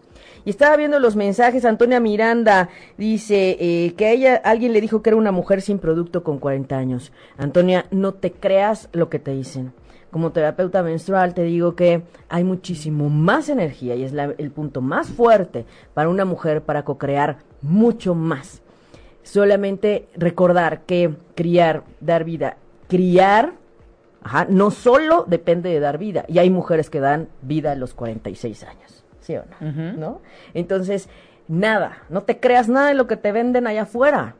Y 0.43 0.49
estaba 0.49 0.75
viendo 0.75 0.99
los 0.99 1.15
mensajes, 1.15 1.65
Antonia 1.65 1.99
Miranda 1.99 2.69
dice 2.97 3.57
eh, 3.59 3.93
que 3.95 4.05
a 4.07 4.11
ella 4.11 4.41
alguien 4.43 4.73
le 4.73 4.81
dijo 4.81 5.03
que 5.03 5.11
era 5.11 5.17
una 5.17 5.31
mujer 5.31 5.61
sin 5.61 5.77
producto 5.77 6.23
con 6.23 6.39
40 6.39 6.75
años. 6.75 7.11
Antonia, 7.37 7.85
no 7.91 8.15
te 8.15 8.31
creas 8.31 8.89
lo 8.91 9.07
que 9.09 9.19
te 9.19 9.31
dicen. 9.31 9.71
Como 10.09 10.31
terapeuta 10.31 10.81
menstrual 10.81 11.35
te 11.35 11.43
digo 11.43 11.75
que 11.75 12.01
hay 12.27 12.43
muchísimo 12.43 13.07
más 13.09 13.49
energía 13.49 13.95
y 13.95 14.03
es 14.03 14.13
el 14.13 14.51
punto 14.51 14.81
más 14.81 15.09
fuerte 15.09 15.65
para 15.93 16.09
una 16.09 16.25
mujer 16.25 16.63
para 16.63 16.83
co-crear 16.83 17.37
mucho 17.61 18.15
más 18.15 18.63
solamente 19.23 20.07
recordar 20.15 20.81
que 20.81 21.15
criar, 21.35 21.83
dar 21.99 22.23
vida, 22.23 22.57
criar, 22.87 23.53
ajá, 24.23 24.45
no 24.49 24.71
solo 24.71 25.25
depende 25.27 25.69
de 25.69 25.79
dar 25.79 25.97
vida, 25.97 26.25
y 26.27 26.39
hay 26.39 26.49
mujeres 26.49 26.89
que 26.89 26.99
dan 26.99 27.29
vida 27.41 27.71
a 27.71 27.75
los 27.75 27.93
46 27.93 28.63
años, 28.63 29.03
¿sí 29.19 29.35
o 29.35 29.43
no? 29.45 29.71
¿No? 29.93 30.21
Entonces, 30.53 31.09
nada, 31.47 32.03
no 32.09 32.23
te 32.23 32.39
creas 32.39 32.69
nada 32.69 32.89
de 32.89 32.93
lo 32.95 33.07
que 33.07 33.17
te 33.17 33.31
venden 33.31 33.67
allá 33.67 33.83
afuera. 33.83 34.35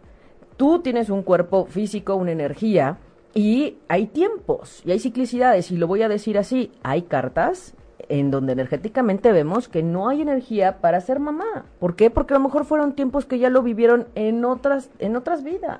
Tú 0.57 0.81
tienes 0.81 1.09
un 1.09 1.23
cuerpo 1.23 1.65
físico, 1.65 2.15
una 2.15 2.31
energía, 2.31 2.97
y 3.33 3.77
hay 3.87 4.07
tiempos, 4.07 4.81
y 4.85 4.91
hay 4.91 4.99
ciclicidades, 4.99 5.71
y 5.71 5.77
lo 5.77 5.87
voy 5.87 6.01
a 6.01 6.09
decir 6.09 6.37
así, 6.37 6.71
hay 6.83 7.03
cartas 7.03 7.75
en 8.11 8.29
donde 8.29 8.51
energéticamente 8.51 9.31
vemos 9.31 9.69
que 9.69 9.83
no 9.83 10.09
hay 10.09 10.21
energía 10.21 10.81
para 10.81 10.99
ser 10.99 11.19
mamá. 11.19 11.65
¿Por 11.79 11.95
qué? 11.95 12.09
Porque 12.09 12.33
a 12.33 12.37
lo 12.37 12.43
mejor 12.43 12.65
fueron 12.65 12.93
tiempos 12.93 13.25
que 13.25 13.39
ya 13.39 13.49
lo 13.49 13.63
vivieron 13.63 14.07
en 14.15 14.43
otras, 14.43 14.89
en 14.99 15.15
otras 15.15 15.43
vidas, 15.43 15.79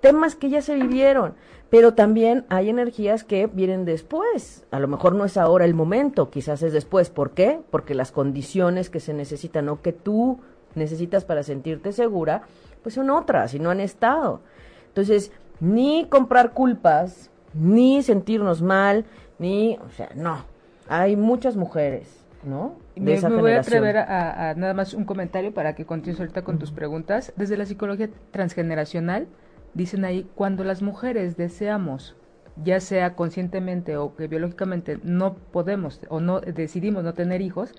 temas 0.00 0.34
que 0.34 0.50
ya 0.50 0.62
se 0.62 0.74
vivieron, 0.74 1.34
pero 1.70 1.94
también 1.94 2.44
hay 2.48 2.70
energías 2.70 3.22
que 3.22 3.46
vienen 3.46 3.84
después. 3.84 4.64
A 4.72 4.80
lo 4.80 4.88
mejor 4.88 5.14
no 5.14 5.24
es 5.24 5.36
ahora 5.36 5.64
el 5.64 5.74
momento, 5.74 6.28
quizás 6.28 6.62
es 6.62 6.72
después. 6.72 7.08
¿Por 7.08 7.30
qué? 7.30 7.60
Porque 7.70 7.94
las 7.94 8.10
condiciones 8.10 8.90
que 8.90 8.98
se 8.98 9.14
necesitan 9.14 9.68
o 9.68 9.80
que 9.80 9.92
tú 9.92 10.40
necesitas 10.74 11.24
para 11.24 11.44
sentirte 11.44 11.92
segura, 11.92 12.42
pues 12.82 12.96
son 12.96 13.10
otras 13.10 13.54
y 13.54 13.60
no 13.60 13.70
han 13.70 13.78
estado. 13.78 14.40
Entonces, 14.88 15.30
ni 15.60 16.06
comprar 16.06 16.52
culpas, 16.52 17.30
ni 17.54 18.02
sentirnos 18.02 18.60
mal, 18.60 19.04
ni, 19.38 19.78
o 19.86 19.90
sea, 19.90 20.10
no, 20.16 20.44
hay 20.90 21.14
muchas 21.14 21.56
mujeres, 21.56 22.26
¿no? 22.42 22.74
me, 22.96 23.18
voy 23.20 23.52
a 23.52 23.60
atrever 23.60 23.96
a, 23.96 24.54
nada 24.56 24.74
más 24.74 24.92
un 24.92 25.04
comentario 25.04 25.54
para 25.54 25.76
que 25.76 25.86
continúes 25.86 26.18
ahorita 26.18 26.42
con 26.42 26.58
tus 26.58 26.72
preguntas. 26.72 27.32
Desde 27.36 27.56
la 27.56 27.64
psicología 27.64 28.10
transgeneracional, 28.32 29.28
dicen 29.72 30.04
ahí, 30.04 30.28
cuando 30.34 30.64
las 30.64 30.82
mujeres 30.82 31.36
deseamos, 31.36 32.16
ya 32.62 32.80
sea 32.80 33.14
conscientemente 33.14 33.96
o 33.96 34.16
que 34.16 34.26
biológicamente 34.26 34.98
no 35.04 35.34
podemos 35.34 36.00
o 36.08 36.18
no 36.18 36.40
decidimos 36.40 37.04
no 37.04 37.14
tener 37.14 37.40
hijos, 37.40 37.72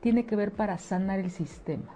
tiene 0.00 0.26
que 0.26 0.36
ver 0.36 0.52
para 0.52 0.76
sanar 0.76 1.20
el 1.20 1.30
sistema. 1.30 1.94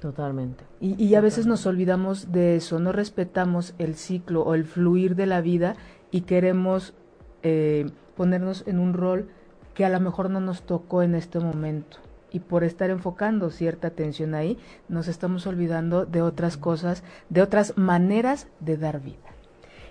Totalmente. 0.00 0.64
Y, 0.80 1.14
a 1.14 1.20
veces 1.20 1.46
nos 1.46 1.66
olvidamos 1.66 2.32
de 2.32 2.56
eso, 2.56 2.78
no 2.78 2.92
respetamos 2.92 3.74
el 3.78 3.96
ciclo 3.96 4.42
o 4.42 4.54
el 4.54 4.64
fluir 4.64 5.14
de 5.14 5.26
la 5.26 5.42
vida 5.42 5.76
y 6.10 6.22
queremos 6.22 6.94
eh, 7.42 7.90
ponernos 8.16 8.66
en 8.66 8.78
un 8.78 8.94
rol 8.94 9.28
que 9.76 9.84
a 9.84 9.90
lo 9.90 10.00
mejor 10.00 10.30
no 10.30 10.40
nos 10.40 10.62
tocó 10.62 11.02
en 11.02 11.14
este 11.14 11.38
momento. 11.38 11.98
Y 12.32 12.40
por 12.40 12.64
estar 12.64 12.88
enfocando 12.88 13.50
cierta 13.50 13.88
atención 13.88 14.34
ahí, 14.34 14.58
nos 14.88 15.06
estamos 15.06 15.46
olvidando 15.46 16.06
de 16.06 16.22
otras 16.22 16.56
cosas, 16.56 17.04
de 17.28 17.42
otras 17.42 17.76
maneras 17.76 18.48
de 18.58 18.78
dar 18.78 19.00
vida. 19.00 19.18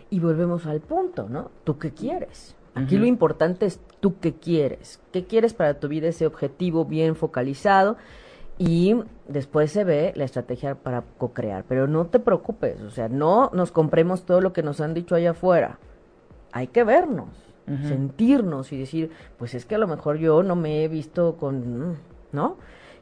Y 0.10 0.20
volvemos 0.20 0.66
al 0.66 0.82
punto, 0.82 1.30
¿no? 1.30 1.52
¿Tú 1.64 1.78
qué 1.78 1.92
quieres? 1.92 2.56
Aquí 2.74 2.98
lo 2.98 3.06
importante 3.06 3.68
es 3.68 3.80
tú 4.00 4.20
qué 4.20 4.34
quieres. 4.34 5.00
¿Qué 5.14 5.26
quieres 5.26 5.54
para 5.54 5.80
tu 5.80 5.88
vida? 5.88 6.08
Ese 6.08 6.26
objetivo 6.26 6.86
bien 6.86 7.16
focalizado. 7.16 7.96
Y 8.58 8.96
después 9.28 9.72
se 9.72 9.84
ve 9.84 10.14
la 10.16 10.26
estrategia 10.26 10.76
para 10.76 11.04
co-crear. 11.20 11.64
Pero 11.70 11.88
no 11.88 12.08
te 12.08 12.20
preocupes, 12.20 12.82
o 12.82 12.90
sea, 12.90 13.08
no 13.08 13.52
nos 13.54 13.72
compremos 13.72 14.26
todo 14.26 14.42
lo 14.42 14.52
que 14.52 14.64
nos 14.64 14.82
han 14.82 14.96
dicho 14.96 15.14
allá 15.14 15.32
afuera. 15.32 15.78
Hay 16.52 16.68
que 16.68 16.84
vernos 16.84 17.45
sentirnos 17.88 18.72
y 18.72 18.78
decir, 18.78 19.10
pues 19.38 19.56
es 19.56 19.66
que 19.66 19.76
a 19.76 19.78
lo 19.78 19.88
mejor 19.88 20.18
yo 20.18 20.44
no 20.44 20.56
me 20.56 20.84
he 20.84 20.88
visto 20.88 21.36
con, 21.38 21.98
¿no? 22.32 22.58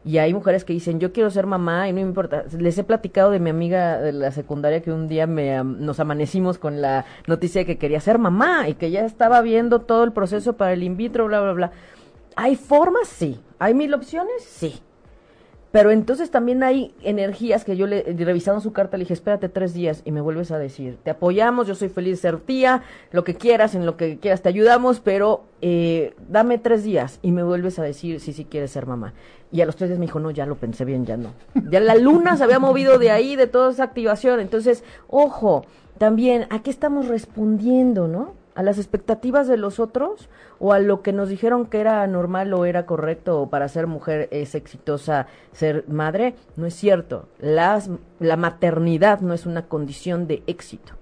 Y 0.05 0.17
hay 0.17 0.33
mujeres 0.33 0.65
que 0.65 0.73
dicen, 0.73 0.99
yo 0.99 1.13
quiero 1.13 1.29
ser 1.29 1.47
mamá 1.47 1.87
y 1.87 1.93
no 1.93 1.95
me 1.95 2.01
importa. 2.01 2.43
Les 2.57 2.77
he 2.77 2.83
platicado 2.83 3.31
de 3.31 3.39
mi 3.39 3.49
amiga 3.49 3.99
de 3.99 4.11
la 4.11 4.31
secundaria 4.31 4.81
que 4.81 4.91
un 4.91 5.07
día 5.07 5.27
me, 5.27 5.63
nos 5.63 5.99
amanecimos 5.99 6.57
con 6.57 6.81
la 6.81 7.05
noticia 7.25 7.61
de 7.61 7.65
que 7.65 7.77
quería 7.77 8.01
ser 8.01 8.19
mamá 8.19 8.67
y 8.67 8.73
que 8.73 8.91
ya 8.91 9.05
estaba 9.05 9.41
viendo 9.41 9.79
todo 9.79 10.03
el 10.03 10.11
proceso 10.11 10.57
para 10.57 10.73
el 10.73 10.83
in 10.83 10.97
vitro, 10.97 11.27
bla, 11.27 11.39
bla, 11.41 11.53
bla. 11.53 11.71
¿Hay 12.35 12.55
formas? 12.57 13.07
Sí. 13.07 13.39
¿Hay 13.59 13.73
mil 13.73 13.93
opciones? 13.93 14.43
Sí. 14.43 14.81
Pero 15.73 15.89
entonces 15.89 16.29
también 16.29 16.61
hay 16.61 16.93
energías 17.01 17.65
que 17.65 17.75
yo 17.75 17.87
le, 17.87 18.03
revisando 18.03 18.61
su 18.61 18.73
carta, 18.73 18.95
le 18.95 19.05
dije, 19.05 19.15
espérate 19.15 19.49
tres 19.49 19.73
días 19.73 20.03
y 20.05 20.11
me 20.11 20.21
vuelves 20.21 20.51
a 20.51 20.59
decir, 20.59 20.99
te 21.01 21.09
apoyamos, 21.09 21.65
yo 21.65 21.73
soy 21.73 21.89
feliz 21.89 22.11
de 22.11 22.29
ser 22.29 22.39
tía, 22.41 22.83
lo 23.09 23.23
que 23.23 23.33
quieras, 23.33 23.73
en 23.73 23.87
lo 23.87 23.97
que 23.97 24.19
quieras 24.19 24.43
te 24.43 24.49
ayudamos, 24.49 24.99
pero 24.99 25.45
eh, 25.61 26.13
dame 26.29 26.59
tres 26.59 26.83
días 26.83 27.17
y 27.23 27.31
me 27.31 27.41
vuelves 27.41 27.79
a 27.79 27.83
decir 27.83 28.19
si 28.19 28.33
sí 28.33 28.45
quieres 28.45 28.69
ser 28.69 28.85
mamá. 28.85 29.15
Y 29.51 29.61
a 29.61 29.65
los 29.65 29.75
tres 29.75 29.89
días 29.89 29.99
me 29.99 30.05
dijo, 30.05 30.19
no, 30.19 30.29
ya 30.29 30.45
lo 30.45 30.57
pensé 30.57 30.85
bien, 30.85 31.07
ya 31.07 31.17
no. 31.17 31.33
Ya 31.71 31.79
la 31.79 31.95
luna 31.95 32.37
se 32.37 32.43
había 32.43 32.59
movido 32.59 32.99
de 32.99 33.09
ahí, 33.09 33.35
de 33.35 33.47
toda 33.47 33.71
esa 33.71 33.85
activación. 33.85 34.41
Entonces, 34.41 34.83
ojo, 35.07 35.65
también, 35.97 36.45
¿a 36.51 36.61
qué 36.61 36.69
estamos 36.69 37.07
respondiendo, 37.07 38.07
no? 38.07 38.35
A 38.55 38.63
las 38.63 38.77
expectativas 38.77 39.47
de 39.47 39.57
los 39.57 39.79
otros 39.79 40.29
o 40.59 40.73
a 40.73 40.79
lo 40.79 41.01
que 41.01 41.13
nos 41.13 41.29
dijeron 41.29 41.65
que 41.65 41.79
era 41.79 42.05
normal 42.07 42.53
o 42.53 42.65
era 42.65 42.85
correcto 42.85 43.41
o 43.41 43.49
para 43.49 43.67
ser 43.67 43.87
mujer 43.87 44.27
es 44.31 44.55
exitosa 44.55 45.27
ser 45.51 45.85
madre, 45.87 46.35
no 46.55 46.65
es 46.65 46.73
cierto. 46.73 47.27
Las, 47.39 47.89
la 48.19 48.37
maternidad 48.37 49.21
no 49.21 49.33
es 49.33 49.45
una 49.45 49.67
condición 49.67 50.27
de 50.27 50.43
éxito. 50.47 50.93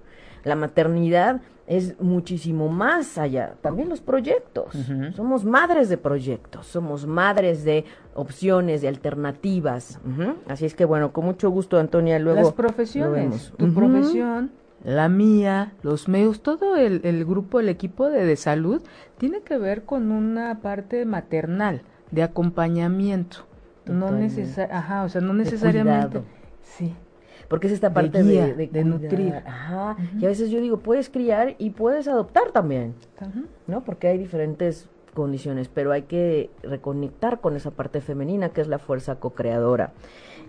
La 0.44 0.56
maternidad 0.56 1.40
es 1.66 2.00
muchísimo 2.00 2.68
más 2.68 3.16
allá. 3.18 3.54
También 3.60 3.88
los 3.88 4.00
proyectos. 4.00 4.74
Somos 5.14 5.44
madres 5.44 5.88
de 5.88 5.96
proyectos, 5.96 6.66
somos 6.66 7.06
madres 7.06 7.64
de 7.64 7.84
opciones, 8.14 8.82
de 8.82 8.88
alternativas. 8.88 10.00
Así 10.48 10.66
es 10.66 10.74
que 10.74 10.84
bueno, 10.84 11.12
con 11.12 11.24
mucho 11.24 11.50
gusto, 11.50 11.78
Antonia, 11.78 12.18
luego... 12.18 12.40
Las 12.40 12.52
profesiones, 12.52 13.52
tu 13.56 13.72
profesión 13.72 14.50
la 14.84 15.08
mía, 15.08 15.72
los 15.82 16.08
medios, 16.08 16.42
todo 16.42 16.76
el, 16.76 17.00
el 17.04 17.24
grupo, 17.24 17.60
el 17.60 17.68
equipo 17.68 18.08
de, 18.08 18.24
de, 18.24 18.36
salud, 18.36 18.82
tiene 19.18 19.42
que 19.42 19.58
ver 19.58 19.84
con 19.84 20.10
una 20.10 20.60
parte 20.60 21.04
maternal, 21.04 21.82
de 22.10 22.22
acompañamiento. 22.22 23.46
No 23.86 24.10
ajá, 24.70 25.04
o 25.04 25.08
sea, 25.08 25.20
no 25.20 25.34
necesariamente. 25.34 26.22
Sí. 26.62 26.94
Porque 27.48 27.66
es 27.66 27.72
esta 27.74 27.92
parte 27.92 28.22
de, 28.22 28.54
de, 28.54 28.84
nutrir. 28.84 29.34
Ajá. 29.44 29.96
Y 30.18 30.24
a 30.24 30.28
veces 30.28 30.50
yo 30.50 30.60
digo, 30.60 30.78
puedes 30.78 31.10
criar 31.10 31.54
y 31.58 31.70
puedes 31.70 32.08
adoptar 32.08 32.50
también. 32.50 32.94
¿No? 33.66 33.84
Porque 33.84 34.08
hay 34.08 34.16
diferentes 34.16 34.88
condiciones, 35.12 35.68
pero 35.68 35.92
hay 35.92 36.02
que 36.02 36.50
reconectar 36.62 37.40
con 37.40 37.54
esa 37.54 37.70
parte 37.70 38.00
femenina 38.00 38.50
que 38.50 38.62
es 38.62 38.68
la 38.68 38.78
fuerza 38.78 39.16
co-creadora. 39.16 39.92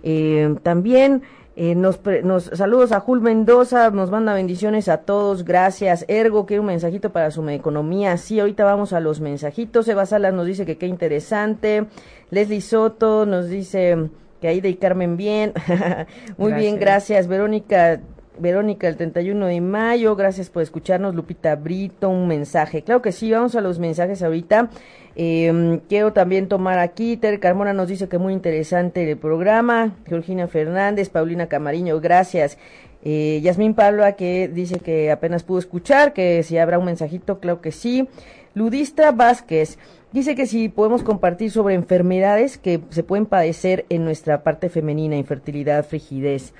Eh, 0.03 0.55
también 0.63 1.23
eh, 1.55 1.75
nos, 1.75 1.99
nos, 2.23 2.45
saludos 2.45 2.91
a 2.91 2.99
Jul 2.99 3.21
Mendoza, 3.21 3.91
nos 3.91 4.09
manda 4.09 4.33
bendiciones 4.33 4.89
a 4.89 4.97
todos, 4.97 5.45
gracias. 5.45 6.03
Ergo, 6.07 6.47
quiere 6.47 6.61
un 6.61 6.65
mensajito 6.65 7.11
para 7.11 7.29
su 7.29 7.47
economía. 7.49 8.17
Sí, 8.17 8.39
ahorita 8.39 8.63
vamos 8.63 8.91
a 8.91 8.99
los 8.99 9.19
mensajitos. 9.19 9.87
Eva 9.87 10.07
Salas 10.07 10.33
nos 10.33 10.47
dice 10.47 10.65
que 10.65 10.77
qué 10.77 10.87
interesante. 10.87 11.85
Leslie 12.31 12.61
Soto 12.61 13.27
nos 13.27 13.49
dice 13.49 14.09
que 14.41 14.47
Aida 14.47 14.67
y 14.67 14.75
Carmen 14.75 15.15
bien. 15.15 15.53
Muy 16.37 16.53
bien, 16.53 16.79
gracias. 16.79 17.27
Verónica 17.27 18.01
Verónica, 18.43 18.87
el 18.87 18.97
31 18.97 19.47
de 19.47 19.61
mayo, 19.61 20.15
gracias 20.15 20.51
por 20.51 20.61
escucharnos. 20.61 21.15
Lupita 21.15 21.55
Brito, 21.55 22.09
un 22.09 22.27
mensaje. 22.27 22.83
Claro 22.83 23.01
que 23.01 23.11
sí, 23.11 23.31
vamos 23.31 23.55
a 23.55 23.61
los 23.61 23.79
mensajes 23.79 24.21
ahorita. 24.21 24.69
Eh, 25.15 25.79
quiero 25.89 26.13
también 26.13 26.47
tomar 26.47 26.77
aquí, 26.77 27.17
Ter 27.17 27.39
Carmona 27.39 27.73
nos 27.73 27.87
dice 27.87 28.07
que 28.07 28.19
muy 28.19 28.33
interesante 28.33 29.09
el 29.09 29.17
programa, 29.17 29.95
Georgina 30.05 30.47
Fernández, 30.47 31.09
Paulina 31.09 31.47
Camariño, 31.47 31.99
gracias. 31.99 32.59
Eh, 33.03 33.39
Yasmín 33.41 33.73
Pablo, 33.73 34.03
que 34.15 34.47
dice 34.47 34.79
que 34.79 35.09
apenas 35.09 35.43
pudo 35.43 35.59
escuchar, 35.59 36.13
que 36.13 36.43
si 36.43 36.57
habrá 36.57 36.77
un 36.77 36.85
mensajito, 36.85 37.39
claro 37.39 37.61
que 37.61 37.71
sí. 37.71 38.07
Ludistra 38.55 39.11
Vázquez 39.11 39.79
dice 40.11 40.35
que 40.35 40.45
si 40.45 40.69
podemos 40.69 41.01
compartir 41.01 41.49
sobre 41.49 41.75
enfermedades 41.75 42.57
que 42.57 42.81
se 42.89 43.03
pueden 43.03 43.25
padecer 43.25 43.85
en 43.89 44.05
nuestra 44.05 44.43
parte 44.43 44.69
femenina, 44.69 45.15
infertilidad, 45.15 45.85
frigidez. 45.85 46.53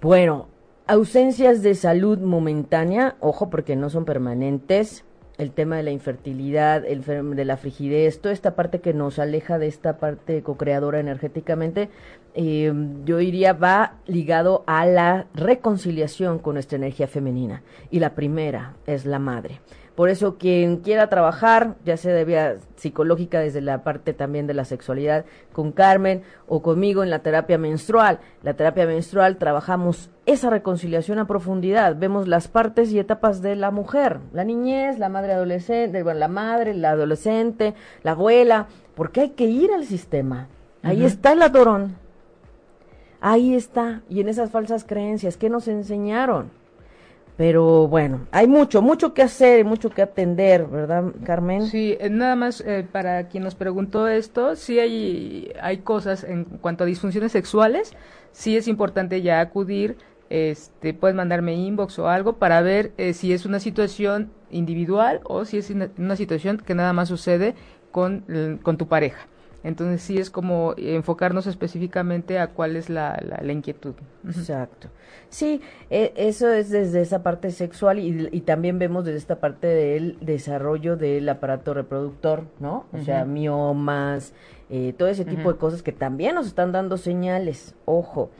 Bueno, 0.00 0.48
ausencias 0.86 1.62
de 1.62 1.74
salud 1.74 2.18
momentánea, 2.18 3.16
ojo 3.20 3.50
porque 3.50 3.76
no 3.76 3.90
son 3.90 4.04
permanentes, 4.04 5.04
el 5.38 5.50
tema 5.50 5.76
de 5.76 5.82
la 5.82 5.90
infertilidad, 5.90 6.84
el 6.86 7.04
de 7.04 7.44
la 7.44 7.56
frigidez, 7.56 8.20
toda 8.20 8.32
esta 8.32 8.54
parte 8.54 8.80
que 8.80 8.94
nos 8.94 9.18
aleja 9.18 9.58
de 9.58 9.66
esta 9.66 9.98
parte 9.98 10.42
co-creadora 10.42 10.98
energéticamente, 10.98 11.90
eh, 12.34 12.72
yo 13.04 13.18
diría 13.18 13.52
va 13.52 13.96
ligado 14.06 14.64
a 14.66 14.86
la 14.86 15.26
reconciliación 15.34 16.38
con 16.38 16.54
nuestra 16.54 16.76
energía 16.76 17.06
femenina. 17.06 17.62
Y 17.90 18.00
la 18.00 18.14
primera 18.14 18.76
es 18.86 19.04
la 19.04 19.18
madre. 19.18 19.60
Por 19.96 20.10
eso 20.10 20.36
quien 20.36 20.76
quiera 20.76 21.08
trabajar, 21.08 21.74
ya 21.86 21.96
sea 21.96 22.12
de 22.12 22.26
vía 22.26 22.56
psicológica 22.76 23.40
desde 23.40 23.62
la 23.62 23.82
parte 23.82 24.12
también 24.12 24.46
de 24.46 24.52
la 24.52 24.66
sexualidad 24.66 25.24
con 25.54 25.72
Carmen 25.72 26.22
o 26.46 26.60
conmigo 26.60 27.02
en 27.02 27.08
la 27.08 27.20
terapia 27.20 27.56
menstrual. 27.56 28.20
La 28.42 28.52
terapia 28.52 28.84
menstrual 28.84 29.38
trabajamos 29.38 30.10
esa 30.26 30.50
reconciliación 30.50 31.18
a 31.18 31.26
profundidad. 31.26 31.96
Vemos 31.96 32.28
las 32.28 32.46
partes 32.46 32.92
y 32.92 32.98
etapas 32.98 33.40
de 33.40 33.56
la 33.56 33.70
mujer, 33.70 34.20
la 34.34 34.44
niñez, 34.44 34.98
la 34.98 35.08
madre 35.08 35.32
adolescente, 35.32 36.02
bueno, 36.02 36.20
la 36.20 36.28
madre, 36.28 36.74
la 36.74 36.90
adolescente, 36.90 37.72
la 38.02 38.10
abuela, 38.10 38.66
porque 38.94 39.22
hay 39.22 39.30
que 39.30 39.46
ir 39.46 39.72
al 39.72 39.86
sistema. 39.86 40.48
Ahí 40.82 41.06
está 41.06 41.32
el 41.32 41.40
adorón. 41.40 41.96
Ahí 43.22 43.54
está. 43.54 44.02
Y 44.10 44.20
en 44.20 44.28
esas 44.28 44.50
falsas 44.50 44.84
creencias, 44.84 45.38
¿qué 45.38 45.48
nos 45.48 45.68
enseñaron? 45.68 46.50
Pero 47.36 47.86
bueno, 47.86 48.26
hay 48.30 48.46
mucho, 48.46 48.80
mucho 48.80 49.12
que 49.12 49.22
hacer, 49.22 49.64
mucho 49.66 49.90
que 49.90 50.00
atender, 50.00 50.66
¿verdad, 50.66 51.12
Carmen? 51.24 51.66
Sí, 51.66 51.96
eh, 52.00 52.08
nada 52.08 52.34
más 52.34 52.62
eh, 52.62 52.86
para 52.90 53.28
quien 53.28 53.44
nos 53.44 53.54
preguntó 53.54 54.08
esto, 54.08 54.56
sí 54.56 54.78
hay, 54.78 55.52
hay 55.60 55.78
cosas 55.78 56.24
en 56.24 56.44
cuanto 56.44 56.84
a 56.84 56.86
disfunciones 56.86 57.32
sexuales, 57.32 57.94
sí 58.32 58.56
es 58.56 58.68
importante 58.68 59.20
ya 59.20 59.40
acudir, 59.40 59.98
este, 60.30 60.94
puedes 60.94 61.14
mandarme 61.14 61.54
inbox 61.54 61.98
o 61.98 62.08
algo 62.08 62.38
para 62.38 62.62
ver 62.62 62.92
eh, 62.96 63.12
si 63.12 63.34
es 63.34 63.44
una 63.44 63.60
situación 63.60 64.32
individual 64.50 65.20
o 65.24 65.44
si 65.44 65.58
es 65.58 65.70
una, 65.70 66.16
situación 66.16 66.56
que 66.56 66.74
nada 66.74 66.94
más 66.94 67.08
sucede 67.08 67.54
con, 67.92 68.24
con 68.62 68.78
tu 68.78 68.88
pareja. 68.88 69.28
Entonces 69.66 70.00
sí 70.00 70.16
es 70.16 70.30
como 70.30 70.74
enfocarnos 70.76 71.48
específicamente 71.48 72.38
a 72.38 72.50
cuál 72.50 72.76
es 72.76 72.88
la, 72.88 73.20
la, 73.20 73.52
inquietud. 73.52 73.94
Exacto. 74.24 74.90
Sí, 75.28 75.60
e, 75.90 76.12
eso 76.14 76.52
es 76.52 76.70
desde 76.70 77.00
esa 77.00 77.24
parte 77.24 77.50
sexual 77.50 77.98
y, 77.98 78.28
y, 78.30 78.42
también 78.42 78.78
vemos 78.78 79.04
desde 79.04 79.18
esta 79.18 79.40
parte 79.40 79.66
del 79.66 80.18
desarrollo 80.20 80.96
del 80.96 81.28
aparato 81.28 81.74
reproductor, 81.74 82.44
¿no? 82.60 82.86
O 82.92 83.00
sea, 83.00 83.24
miomas, 83.24 84.34
eh, 84.70 84.94
todo 84.96 85.08
ese 85.08 85.24
tipo 85.24 85.52
de 85.52 85.58
cosas 85.58 85.82
que 85.82 85.90
también 85.90 86.36
nos 86.36 86.46
están 86.46 86.70
dando 86.70 86.96
señales. 86.96 87.74
Ojo. 87.86 88.30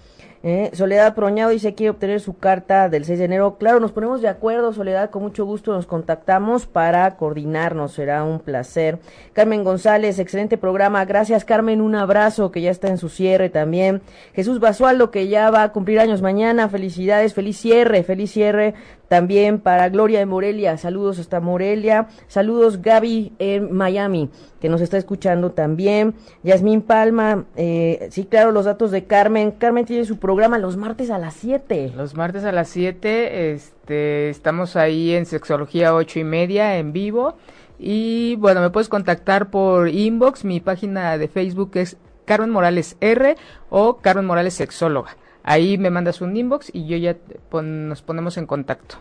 Eh, 0.42 0.70
Soledad 0.74 1.14
Proñado 1.14 1.50
dice 1.50 1.74
quiere 1.74 1.90
obtener 1.90 2.20
su 2.20 2.38
carta 2.38 2.88
del 2.88 3.04
6 3.04 3.18
de 3.18 3.24
enero. 3.24 3.56
Claro, 3.58 3.80
nos 3.80 3.92
ponemos 3.92 4.20
de 4.22 4.28
acuerdo, 4.28 4.72
Soledad, 4.72 5.10
con 5.10 5.22
mucho 5.22 5.44
gusto 5.44 5.72
nos 5.72 5.86
contactamos 5.86 6.66
para 6.66 7.16
coordinarnos, 7.16 7.92
será 7.92 8.24
un 8.24 8.40
placer. 8.40 8.98
Carmen 9.32 9.64
González, 9.64 10.18
excelente 10.18 10.58
programa. 10.58 11.04
Gracias, 11.04 11.44
Carmen, 11.44 11.80
un 11.80 11.94
abrazo 11.94 12.50
que 12.50 12.60
ya 12.60 12.70
está 12.70 12.88
en 12.88 12.98
su 12.98 13.08
cierre 13.08 13.50
también. 13.50 14.02
Jesús 14.34 14.60
Basualdo, 14.60 15.10
que 15.10 15.28
ya 15.28 15.50
va 15.50 15.62
a 15.62 15.72
cumplir 15.72 16.00
años 16.00 16.22
mañana. 16.22 16.68
Felicidades, 16.68 17.34
feliz 17.34 17.56
cierre, 17.56 18.02
feliz 18.02 18.30
cierre 18.30 18.74
también 19.08 19.60
para 19.60 19.88
Gloria 19.88 20.18
de 20.18 20.26
Morelia, 20.26 20.76
saludos 20.76 21.18
hasta 21.18 21.40
Morelia. 21.40 22.08
Saludos 22.26 22.82
Gaby 22.82 23.32
en 23.38 23.72
Miami, 23.72 24.30
que 24.60 24.68
nos 24.68 24.80
está 24.80 24.98
escuchando 24.98 25.52
también. 25.52 26.14
Yasmín 26.42 26.82
Palma, 26.82 27.44
eh, 27.56 28.08
sí, 28.10 28.24
claro, 28.24 28.52
los 28.52 28.64
datos 28.64 28.90
de 28.90 29.04
Carmen. 29.04 29.52
Carmen 29.52 29.84
tiene 29.84 30.04
su 30.04 30.18
programa 30.18 30.58
los 30.58 30.76
martes 30.76 31.10
a 31.10 31.18
las 31.18 31.34
7. 31.34 31.92
Los 31.96 32.14
martes 32.14 32.44
a 32.44 32.52
las 32.52 32.68
7, 32.68 33.52
este, 33.52 34.28
estamos 34.30 34.76
ahí 34.76 35.14
en 35.14 35.26
Sexología 35.26 35.94
8 35.94 36.20
y 36.20 36.24
media 36.24 36.76
en 36.78 36.92
vivo. 36.92 37.36
Y 37.78 38.36
bueno, 38.36 38.60
me 38.60 38.70
puedes 38.70 38.88
contactar 38.88 39.50
por 39.50 39.88
inbox. 39.88 40.44
Mi 40.44 40.60
página 40.60 41.18
de 41.18 41.28
Facebook 41.28 41.72
es 41.74 41.96
Carmen 42.24 42.50
Morales 42.50 42.96
R 43.00 43.36
o 43.70 43.98
Carmen 43.98 44.26
Morales 44.26 44.54
Sexóloga. 44.54 45.16
Ahí 45.46 45.78
me 45.78 45.90
mandas 45.90 46.20
un 46.20 46.36
inbox 46.36 46.70
y 46.74 46.86
yo 46.86 46.96
ya 46.96 47.16
nos 47.62 48.02
ponemos 48.02 48.36
en 48.36 48.46
contacto. 48.46 48.96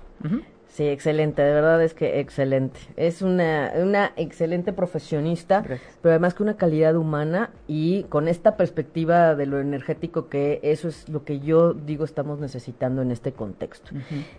Sí, 0.75 0.83
excelente, 0.89 1.41
de 1.41 1.53
verdad 1.53 1.81
es 1.81 1.93
que 1.93 2.19
excelente. 2.19 2.77
Es 2.97 3.21
una, 3.21 3.71
una 3.77 4.11
excelente 4.17 4.73
profesionista, 4.73 5.63
pero 5.63 6.11
además 6.11 6.33
con 6.33 6.49
una 6.49 6.57
calidad 6.57 6.97
humana 6.97 7.51
y 7.65 8.03
con 8.09 8.27
esta 8.27 8.57
perspectiva 8.57 9.35
de 9.35 9.45
lo 9.45 9.61
energético 9.61 10.27
que 10.27 10.59
eso 10.63 10.89
es 10.89 11.07
lo 11.07 11.23
que 11.23 11.39
yo 11.39 11.73
digo 11.73 12.03
estamos 12.03 12.39
necesitando 12.39 13.01
en 13.01 13.11
este 13.11 13.31
contexto. 13.31 13.91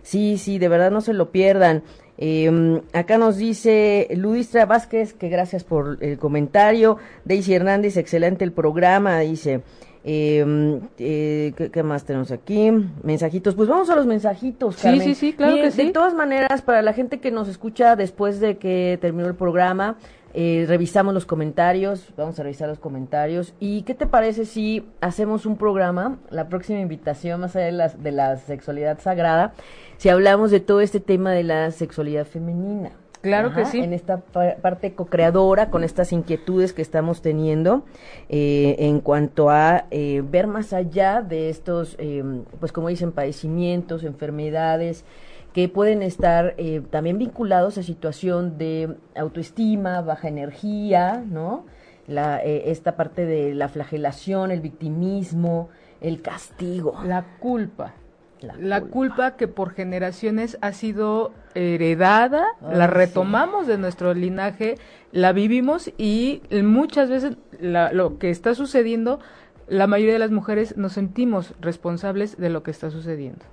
Sí, 0.03 0.37
sí, 0.37 0.59
de 0.59 0.69
verdad 0.69 0.91
no 0.91 1.01
se 1.01 1.15
lo 1.15 1.33
pierdan. 1.33 1.83
Eh, 2.19 2.83
acá 2.93 3.17
nos 3.17 3.39
dice 3.39 4.07
Ludistra 4.15 4.67
Vázquez 4.67 5.15
que 5.15 5.31
gracias 5.31 5.65
por 5.65 5.97
el 6.03 6.19
comentario. 6.19 6.99
Daisy 7.25 7.55
Hernández, 7.55 7.97
excelente 7.97 8.45
el 8.45 8.53
programa, 8.53 9.21
dice. 9.21 9.63
Eh, 10.09 10.81
eh, 10.99 11.53
¿qué, 11.57 11.73
qué 11.73 11.83
más 11.83 12.05
tenemos 12.05 12.31
aquí? 12.31 12.71
Mensajitos. 13.03 13.57
Pues 13.57 13.69
vamos 13.69 13.91
a 13.91 13.97
los 13.97 14.07
mensajitos. 14.07 14.77
Sí, 14.77 14.83
Carmen. 14.83 15.03
sí, 15.03 15.15
sí, 15.17 15.33
claro 15.33 15.57
que 15.57 15.73
sí. 15.73 15.87
De 15.87 15.93
todas 15.93 16.15
maneras, 16.15 16.63
para 16.63 16.81
la 16.81 16.93
gente 16.93 17.19
que 17.19 17.33
nos 17.33 17.49
escucha 17.49 17.97
después 17.97 18.39
de 18.39 18.57
que 18.57 18.99
terminó 19.01 19.27
el 19.27 19.35
programa, 19.35 19.97
eh, 20.33 20.65
revisamos 20.69 21.13
los 21.13 21.27
comentarios. 21.27 22.13
Vamos 22.17 22.39
a 22.39 22.45
revisar 22.45 22.69
los 22.69 22.79
comentarios. 22.79 23.53
¿Y 23.59 23.83
qué 23.83 23.95
te 23.95 24.07
parece 24.07 24.45
si 24.45 24.87
hacemos 25.01 25.45
un 25.45 25.57
programa, 25.57 26.19
la 26.31 26.49
próxima 26.49 26.79
invitación, 26.79 27.41
más 27.41 27.57
allá 27.57 27.67
de 27.67 27.73
la, 27.73 27.89
de 27.89 28.13
la 28.13 28.37
sexualidad 28.37 29.01
sagrada, 29.01 29.55
si 29.97 30.09
hablamos 30.09 30.53
de 30.53 30.61
todo 30.61 30.83
este 30.83 31.01
tema 31.01 31.33
de 31.33 31.43
la 31.43 31.73
sexualidad 31.73 32.27
femenina? 32.27 32.93
Claro 33.27 33.53
que 33.53 33.65
sí. 33.67 33.79
En 33.81 33.93
esta 33.93 34.19
pa- 34.19 34.57
parte 34.63 34.95
co-creadora, 34.95 35.71
con 35.71 35.85
estas 35.85 36.13
inquietudes 36.13 36.73
que 36.73 36.83
estamos 36.83 37.23
teniendo 37.23 37.85
eh, 38.29 38.77
en 38.79 39.01
cuanto 39.01 39.51
a 39.51 39.87
eh, 39.91 40.23
ver 40.29 40.47
más 40.47 40.73
allá 40.73 41.23
de 41.23 41.51
estos, 41.51 41.97
eh, 41.99 42.23
pues 42.61 42.73
como 42.73 42.89
dicen, 42.89 43.13
padecimientos, 43.13 44.05
enfermedades 44.05 45.05
que 45.53 45.69
pueden 45.69 46.03
estar 46.03 46.55
eh, 46.59 46.83
también 46.91 47.19
vinculados 47.19 47.79
a 47.79 47.83
situación 47.83 48.59
de 48.59 48.97
autoestima, 49.15 50.03
baja 50.03 50.29
energía, 50.29 51.25
¿no? 51.27 51.65
La, 52.07 52.45
eh, 52.45 52.71
esta 52.71 52.95
parte 52.95 53.25
de 53.27 53.55
la 53.55 53.69
flagelación, 53.69 54.51
el 54.51 54.61
victimismo, 54.61 55.69
el 56.01 56.23
castigo. 56.23 56.95
La 57.05 57.25
culpa. 57.41 57.95
La 58.41 58.55
La, 58.59 58.81
culpa. 58.81 58.93
culpa. 58.93 59.37
que 59.37 59.49
por 59.49 59.71
generaciones 59.73 60.59
ha 60.61 60.73
sido 60.73 61.33
heredada, 61.55 62.45
Ay, 62.63 62.77
la 62.77 62.87
sí. 62.87 62.93
retomamos 62.95 63.67
de 63.67 63.79
nuestro 63.79 64.13
linaje, 64.15 64.77
la 65.13 65.33
vivimos 65.33 65.91
y 65.99 66.43
muchas 66.63 67.09
veces 67.09 67.37
la- 67.61 67.93
lo 67.93 68.19
que 68.19 68.31
está 68.31 68.55
sucediendo, 68.55 69.21
la 69.69 69.87
mayoría 69.87 70.13
de 70.13 70.19
las 70.21 70.31
mujeres 70.31 70.77
nos 70.77 70.93
sentimos 70.93 71.55
responsables 71.61 72.37
de 72.37 72.51
lo 72.51 72.63
que 72.63 72.71
está 72.71 72.91
sucediendo, 72.91 73.45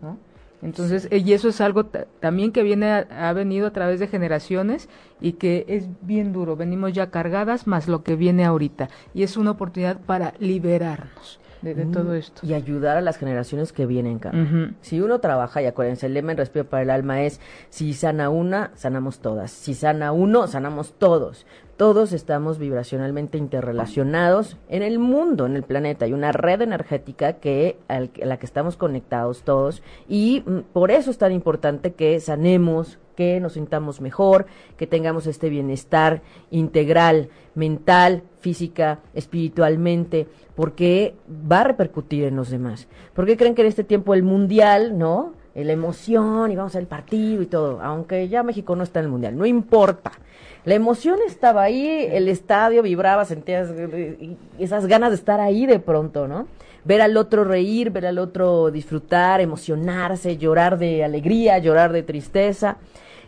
¿no? 0.00 0.18
Entonces, 0.62 1.08
y 1.10 1.32
eso 1.32 1.48
es 1.48 1.60
algo 1.60 1.86
ta- 1.86 2.06
también 2.20 2.52
que 2.52 2.62
viene, 2.62 2.86
a- 2.90 3.28
ha 3.28 3.32
venido 3.32 3.66
a 3.66 3.72
través 3.72 3.98
de 3.98 4.06
generaciones 4.06 4.88
y 5.20 5.32
que 5.32 5.64
es 5.66 5.88
bien 6.02 6.32
duro. 6.32 6.54
Venimos 6.56 6.92
ya 6.92 7.10
cargadas 7.10 7.66
más 7.66 7.88
lo 7.88 8.04
que 8.04 8.14
viene 8.14 8.44
ahorita. 8.44 8.88
Y 9.12 9.24
es 9.24 9.36
una 9.36 9.50
oportunidad 9.50 9.98
para 10.00 10.34
liberarnos 10.38 11.40
de, 11.62 11.74
de 11.74 11.86
todo 11.86 12.14
esto. 12.14 12.44
Y 12.46 12.54
ayudar 12.54 12.96
a 12.96 13.00
las 13.00 13.16
generaciones 13.16 13.72
que 13.72 13.86
vienen, 13.86 14.18
Carmen. 14.18 14.76
Si 14.80 15.00
uno 15.00 15.20
trabaja, 15.20 15.62
y 15.62 15.66
acuérdense, 15.66 16.06
el 16.06 16.14
lema 16.14 16.32
en 16.32 16.38
Respiro 16.38 16.64
para 16.66 16.82
el 16.82 16.90
Alma 16.90 17.22
es, 17.22 17.40
si 17.70 17.94
sana 17.94 18.28
una, 18.30 18.70
sanamos 18.74 19.20
todas. 19.20 19.50
Si 19.50 19.74
sana 19.74 20.12
uno, 20.12 20.46
sanamos 20.46 20.92
todos. 20.98 21.46
Todos 21.76 22.12
estamos 22.12 22.58
vibracionalmente 22.58 23.38
interrelacionados 23.38 24.56
en 24.68 24.82
el 24.82 24.98
mundo, 24.98 25.46
en 25.46 25.56
el 25.56 25.62
planeta. 25.62 26.04
Hay 26.04 26.12
una 26.12 26.30
red 26.32 26.60
energética 26.60 27.34
que, 27.34 27.78
al- 27.88 28.10
a 28.22 28.26
la 28.26 28.36
que 28.38 28.46
estamos 28.46 28.76
conectados 28.76 29.42
todos 29.42 29.82
y 30.08 30.44
mm, 30.46 30.58
por 30.72 30.90
eso 30.90 31.10
es 31.10 31.18
tan 31.18 31.32
importante 31.32 31.92
que 31.94 32.20
sanemos, 32.20 32.98
nos 33.40 33.54
sintamos 33.54 34.00
mejor, 34.00 34.46
que 34.76 34.86
tengamos 34.86 35.26
este 35.26 35.48
bienestar 35.48 36.22
integral, 36.50 37.28
mental, 37.54 38.22
física, 38.40 39.00
espiritualmente, 39.14 40.26
porque 40.54 41.14
va 41.28 41.60
a 41.60 41.64
repercutir 41.64 42.24
en 42.24 42.36
los 42.36 42.50
demás. 42.50 42.88
¿Por 43.14 43.26
qué 43.26 43.36
creen 43.36 43.54
que 43.54 43.62
en 43.62 43.68
este 43.68 43.84
tiempo 43.84 44.14
el 44.14 44.22
mundial, 44.22 44.98
no? 44.98 45.34
La 45.54 45.72
emoción 45.72 46.50
y 46.50 46.56
vamos 46.56 46.74
al 46.76 46.86
partido 46.86 47.42
y 47.42 47.46
todo, 47.46 47.80
aunque 47.82 48.28
ya 48.28 48.42
México 48.42 48.74
no 48.74 48.84
está 48.84 49.00
en 49.00 49.06
el 49.06 49.12
mundial, 49.12 49.36
no 49.36 49.44
importa. 49.44 50.12
La 50.64 50.74
emoción 50.74 51.18
estaba 51.26 51.62
ahí, 51.62 52.06
el 52.10 52.28
estadio 52.28 52.82
vibraba, 52.82 53.24
sentías 53.24 53.68
eh, 53.76 54.36
esas 54.60 54.86
ganas 54.86 55.10
de 55.10 55.16
estar 55.16 55.40
ahí 55.40 55.66
de 55.66 55.80
pronto, 55.80 56.28
¿no? 56.28 56.46
Ver 56.84 57.02
al 57.02 57.16
otro 57.16 57.44
reír, 57.44 57.90
ver 57.90 58.06
al 58.06 58.18
otro 58.18 58.70
disfrutar, 58.70 59.40
emocionarse, 59.40 60.36
llorar 60.36 60.78
de 60.78 61.02
alegría, 61.02 61.58
llorar 61.58 61.92
de 61.92 62.04
tristeza. 62.04 62.76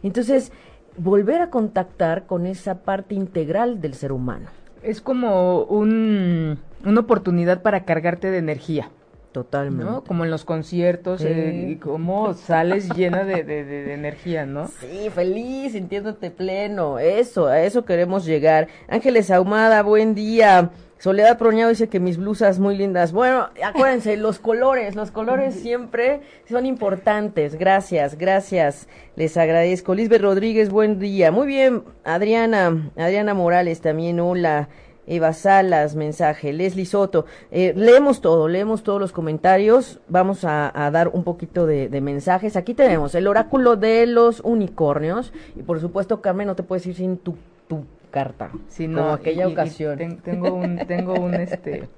Entonces, 0.04 0.52
volver 0.96 1.40
a 1.40 1.50
contactar 1.50 2.26
con 2.26 2.46
esa 2.46 2.82
parte 2.82 3.14
integral 3.16 3.80
del 3.80 3.94
ser 3.94 4.12
humano. 4.12 4.46
Es 4.82 5.00
como 5.00 5.62
un, 5.62 6.58
una 6.84 7.00
oportunidad 7.00 7.62
para 7.62 7.84
cargarte 7.84 8.30
de 8.30 8.38
energía, 8.38 8.90
Totalmente. 9.32 9.84
¿no? 9.84 10.04
Como 10.04 10.24
en 10.24 10.30
los 10.30 10.44
conciertos, 10.44 11.20
Sí. 11.22 11.26
eh, 11.28 11.66
y 11.70 11.76
cómo 11.76 12.34
sales 12.34 12.88
llena 12.94 13.24
de, 13.24 13.42
de- 13.42 13.64
de- 13.64 13.82
de 13.84 13.94
energía, 13.94 14.46
¿no? 14.46 14.68
Sí, 14.68 15.10
feliz, 15.12 15.72
sintiéndote 15.72 16.30
pleno. 16.30 17.00
Eso, 17.00 17.48
a 17.48 17.60
eso 17.62 17.84
queremos 17.84 18.24
llegar. 18.24 18.68
Ángeles 18.88 19.32
Ahumada, 19.32 19.82
buen 19.82 20.14
día. 20.14 20.70
Soledad 21.04 21.36
Proñado 21.36 21.68
dice 21.68 21.90
que 21.90 22.00
mis 22.00 22.16
blusas 22.16 22.58
muy 22.58 22.78
lindas. 22.78 23.12
Bueno, 23.12 23.50
acuérdense, 23.62 24.16
los 24.16 24.38
colores, 24.38 24.94
los 24.96 25.10
colores 25.10 25.54
siempre 25.54 26.22
son 26.48 26.64
importantes. 26.64 27.56
Gracias, 27.56 28.16
gracias. 28.16 28.88
Les 29.14 29.36
agradezco. 29.36 29.94
Lisbeth 29.94 30.22
Rodríguez, 30.22 30.70
buen 30.70 30.98
día. 30.98 31.30
Muy 31.30 31.46
bien, 31.46 31.82
Adriana, 32.04 32.90
Adriana 32.96 33.34
Morales 33.34 33.82
también, 33.82 34.18
hola. 34.18 34.70
Eva 35.06 35.34
Salas, 35.34 35.94
mensaje. 35.94 36.54
Leslie 36.54 36.86
Soto. 36.86 37.26
Eh, 37.50 37.74
leemos 37.76 38.22
todo, 38.22 38.48
leemos 38.48 38.82
todos 38.82 38.98
los 38.98 39.12
comentarios. 39.12 40.00
Vamos 40.08 40.46
a, 40.46 40.72
a 40.86 40.90
dar 40.90 41.08
un 41.08 41.22
poquito 41.22 41.66
de, 41.66 41.90
de 41.90 42.00
mensajes. 42.00 42.56
Aquí 42.56 42.72
tenemos 42.72 43.14
el 43.14 43.26
oráculo 43.26 43.76
de 43.76 44.06
los 44.06 44.40
unicornios. 44.40 45.34
Y 45.54 45.64
por 45.64 45.82
supuesto, 45.82 46.22
Carmen, 46.22 46.46
no 46.46 46.56
te 46.56 46.62
puedes 46.62 46.86
ir 46.86 46.94
sin 46.94 47.18
tu, 47.18 47.36
tu 47.68 47.84
carta. 48.14 48.50
Sí, 48.68 48.86
como 48.86 48.98
no, 49.00 49.12
aquella 49.12 49.46
y- 49.46 49.50
y 49.50 49.52
ocasión. 49.52 49.98
ten- 49.98 50.18
tengo 50.18 50.54
un, 50.54 50.76
tengo 50.86 51.14
un, 51.14 51.34
este, 51.34 51.88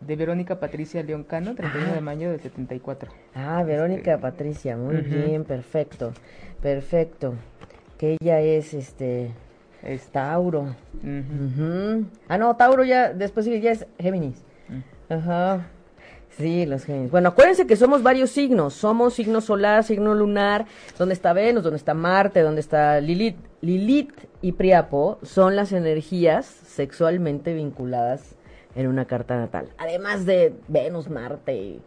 de 0.00 0.16
Verónica 0.16 0.58
Patricia 0.60 1.02
León 1.02 1.24
Cano, 1.24 1.54
31 1.54 1.94
de 1.94 2.00
mayo 2.00 2.30
del 2.30 2.40
74. 2.40 3.10
Ah, 3.34 3.62
Verónica 3.64 4.12
Este, 4.14 4.22
Patricia, 4.22 4.76
muy 4.76 4.96
bien, 4.96 5.44
perfecto, 5.44 6.12
perfecto. 6.60 7.34
Que 7.98 8.16
ella 8.20 8.40
es, 8.40 8.74
este, 8.74 9.30
es 9.82 10.08
Tauro. 10.08 10.74
Ujú. 11.02 12.04
Ah, 12.28 12.36
no, 12.38 12.54
Tauro 12.56 12.84
ya, 12.84 13.12
después 13.12 13.46
ya 13.46 13.70
es 13.70 13.86
Géminis. 13.98 14.42
Mm. 14.68 15.12
Ajá. 15.12 15.66
Sí, 16.36 16.66
los 16.66 16.84
Géminis. 16.84 17.10
Bueno, 17.10 17.30
acuérdense 17.30 17.66
que 17.66 17.76
somos 17.76 18.02
varios 18.02 18.30
signos. 18.30 18.74
Somos 18.74 19.14
signo 19.14 19.40
solar, 19.40 19.82
signo 19.84 20.14
lunar, 20.14 20.66
donde 20.98 21.14
está 21.14 21.32
Venus, 21.32 21.62
donde 21.64 21.78
está 21.78 21.94
Marte, 21.94 22.40
donde 22.42 22.60
está 22.60 23.00
Lilith. 23.00 23.36
Lilith 23.60 24.28
y 24.42 24.52
Priapo 24.52 25.18
son 25.22 25.56
las 25.56 25.72
energías 25.72 26.46
sexualmente 26.46 27.54
vinculadas 27.54 28.36
en 28.74 28.86
una 28.86 29.06
carta 29.06 29.36
natal. 29.36 29.68
Además 29.78 30.26
de 30.26 30.54
Venus, 30.68 31.08
Marte 31.08 31.56
y, 31.56 31.82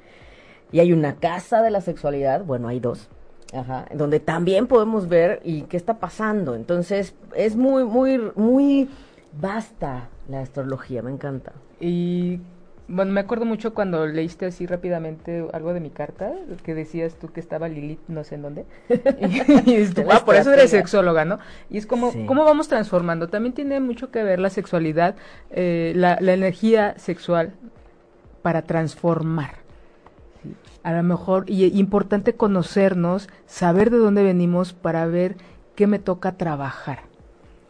y 0.71 0.79
hay 0.79 0.91
una 0.93 1.15
casa 1.15 1.61
de 1.61 1.71
la 1.71 1.81
sexualidad, 1.81 2.43
bueno, 2.43 2.67
hay 2.67 2.79
dos. 2.79 3.09
Ajá, 3.51 3.87
donde 3.95 4.19
también 4.19 4.67
podemos 4.67 5.09
ver 5.09 5.41
y 5.43 5.63
qué 5.63 5.77
está 5.77 5.97
pasando. 5.97 6.53
Entonces, 6.53 7.15
es 7.35 7.55
muy, 7.55 7.83
muy, 7.83 8.19
muy 8.35 8.87
vasta 9.33 10.09
la 10.27 10.41
astrología, 10.41 11.01
me 11.01 11.11
encanta. 11.11 11.53
Y 11.79 12.41
bueno, 12.89 13.11
me 13.11 13.21
acuerdo 13.21 13.45
mucho 13.45 13.73
cuando 13.73 14.05
leíste 14.07 14.47
así 14.47 14.65
rápidamente 14.65 15.45
algo 15.53 15.73
de 15.73 15.79
mi 15.79 15.89
carta, 15.91 16.33
que 16.63 16.73
decías 16.73 17.13
tú 17.15 17.31
que 17.31 17.39
estaba 17.39 17.69
Lilith 17.69 17.99
no 18.07 18.23
sé 18.23 18.35
en 18.35 18.41
dónde. 18.41 18.65
y 19.65 19.85
tú, 19.87 20.03
La 20.03 20.15
"Ah, 20.17 20.25
por 20.25 20.35
eso 20.35 20.51
eres 20.51 20.71
sexóloga, 20.71 21.23
¿no? 21.23 21.39
Y 21.69 21.77
es 21.77 21.85
como, 21.85 22.11
Sí. 22.11 22.25
¿cómo 22.25 22.43
vamos 22.45 22.67
transformando? 22.67 23.29
También 23.29 23.53
tiene 23.53 23.79
mucho 23.79 24.11
que 24.11 24.23
ver 24.23 24.39
la 24.39 24.49
sexualidad, 24.49 25.15
eh, 25.51 25.93
la, 25.95 26.17
la 26.19 26.33
energía 26.33 26.95
sexual 26.97 27.53
para 28.41 28.63
transformar. 28.63 29.55
¿sí? 30.43 30.55
A 30.83 30.91
lo 30.93 31.03
mejor, 31.03 31.43
y 31.47 31.65
y 31.65 31.79
importante 31.79 32.33
conocernos, 32.33 33.29
saber 33.45 33.91
de 33.91 33.97
dónde 33.97 34.23
venimos 34.23 34.73
para 34.73 35.05
ver 35.05 35.35
qué 35.75 35.87
me 35.87 35.99
toca 35.99 36.37
trabajar. 36.37 37.08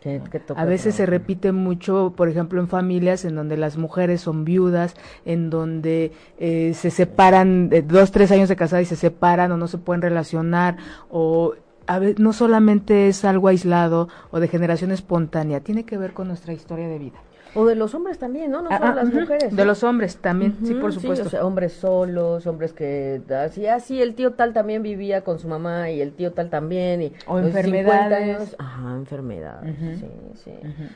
¿Qué- 0.02 0.22
qué 0.32 0.40
toca 0.40 0.62
A 0.62 0.66
veces 0.66 0.96
se 0.96 1.06
repite 1.06 1.52
mucho, 1.52 2.14
por 2.16 2.30
ejemplo, 2.30 2.62
en 2.62 2.68
familias 2.70 3.26
en 3.26 3.36
donde 3.36 3.58
las 3.58 3.76
mujeres 3.78 4.22
son 4.22 4.46
viudas, 4.46 4.96
en 5.26 5.50
donde 5.50 6.14
eh, 6.38 6.74
se 6.74 6.90
separan 6.90 7.68
de 7.70 7.82
dos, 7.82 8.12
tres 8.12 8.32
años 8.32 8.48
de 8.50 8.56
casada 8.56 8.82
y 8.82 8.86
se 8.86 8.96
separan 8.96 9.52
o 9.52 9.58
no 9.58 9.68
se 9.68 9.78
pueden 9.78 10.02
relacionar, 10.02 10.78
o 11.10 11.54
a 11.88 12.00
ve- 12.00 12.16
no 12.18 12.34
solamente 12.34 13.08
es 13.08 13.26
algo 13.26 13.48
aislado 13.50 14.08
o 14.32 14.40
de 14.40 14.48
generación 14.48 14.92
espontánea, 14.92 15.60
tiene 15.60 15.84
que 15.84 15.98
ver 15.98 16.14
con 16.14 16.28
nuestra 16.28 16.54
historia 16.54 16.88
de 16.88 17.00
vida. 17.00 17.20
O 17.56 17.66
de 17.66 17.76
los 17.76 17.96
hombres 17.96 18.18
también, 18.20 18.52
¿no? 18.52 18.62
No 18.62 18.70
Ah, 18.72 18.78
solo 18.78 18.92
ah, 18.92 18.96
las 18.96 19.14
mujeres. 19.14 19.56
De 19.56 19.64
¿no? 19.64 19.66
los 19.66 19.84
hombres 19.84 20.18
también, 20.18 20.56
sí, 20.64 20.76
por 20.76 20.94
supuesto. 20.94 21.26
o 21.28 21.30
sea, 21.30 21.46
hombres 21.46 21.74
solos, 21.74 22.46
hombres 22.48 22.74
que 22.74 23.22
así, 23.44 23.66
así 23.66 24.02
el 24.02 24.14
tío 24.16 24.34
tal 24.34 24.54
también 24.54 24.84
vivía 24.84 25.24
con 25.24 25.40
su 25.40 25.48
mamá 25.48 25.90
y 25.90 26.02
el 26.02 26.14
tío 26.14 26.32
tal 26.34 26.50
también 26.50 27.02
y 27.02 27.14
O 27.28 27.40
los 27.40 27.48
50 27.52 27.60
enfermedades. 27.60 28.38
años- 28.40 28.56
ajá, 28.60 28.92
enfermedades, 28.96 29.76
sí, 30.00 30.06
sí. 30.36 30.52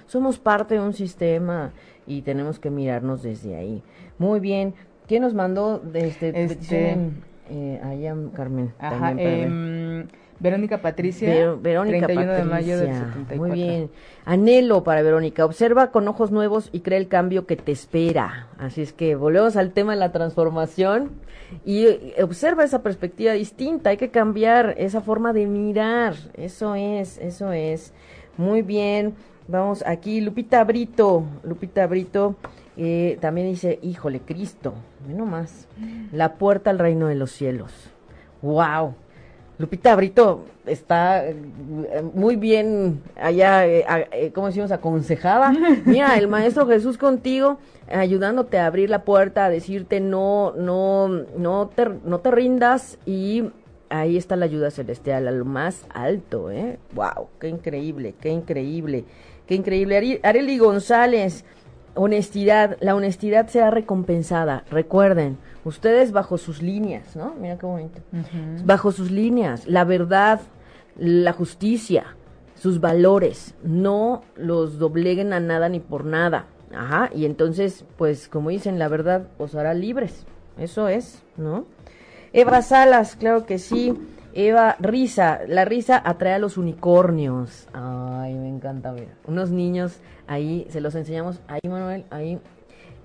Somos 0.05 0.37
parte 0.39 0.75
de 0.75 0.81
un 0.81 0.93
sistema 0.93 1.71
y 2.05 2.21
tenemos 2.21 2.59
que 2.59 2.69
mirarnos 2.69 3.23
desde 3.23 3.55
ahí. 3.55 3.81
Muy 4.19 4.39
bien. 4.39 4.73
¿Quién 5.07 5.23
nos 5.23 5.33
mandó 5.33 5.79
de 5.79 6.07
este, 6.07 6.29
Este- 6.29 6.47
petición? 6.55 7.15
Eh, 7.49 7.81
allá, 7.83 8.15
Carmen. 8.33 8.73
Ajá, 8.79 9.07
también 9.09 10.07
Verónica 10.39 10.81
Patricia. 10.81 11.53
Verónica 11.53 12.07
31 12.07 12.33
de 12.33 12.43
mayo 12.43 12.77
del 12.77 12.93
74. 12.93 13.37
Muy 13.37 13.51
bien. 13.51 13.89
Anhelo 14.25 14.83
para 14.83 15.01
Verónica. 15.01 15.45
Observa 15.45 15.91
con 15.91 16.07
ojos 16.07 16.31
nuevos 16.31 16.69
y 16.71 16.81
crea 16.81 16.97
el 16.97 17.07
cambio 17.07 17.45
que 17.45 17.55
te 17.55 17.71
espera. 17.71 18.47
Así 18.57 18.81
es 18.81 18.93
que 18.93 19.15
volvemos 19.15 19.55
al 19.55 19.71
tema 19.71 19.93
de 19.93 19.99
la 19.99 20.11
transformación 20.11 21.11
y 21.65 21.85
eh, 21.85 22.15
observa 22.21 22.63
esa 22.63 22.83
perspectiva 22.83 23.33
distinta. 23.33 23.91
Hay 23.91 23.97
que 23.97 24.09
cambiar 24.09 24.75
esa 24.77 25.01
forma 25.01 25.33
de 25.33 25.45
mirar. 25.45 26.15
Eso 26.33 26.75
es, 26.75 27.17
eso 27.19 27.51
es. 27.51 27.93
Muy 28.37 28.61
bien. 28.61 29.13
Vamos 29.47 29.83
aquí. 29.85 30.21
Lupita 30.21 30.63
Brito. 30.63 31.23
Lupita 31.43 31.87
Brito. 31.87 32.35
Eh, 32.75 33.17
también 33.21 33.47
dice, 33.47 33.79
híjole, 33.83 34.21
Cristo, 34.21 34.73
menos 35.07 35.27
más, 35.27 35.67
la 36.11 36.35
puerta 36.35 36.71
al 36.71 36.79
reino 36.79 37.07
de 37.07 37.15
los 37.15 37.31
cielos. 37.31 37.71
¡Wow! 38.41 38.95
Lupita 39.57 39.95
Brito 39.95 40.45
está 40.65 41.27
eh, 41.27 41.35
muy 42.13 42.35
bien 42.35 43.01
allá, 43.15 43.67
eh, 43.67 43.85
eh, 44.11 44.31
¿cómo 44.33 44.47
decimos? 44.47 44.71
Aconsejada. 44.71 45.53
Mira, 45.85 46.17
el 46.17 46.27
Maestro 46.27 46.67
Jesús 46.67 46.97
contigo, 46.97 47.59
ayudándote 47.91 48.57
a 48.57 48.65
abrir 48.65 48.89
la 48.89 49.03
puerta, 49.03 49.45
a 49.45 49.49
decirte 49.49 49.99
no, 49.99 50.53
no, 50.57 51.07
no 51.07 51.69
te, 51.75 51.87
no 52.03 52.19
te 52.19 52.31
rindas 52.31 52.97
y 53.05 53.43
ahí 53.89 54.17
está 54.17 54.35
la 54.35 54.45
ayuda 54.45 54.71
celestial, 54.71 55.27
a 55.27 55.31
lo 55.31 55.45
más 55.45 55.85
alto, 55.93 56.49
¿eh? 56.49 56.79
¡Wow! 56.93 57.27
¡Qué 57.39 57.47
increíble, 57.47 58.15
qué 58.19 58.29
increíble, 58.29 59.05
qué 59.45 59.53
increíble! 59.53 60.19
Areli 60.23 60.57
González, 60.57 61.45
honestidad, 61.95 62.77
la 62.81 62.95
honestidad 62.95 63.47
sea 63.47 63.71
recompensada, 63.71 64.63
recuerden 64.69 65.37
ustedes 65.65 66.11
bajo 66.11 66.37
sus 66.37 66.61
líneas, 66.61 67.15
¿no? 67.15 67.35
Mira 67.39 67.57
qué 67.57 67.65
bonito. 67.65 68.01
Bajo 68.65 68.91
sus 68.91 69.11
líneas, 69.11 69.67
la 69.67 69.83
verdad, 69.83 70.41
la 70.97 71.33
justicia, 71.33 72.15
sus 72.55 72.79
valores, 72.79 73.55
no 73.63 74.23
los 74.35 74.79
dobleguen 74.79 75.33
a 75.33 75.39
nada 75.39 75.69
ni 75.69 75.79
por 75.79 76.05
nada. 76.05 76.45
Ajá, 76.75 77.09
y 77.13 77.25
entonces, 77.25 77.85
pues 77.97 78.27
como 78.27 78.49
dicen, 78.49 78.79
la 78.79 78.87
verdad 78.87 79.27
os 79.37 79.53
hará 79.55 79.73
libres. 79.73 80.25
Eso 80.57 80.87
es, 80.87 81.21
¿no? 81.37 81.65
Eva 82.31 82.61
Salas, 82.61 83.15
claro 83.15 83.45
que 83.45 83.59
sí. 83.59 83.93
Eva, 84.33 84.75
risa. 84.79 85.41
La 85.47 85.65
risa 85.65 86.01
atrae 86.03 86.33
a 86.33 86.39
los 86.39 86.57
unicornios. 86.57 87.67
Ay, 87.73 88.33
me 88.33 88.49
encanta 88.49 88.91
ver. 88.91 89.09
Unos 89.27 89.51
niños 89.51 89.99
ahí, 90.33 90.67
se 90.69 90.81
los 90.81 90.95
enseñamos. 90.95 91.39
Ahí, 91.47 91.61
Manuel, 91.67 92.05
ahí 92.09 92.39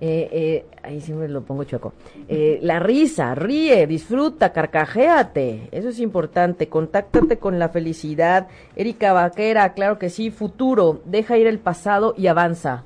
eh, 0.01 0.29
eh, 0.31 0.67
ahí 0.85 1.01
siempre 1.01 1.29
lo 1.29 1.43
pongo 1.43 1.65
chueco. 1.65 1.93
Eh, 2.29 2.61
la 2.63 2.79
risa, 2.79 3.35
ríe, 3.35 3.87
disfruta, 3.87 4.53
carcajéate. 4.53 5.69
Eso 5.73 5.89
es 5.89 5.99
importante. 5.99 6.69
Contáctate 6.69 7.39
con 7.39 7.59
la 7.59 7.69
felicidad. 7.69 8.49
Erika 8.77 9.13
Vaquera, 9.13 9.73
claro 9.75 9.99
que 9.99 10.09
sí. 10.09 10.31
Futuro, 10.31 11.03
deja 11.05 11.37
ir 11.37 11.47
el 11.47 11.59
pasado 11.59 12.15
y 12.17 12.29
avanza. 12.29 12.85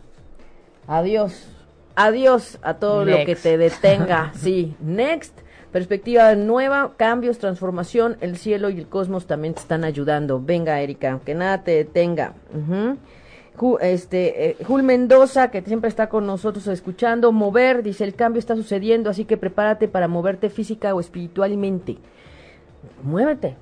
Adiós. 0.86 1.48
Adiós 1.94 2.58
a 2.62 2.74
todo 2.74 3.04
lo 3.04 3.24
que 3.26 3.36
te 3.36 3.58
detenga. 3.58 4.32
Sí, 4.36 4.74
next. 4.80 5.38
Perspectiva 5.70 6.34
nueva, 6.34 6.92
cambios, 6.96 7.38
transformación. 7.38 8.16
El 8.20 8.36
cielo 8.36 8.68
y 8.68 8.78
el 8.78 8.88
cosmos 8.88 9.26
también 9.26 9.54
te 9.54 9.60
están 9.60 9.84
ayudando. 9.84 10.40
Venga, 10.40 10.80
Erika, 10.80 11.20
que 11.24 11.34
nada 11.34 11.62
te 11.62 11.72
detenga 11.72 12.34
este, 13.80 14.50
eh, 14.50 14.56
Jul 14.64 14.82
Mendoza, 14.82 15.50
que 15.50 15.62
siempre 15.62 15.88
está 15.88 16.08
con 16.08 16.26
nosotros 16.26 16.66
escuchando, 16.66 17.32
mover, 17.32 17.82
dice, 17.82 18.04
el 18.04 18.14
cambio 18.14 18.38
está 18.38 18.56
sucediendo, 18.56 19.10
así 19.10 19.24
que 19.24 19.36
prepárate 19.36 19.88
para 19.88 20.08
moverte 20.08 20.50
física 20.50 20.94
o 20.94 21.00
espiritualmente. 21.00 21.98
Muévete. 23.02 23.56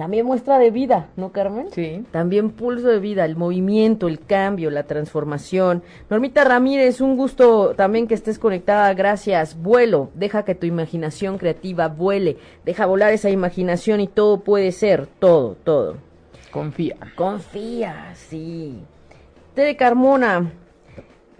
También 0.00 0.24
muestra 0.24 0.58
de 0.58 0.70
vida, 0.70 1.10
¿no, 1.16 1.30
Carmen? 1.30 1.68
Sí. 1.72 2.06
También 2.10 2.52
pulso 2.52 2.88
de 2.88 3.00
vida, 3.00 3.26
el 3.26 3.36
movimiento, 3.36 4.08
el 4.08 4.18
cambio, 4.18 4.70
la 4.70 4.84
transformación. 4.84 5.82
Normita 6.08 6.42
Ramírez, 6.42 7.02
un 7.02 7.18
gusto 7.18 7.74
también 7.76 8.08
que 8.08 8.14
estés 8.14 8.38
conectada, 8.38 8.94
gracias. 8.94 9.60
Vuelo, 9.60 10.08
deja 10.14 10.46
que 10.46 10.54
tu 10.54 10.64
imaginación 10.64 11.36
creativa 11.36 11.88
vuele, 11.88 12.38
deja 12.64 12.86
volar 12.86 13.12
esa 13.12 13.28
imaginación 13.28 14.00
y 14.00 14.06
todo 14.06 14.40
puede 14.40 14.72
ser, 14.72 15.06
todo, 15.06 15.58
todo. 15.64 15.96
Confía. 16.50 16.96
Confía, 17.14 18.14
sí. 18.14 18.80
Tere 19.54 19.76
Carmona, 19.76 20.52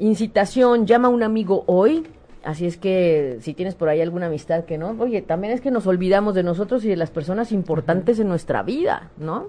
incitación, 0.00 0.86
llama 0.86 1.08
a 1.08 1.10
un 1.10 1.22
amigo 1.22 1.64
hoy. 1.66 2.06
Así 2.42 2.66
es 2.66 2.76
que 2.76 3.38
si 3.40 3.54
tienes 3.54 3.74
por 3.74 3.88
ahí 3.88 4.00
alguna 4.00 4.26
amistad 4.26 4.64
que 4.64 4.78
no, 4.78 4.96
oye, 4.98 5.22
también 5.22 5.52
es 5.52 5.60
que 5.60 5.70
nos 5.70 5.86
olvidamos 5.86 6.34
de 6.34 6.42
nosotros 6.42 6.84
y 6.84 6.88
de 6.88 6.96
las 6.96 7.10
personas 7.10 7.52
importantes 7.52 8.18
en 8.18 8.28
nuestra 8.28 8.62
vida, 8.62 9.10
¿no? 9.18 9.48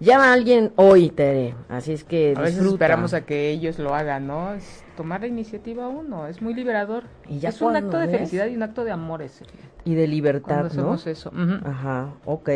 Llama 0.00 0.30
a 0.30 0.32
alguien 0.32 0.72
hoy, 0.76 1.10
Tere. 1.10 1.54
Así 1.68 1.92
es 1.92 2.04
que 2.04 2.32
a 2.34 2.40
veces 2.40 2.64
esperamos 2.64 3.12
a 3.12 3.26
que 3.26 3.50
ellos 3.50 3.78
lo 3.78 3.94
hagan, 3.94 4.26
¿no? 4.26 4.54
Es 4.54 4.82
tomar 4.96 5.20
la 5.20 5.26
iniciativa 5.26 5.88
uno, 5.88 6.26
es 6.26 6.40
muy 6.40 6.54
liberador. 6.54 7.04
Y 7.28 7.38
ya 7.38 7.50
es 7.50 7.60
un 7.60 7.76
acto 7.76 7.98
de 7.98 8.08
felicidad 8.08 8.46
y 8.46 8.56
un 8.56 8.62
acto 8.62 8.82
de 8.84 8.92
amor 8.92 9.20
ese. 9.20 9.44
Y 9.84 9.94
de 9.94 10.08
libertad, 10.08 10.72
¿no? 10.72 10.94
eso. 10.94 11.30
Ajá, 11.66 12.14
ok. 12.24 12.48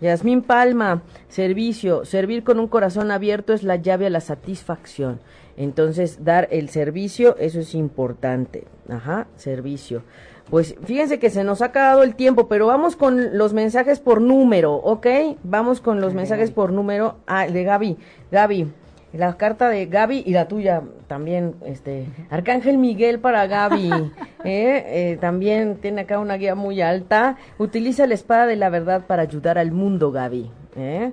Yasmín 0.00 0.42
Palma, 0.42 1.02
servicio, 1.28 2.04
servir 2.04 2.42
con 2.42 2.58
un 2.58 2.66
corazón 2.66 3.12
abierto 3.12 3.52
es 3.52 3.62
la 3.62 3.76
llave 3.76 4.06
a 4.06 4.10
la 4.10 4.20
satisfacción. 4.20 5.20
Entonces, 5.56 6.24
dar 6.24 6.48
el 6.50 6.70
servicio, 6.70 7.36
eso 7.38 7.60
es 7.60 7.76
importante. 7.76 8.64
Ajá, 8.88 9.28
servicio. 9.36 10.02
Pues 10.50 10.74
fíjense 10.84 11.20
que 11.20 11.30
se 11.30 11.44
nos 11.44 11.62
ha 11.62 11.66
acabado 11.66 12.02
el 12.02 12.16
tiempo, 12.16 12.48
pero 12.48 12.66
vamos 12.66 12.96
con 12.96 13.38
los 13.38 13.52
mensajes 13.52 14.00
por 14.00 14.20
número, 14.20 14.74
¿ok? 14.74 15.06
Vamos 15.44 15.80
con 15.80 16.00
los 16.00 16.12
mensajes 16.12 16.50
por 16.50 16.72
número. 16.72 17.18
Ah, 17.26 17.46
de 17.46 17.62
Gaby. 17.62 17.96
Gaby, 18.32 18.66
la 19.12 19.36
carta 19.36 19.68
de 19.68 19.86
Gaby 19.86 20.24
y 20.26 20.32
la 20.32 20.48
tuya 20.48 20.82
también, 21.06 21.54
este, 21.64 22.06
Arcángel 22.30 22.78
Miguel 22.78 23.20
para 23.20 23.46
Gaby, 23.46 23.90
¿eh? 24.44 24.84
¿eh? 24.86 25.18
también 25.20 25.76
tiene 25.76 26.02
acá 26.02 26.18
una 26.18 26.34
guía 26.34 26.56
muy 26.56 26.80
alta. 26.80 27.36
Utiliza 27.58 28.08
la 28.08 28.14
espada 28.14 28.46
de 28.46 28.56
la 28.56 28.70
verdad 28.70 29.06
para 29.06 29.22
ayudar 29.22 29.56
al 29.56 29.70
mundo, 29.70 30.10
Gaby. 30.10 30.50
¿eh? 30.76 31.12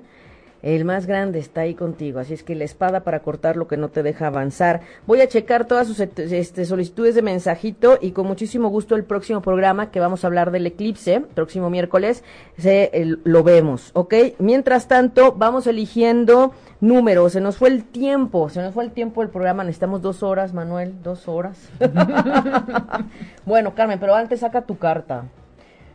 El 0.62 0.84
más 0.84 1.06
grande 1.06 1.38
está 1.38 1.60
ahí 1.60 1.74
contigo, 1.74 2.18
así 2.18 2.34
es 2.34 2.42
que 2.42 2.56
la 2.56 2.64
espada 2.64 3.04
para 3.04 3.20
cortar 3.20 3.56
lo 3.56 3.68
que 3.68 3.76
no 3.76 3.90
te 3.90 4.02
deja 4.02 4.26
avanzar. 4.26 4.80
Voy 5.06 5.20
a 5.20 5.28
checar 5.28 5.66
todas 5.66 5.86
sus 5.86 6.00
este, 6.00 6.64
solicitudes 6.64 7.14
de 7.14 7.22
mensajito 7.22 7.98
y 8.00 8.10
con 8.10 8.26
muchísimo 8.26 8.68
gusto 8.68 8.96
el 8.96 9.04
próximo 9.04 9.40
programa 9.40 9.90
que 9.90 10.00
vamos 10.00 10.24
a 10.24 10.26
hablar 10.26 10.50
del 10.50 10.66
eclipse, 10.66 11.20
próximo 11.20 11.70
miércoles, 11.70 12.24
se, 12.56 12.90
lo 13.22 13.42
vemos, 13.44 13.90
¿ok? 13.94 14.14
Mientras 14.38 14.88
tanto, 14.88 15.32
vamos 15.32 15.66
eligiendo 15.68 16.52
números. 16.80 17.32
Se 17.32 17.40
nos 17.40 17.56
fue 17.56 17.68
el 17.68 17.84
tiempo, 17.84 18.48
se 18.48 18.60
nos 18.60 18.74
fue 18.74 18.84
el 18.84 18.90
tiempo 18.90 19.20
del 19.20 19.30
programa. 19.30 19.62
Necesitamos 19.62 20.02
dos 20.02 20.22
horas, 20.22 20.54
Manuel, 20.54 21.02
dos 21.02 21.28
horas. 21.28 21.70
bueno, 23.46 23.74
Carmen, 23.74 23.98
pero 24.00 24.14
antes 24.14 24.40
saca 24.40 24.62
tu 24.62 24.78
carta. 24.78 25.24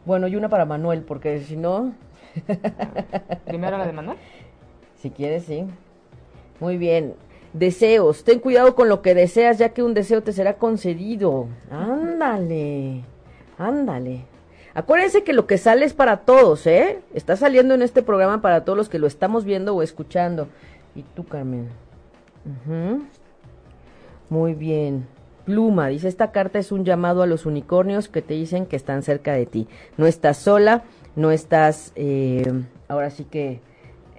Bueno, 0.05 0.27
y 0.27 0.35
una 0.35 0.49
para 0.49 0.65
Manuel, 0.65 1.01
porque 1.01 1.39
si 1.41 1.55
no... 1.55 1.93
¿Primero 3.45 3.77
la 3.77 3.85
de 3.85 3.93
Manuel? 3.93 4.17
Si 5.03 5.09
quieres, 5.09 5.43
sí. 5.43 5.65
Muy 6.61 6.77
bien. 6.77 7.15
Deseos. 7.51 8.23
Ten 8.23 8.39
cuidado 8.39 8.73
con 8.73 8.87
lo 8.87 9.01
que 9.01 9.13
deseas, 9.13 9.57
ya 9.57 9.73
que 9.73 9.83
un 9.83 9.93
deseo 9.93 10.23
te 10.23 10.31
será 10.31 10.53
concedido. 10.53 11.47
Ándale. 11.69 13.03
Ándale. 13.57 14.21
Acuérdense 14.73 15.25
que 15.25 15.33
lo 15.33 15.45
que 15.45 15.57
sale 15.57 15.83
es 15.83 15.93
para 15.93 16.21
todos, 16.21 16.65
¿eh? 16.67 17.01
Está 17.13 17.35
saliendo 17.35 17.73
en 17.73 17.81
este 17.81 18.01
programa 18.01 18.41
para 18.41 18.63
todos 18.63 18.77
los 18.77 18.87
que 18.87 18.97
lo 18.97 19.07
estamos 19.07 19.43
viendo 19.43 19.75
o 19.75 19.81
escuchando. 19.81 20.47
¿Y 20.95 21.03
tú, 21.03 21.25
Carmen? 21.25 21.67
Muy 24.29 24.53
bien. 24.53 25.05
Pluma, 25.43 25.89
dice, 25.89 26.07
esta 26.07 26.31
carta 26.31 26.59
es 26.59 26.71
un 26.71 26.85
llamado 26.85 27.23
a 27.23 27.27
los 27.27 27.45
unicornios 27.45 28.07
que 28.07 28.21
te 28.21 28.35
dicen 28.35 28.65
que 28.65 28.77
están 28.77 29.03
cerca 29.03 29.33
de 29.33 29.47
ti. 29.47 29.67
No 29.97 30.05
estás 30.05 30.37
sola, 30.37 30.83
no 31.17 31.31
estás, 31.31 31.91
eh, 31.97 32.49
ahora 32.87 33.09
sí 33.09 33.25
que 33.25 33.59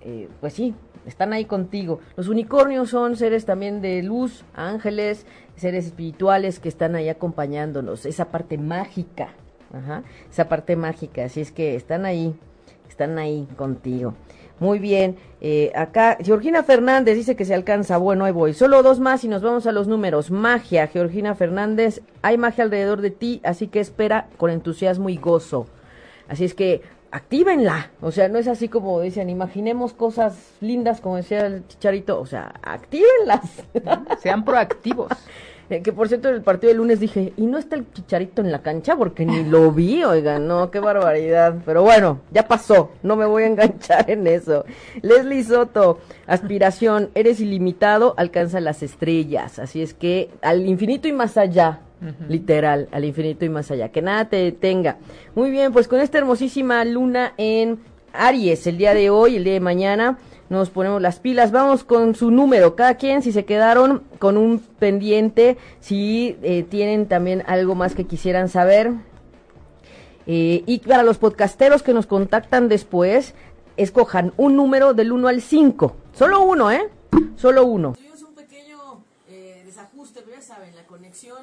eh, 0.05 0.28
pues 0.40 0.52
sí, 0.52 0.74
están 1.07 1.32
ahí 1.32 1.46
contigo. 1.46 2.00
Los 2.16 2.28
unicornios 2.28 2.90
son 2.90 3.16
seres 3.16 3.46
también 3.46 3.80
de 3.80 4.02
luz, 4.02 4.44
ángeles, 4.55 5.26
seres 5.57 5.86
espirituales 5.86 6.61
que 6.61 6.68
están 6.68 6.94
ahí 6.94 7.09
acompañándonos, 7.09 8.05
esa 8.07 8.26
parte 8.26 8.59
mágica, 8.59 9.30
ajá, 9.72 10.02
esa 10.30 10.48
parte 10.48 10.76
mágica, 10.76 11.24
así 11.24 11.40
es 11.40 11.52
que 11.52 11.74
están 11.74 12.05
ahí, 12.05 12.34
están 12.88 13.18
ahí 13.18 13.48
contigo. 13.57 14.14
Muy 14.61 14.78
bien, 14.78 15.16
eh, 15.40 15.72
acá 15.74 16.16
Georgina 16.22 16.62
Fernández 16.62 17.16
dice 17.16 17.34
que 17.34 17.44
se 17.44 17.55
alcanza, 17.55 17.96
bueno, 17.96 18.24
ahí 18.24 18.32
voy, 18.32 18.55
solo 18.55 18.82
dos 18.82 19.00
más 19.00 19.24
y 19.24 19.28
nos 19.28 19.42
vamos 19.42 19.66
a 19.66 19.72
los 19.72 19.88
números. 19.88 20.30
Magia, 20.30 20.86
Georgina 20.86 21.34
Fernández, 21.34 22.02
hay 22.22 22.38
magia 22.38 22.64
alrededor 22.64 23.00
de 23.00 23.11
ti, 23.11 23.40
así 23.42 23.66
que 23.66 23.80
espera 23.80 24.28
con 24.36 24.50
entusiasmo 24.50 25.09
y 25.09 25.16
gozo. 25.16 25.66
Así 26.28 26.44
es 26.44 26.55
que 26.55 26.82
actívenla. 27.15 27.91
O 28.01 28.11
sea, 28.11 28.29
no 28.29 28.39
es 28.39 28.49
así 28.49 28.69
como 28.69 29.01
dicen, 29.01 29.31
imaginemos 29.31 29.93
cosas 29.93 30.37
lindas, 30.61 31.01
como 31.01 31.17
decía 31.17 31.47
el 31.47 31.67
chicharito. 31.69 32.21
O 32.21 32.27
sea, 32.27 32.53
actívenlas. 32.62 33.62
Sean 34.21 34.45
proactivos. 34.45 35.12
Eh, 35.71 35.81
que 35.81 35.95
por 35.95 36.09
cierto, 36.09 36.29
en 36.29 36.35
el 36.35 36.43
partido 36.43 36.69
del 36.69 36.77
lunes 36.77 37.01
dije, 37.01 37.33
¿y 37.39 37.47
no 37.47 37.57
está 37.57 37.77
el 37.77 37.91
chicharito 37.91 38.43
en 38.43 38.53
la 38.53 38.61
cancha? 38.61 38.97
Porque 38.97 39.25
ni 39.25 39.45
lo 39.45 39.73
vi, 39.73 40.05
oigan, 40.05 40.47
no, 40.47 40.71
qué 40.71 40.79
barbaridad. 40.79 41.55
Pero 41.65 41.83
bueno, 41.83 42.21
ya 42.33 42.47
pasó, 42.47 42.91
no 43.03 43.17
me 43.17 43.25
voy 43.25 43.45
a 43.45 43.47
enganchar 43.47 44.11
en 44.11 44.27
eso. 44.27 44.67
Leslie 45.01 45.43
Soto, 45.43 46.01
aspiración, 46.27 47.09
eres 47.15 47.41
ilimitado, 47.41 48.12
alcanza 48.19 48.61
las 48.61 48.83
estrellas. 48.83 49.59
Así 49.59 49.81
es 49.81 49.95
que 49.95 50.29
al 50.43 50.67
infinito 50.67 51.09
y 51.09 51.12
más 51.15 51.39
allá, 51.39 51.81
literal, 52.28 52.88
al 52.92 53.05
infinito 53.05 53.45
y 53.45 53.49
más 53.49 53.70
allá. 53.70 53.90
Que 53.90 54.03
nada 54.03 54.28
te 54.28 54.36
detenga. 54.36 54.99
Muy 55.34 55.51
bien, 55.51 55.72
pues 55.72 55.88
con 55.88 56.01
esta 56.01 56.18
hermosísima 56.18 56.84
luna 56.84 57.32
en 57.36 57.78
Aries, 58.12 58.66
el 58.66 58.78
día 58.78 58.95
de 58.95 59.11
hoy, 59.11 59.36
el 59.36 59.45
día 59.45 59.55
de 59.55 59.61
mañana 59.61 60.18
nos 60.49 60.70
ponemos 60.70 61.01
las 61.01 61.18
pilas. 61.20 61.53
Vamos 61.53 61.84
con 61.84 62.14
su 62.14 62.30
número, 62.30 62.76
cada 62.76 62.97
quien, 62.97 63.22
si 63.22 63.32
se 63.32 63.45
quedaron 63.45 64.03
con 64.18 64.36
un 64.36 64.59
pendiente, 64.59 65.57
si 65.80 66.36
eh, 66.42 66.62
tienen 66.62 67.07
también 67.07 67.42
algo 67.47 67.74
más 67.74 67.95
que 67.95 68.05
quisieran 68.05 68.49
saber. 68.49 68.92
Eh, 70.26 70.62
y 70.66 70.78
para 70.78 71.03
los 71.03 71.18
podcasteros 71.18 71.82
que 71.82 71.92
nos 71.92 72.07
contactan 72.07 72.68
después, 72.68 73.34
escojan 73.76 74.32
un 74.36 74.57
número 74.57 74.95
del 74.95 75.12
1 75.12 75.28
al 75.28 75.42
5. 75.42 75.97
Solo 76.12 76.42
uno, 76.42 76.70
¿eh? 76.70 76.88
Solo 77.36 77.64
uno. 77.66 77.92
Tuvimos 77.92 78.22
un 78.22 78.34
pequeño 78.34 79.05
eh, 79.28 79.62
desajuste, 79.66 80.20
pero 80.24 80.36
ya 80.36 80.42
saben, 80.42 80.74
la 80.74 80.84
conexión. 80.84 81.38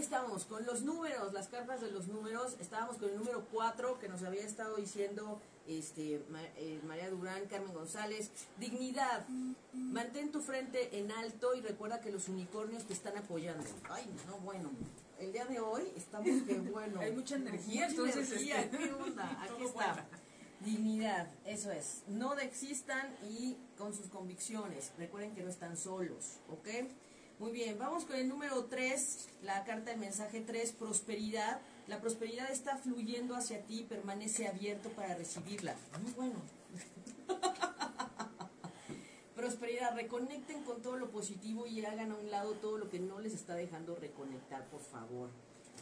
Estamos 0.00 0.46
con 0.46 0.64
los 0.64 0.80
números, 0.80 1.34
las 1.34 1.48
cartas 1.48 1.82
de 1.82 1.90
los 1.90 2.08
números. 2.08 2.56
Estábamos 2.58 2.96
con 2.96 3.10
el 3.10 3.18
número 3.18 3.44
4 3.52 3.98
que 3.98 4.08
nos 4.08 4.22
había 4.22 4.40
estado 4.40 4.76
diciendo 4.76 5.38
este, 5.68 6.22
eh, 6.56 6.80
María 6.88 7.10
Durán, 7.10 7.44
Carmen 7.48 7.74
González. 7.74 8.30
Dignidad. 8.58 9.26
Mantén 9.74 10.32
tu 10.32 10.40
frente 10.40 10.98
en 10.98 11.12
alto 11.12 11.54
y 11.54 11.60
recuerda 11.60 12.00
que 12.00 12.10
los 12.10 12.30
unicornios 12.30 12.84
te 12.84 12.94
están 12.94 13.18
apoyando. 13.18 13.62
Ay, 13.90 14.06
no, 14.26 14.38
bueno. 14.38 14.70
El 15.18 15.34
día 15.34 15.44
de 15.44 15.60
hoy 15.60 15.82
estamos 15.94 16.28
que 16.44 16.54
bueno. 16.72 16.98
Hay 16.98 17.12
mucha 17.12 17.36
energía, 17.36 17.86
entonces. 17.86 18.30
Energía, 18.30 18.62
este, 18.62 18.78
¿qué 18.78 18.92
onda? 18.94 19.42
Aquí 19.42 19.64
está. 19.64 20.06
Dignidad, 20.60 21.28
eso 21.44 21.70
es. 21.70 22.04
No 22.08 22.34
desistan 22.36 23.14
y 23.28 23.58
con 23.76 23.94
sus 23.94 24.06
convicciones. 24.08 24.92
Recuerden 24.96 25.34
que 25.34 25.42
no 25.42 25.50
están 25.50 25.76
solos, 25.76 26.38
¿ok? 26.48 26.88
Muy 27.40 27.52
bien, 27.52 27.78
vamos 27.78 28.04
con 28.04 28.16
el 28.16 28.28
número 28.28 28.66
3, 28.66 29.28
la 29.44 29.64
carta 29.64 29.92
del 29.92 29.98
mensaje 29.98 30.42
3, 30.42 30.72
prosperidad. 30.72 31.58
La 31.86 31.98
prosperidad 31.98 32.50
está 32.50 32.76
fluyendo 32.76 33.34
hacia 33.34 33.62
ti, 33.62 33.86
permanece 33.88 34.46
abierto 34.46 34.90
para 34.90 35.14
recibirla. 35.14 35.74
Muy 36.02 36.12
bueno. 36.12 36.34
prosperidad, 39.34 39.94
reconecten 39.94 40.64
con 40.64 40.82
todo 40.82 40.98
lo 40.98 41.10
positivo 41.10 41.66
y 41.66 41.82
hagan 41.82 42.12
a 42.12 42.16
un 42.16 42.30
lado 42.30 42.52
todo 42.56 42.76
lo 42.76 42.90
que 42.90 43.00
no 43.00 43.20
les 43.20 43.32
está 43.32 43.54
dejando 43.54 43.96
reconectar, 43.96 44.66
por 44.66 44.82
favor. 44.82 45.30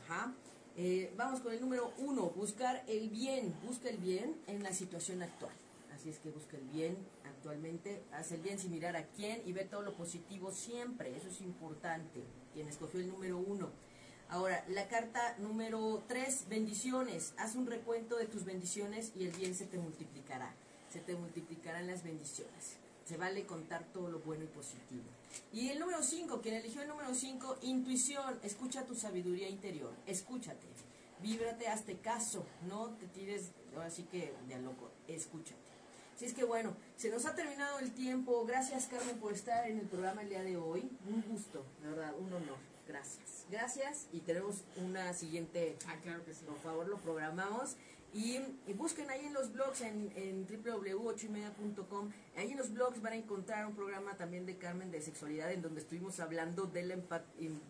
Ajá. 0.04 0.32
Eh, 0.76 1.12
vamos 1.16 1.40
con 1.40 1.52
el 1.52 1.61
número 1.61 1.92
1, 1.98 2.22
buscar 2.36 2.84
el 2.86 3.11
bien. 3.11 3.52
Busca 3.66 3.88
el 3.88 3.98
bien 3.98 4.40
en 4.46 4.62
la 4.62 4.72
situación 4.72 5.24
actual. 5.24 5.52
Así 5.99 6.11
es 6.11 6.20
que 6.20 6.30
busca 6.30 6.57
el 6.57 6.62
bien 6.68 6.96
actualmente, 7.24 8.05
haz 8.12 8.30
el 8.30 8.40
bien 8.40 8.57
sin 8.57 8.70
mirar 8.70 8.94
a 8.94 9.09
quién 9.09 9.42
y 9.44 9.53
ve 9.53 9.64
todo 9.64 9.82
lo 9.82 9.94
positivo 9.94 10.53
siempre, 10.53 11.16
eso 11.16 11.26
es 11.26 11.40
importante, 11.40 12.22
quien 12.55 12.68
escogió 12.68 13.01
el 13.01 13.09
número 13.09 13.36
uno. 13.36 13.68
Ahora, 14.28 14.64
la 14.68 14.86
carta 14.86 15.34
número 15.38 16.05
tres, 16.07 16.46
bendiciones, 16.49 17.34
haz 17.36 17.57
un 17.57 17.66
recuento 17.66 18.16
de 18.16 18.26
tus 18.26 18.44
bendiciones 18.44 19.11
y 19.16 19.24
el 19.24 19.32
bien 19.32 19.57
se 19.57 19.66
te 19.66 19.76
multiplicará, 19.76 20.55
se 20.88 21.01
te 21.01 21.16
multiplicarán 21.16 21.88
las 21.88 22.05
bendiciones. 22.05 22.76
Se 23.05 23.16
vale 23.16 23.44
contar 23.44 23.84
todo 23.92 24.09
lo 24.09 24.20
bueno 24.20 24.44
y 24.44 24.49
positivo. 24.49 25.03
Y 25.53 25.70
el 25.70 25.80
número 25.80 26.05
5, 26.05 26.40
quien 26.40 26.55
eligió 26.55 26.82
el 26.82 26.88
número 26.88 27.12
5, 27.12 27.59
intuición, 27.62 28.38
escucha 28.44 28.86
tu 28.86 28.94
sabiduría 28.94 29.49
interior, 29.49 29.92
escúchate, 30.07 30.68
víbrate, 31.20 31.66
hazte 31.66 31.99
caso, 31.99 32.46
no 32.68 32.90
te 32.90 33.09
tires, 33.09 33.51
así 33.84 34.05
que 34.05 34.32
de 34.46 34.55
a 34.55 34.59
loco, 34.59 34.92
escúchate. 35.09 35.67
Así 36.18 36.26
es 36.26 36.34
que 36.34 36.42
bueno, 36.42 36.74
se 36.96 37.10
nos 37.10 37.26
ha 37.26 37.36
terminado 37.36 37.78
el 37.78 37.92
tiempo. 37.92 38.44
Gracias 38.44 38.86
Carmen 38.86 39.18
por 39.18 39.32
estar 39.32 39.70
en 39.70 39.78
el 39.78 39.86
programa 39.86 40.22
el 40.22 40.28
día 40.28 40.42
de 40.42 40.56
hoy. 40.56 40.90
Un 41.08 41.22
gusto, 41.22 41.64
la 41.80 41.90
verdad, 41.90 42.12
un 42.18 42.32
honor. 42.32 42.56
Gracias. 42.88 43.46
Gracias 43.48 44.08
y 44.12 44.18
tenemos 44.18 44.64
una 44.78 45.14
siguiente. 45.14 45.76
Ah, 45.86 45.94
claro 46.02 46.24
que 46.24 46.34
sí. 46.34 46.44
Por 46.44 46.58
favor, 46.58 46.88
lo 46.88 46.98
programamos. 46.98 47.76
Y, 48.12 48.40
y 48.66 48.72
busquen 48.72 49.08
ahí 49.10 49.26
en 49.26 49.32
los 49.32 49.52
blogs, 49.52 49.82
en, 49.82 50.10
en 50.16 50.44
www.ochoymedia.com. 50.44 52.10
Ahí 52.36 52.50
en 52.50 52.58
los 52.58 52.72
blogs 52.72 53.00
van 53.00 53.12
a 53.12 53.16
encontrar 53.16 53.64
un 53.66 53.76
programa 53.76 54.16
también 54.16 54.44
de 54.44 54.56
Carmen 54.56 54.90
de 54.90 55.00
sexualidad, 55.00 55.52
en 55.52 55.62
donde 55.62 55.82
estuvimos 55.82 56.18
hablando 56.18 56.64
de 56.64 56.82
la, 56.84 56.96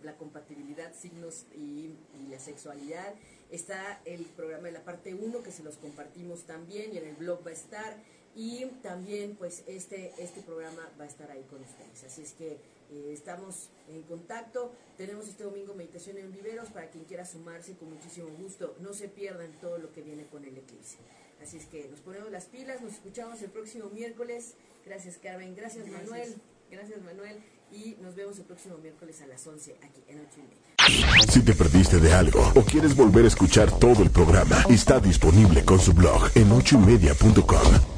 la 0.03 0.17
compatibilidad, 0.17 0.95
signos 0.95 1.45
y, 1.55 1.91
y 2.15 2.29
la 2.31 2.39
sexualidad. 2.39 3.15
Está 3.51 4.01
el 4.07 4.25
programa 4.25 4.69
de 4.69 4.73
la 4.73 4.85
parte 4.85 5.13
1 5.13 5.43
que 5.43 5.51
se 5.51 5.63
los 5.63 5.77
compartimos 5.77 6.45
también 6.45 6.95
y 6.95 6.99
en 6.99 7.09
el 7.09 7.17
blog 7.17 7.45
va 7.45 7.51
a 7.51 7.55
estar. 7.55 7.97
Y 8.39 8.67
también, 8.85 9.35
pues, 9.35 9.65
este, 9.67 10.13
este 10.17 10.43
programa 10.43 10.89
va 10.99 11.03
a 11.03 11.09
estar 11.09 11.29
ahí 11.29 11.43
con 11.51 11.61
ustedes. 11.61 12.05
Así 12.05 12.23
es 12.23 12.35
que 12.35 12.53
eh, 12.53 13.11
estamos 13.13 13.69
en 13.89 14.03
contacto. 14.03 14.71
Tenemos 14.97 15.27
este 15.27 15.43
domingo 15.43 15.75
meditación 15.75 16.19
en 16.19 16.31
viveros 16.31 16.69
para 16.69 16.89
quien 16.89 17.03
quiera 17.03 17.27
sumarse 17.27 17.75
con 17.75 17.93
muchísimo 17.93 18.29
gusto. 18.41 18.77
No 18.79 18.95
se 18.95 19.09
pierdan 19.09 19.51
todo 19.61 19.79
lo 19.79 19.93
que 19.93 20.03
viene 20.03 20.25
con 20.27 20.45
el 20.45 20.57
eclipse. 20.57 20.99
Así 21.43 21.57
es 21.57 21.67
que 21.67 21.89
nos 21.89 21.99
ponemos 21.99 22.31
las 22.31 22.45
pilas, 22.45 22.81
nos 22.81 22.93
escuchamos 22.93 23.43
el 23.43 23.51
próximo 23.51 23.91
miércoles. 23.91 24.55
Gracias, 24.87 25.19
Carmen. 25.19 25.57
Gracias, 25.57 25.87
Gracias. 25.87 26.09
Manuel. 26.09 26.35
Gracias, 26.71 27.03
Manuel. 27.03 27.39
Y 27.73 27.97
nos 28.01 28.15
vemos 28.15 28.39
el 28.39 28.45
próximo 28.45 28.79
miércoles 28.79 29.21
a 29.21 29.27
las 29.27 29.45
11 29.45 29.79
aquí 29.83 30.05
en 30.07 30.21
8 30.21 30.29
y 30.37 30.43
media. 30.43 31.23
Si 31.29 31.43
te 31.43 31.55
perdiste 31.55 31.99
de 31.99 32.13
algo 32.13 32.53
o 32.55 32.63
quieres 32.63 32.95
volver 32.95 33.25
a 33.25 33.29
escuchar 33.29 33.77
todo 33.81 34.05
el 34.05 34.11
programa, 34.11 34.65
está 34.71 35.01
disponible 35.01 35.65
con 35.65 35.81
su 35.81 35.93
blog 35.93 36.31
en 36.37 36.53
ochoymedia.com. 36.53 37.98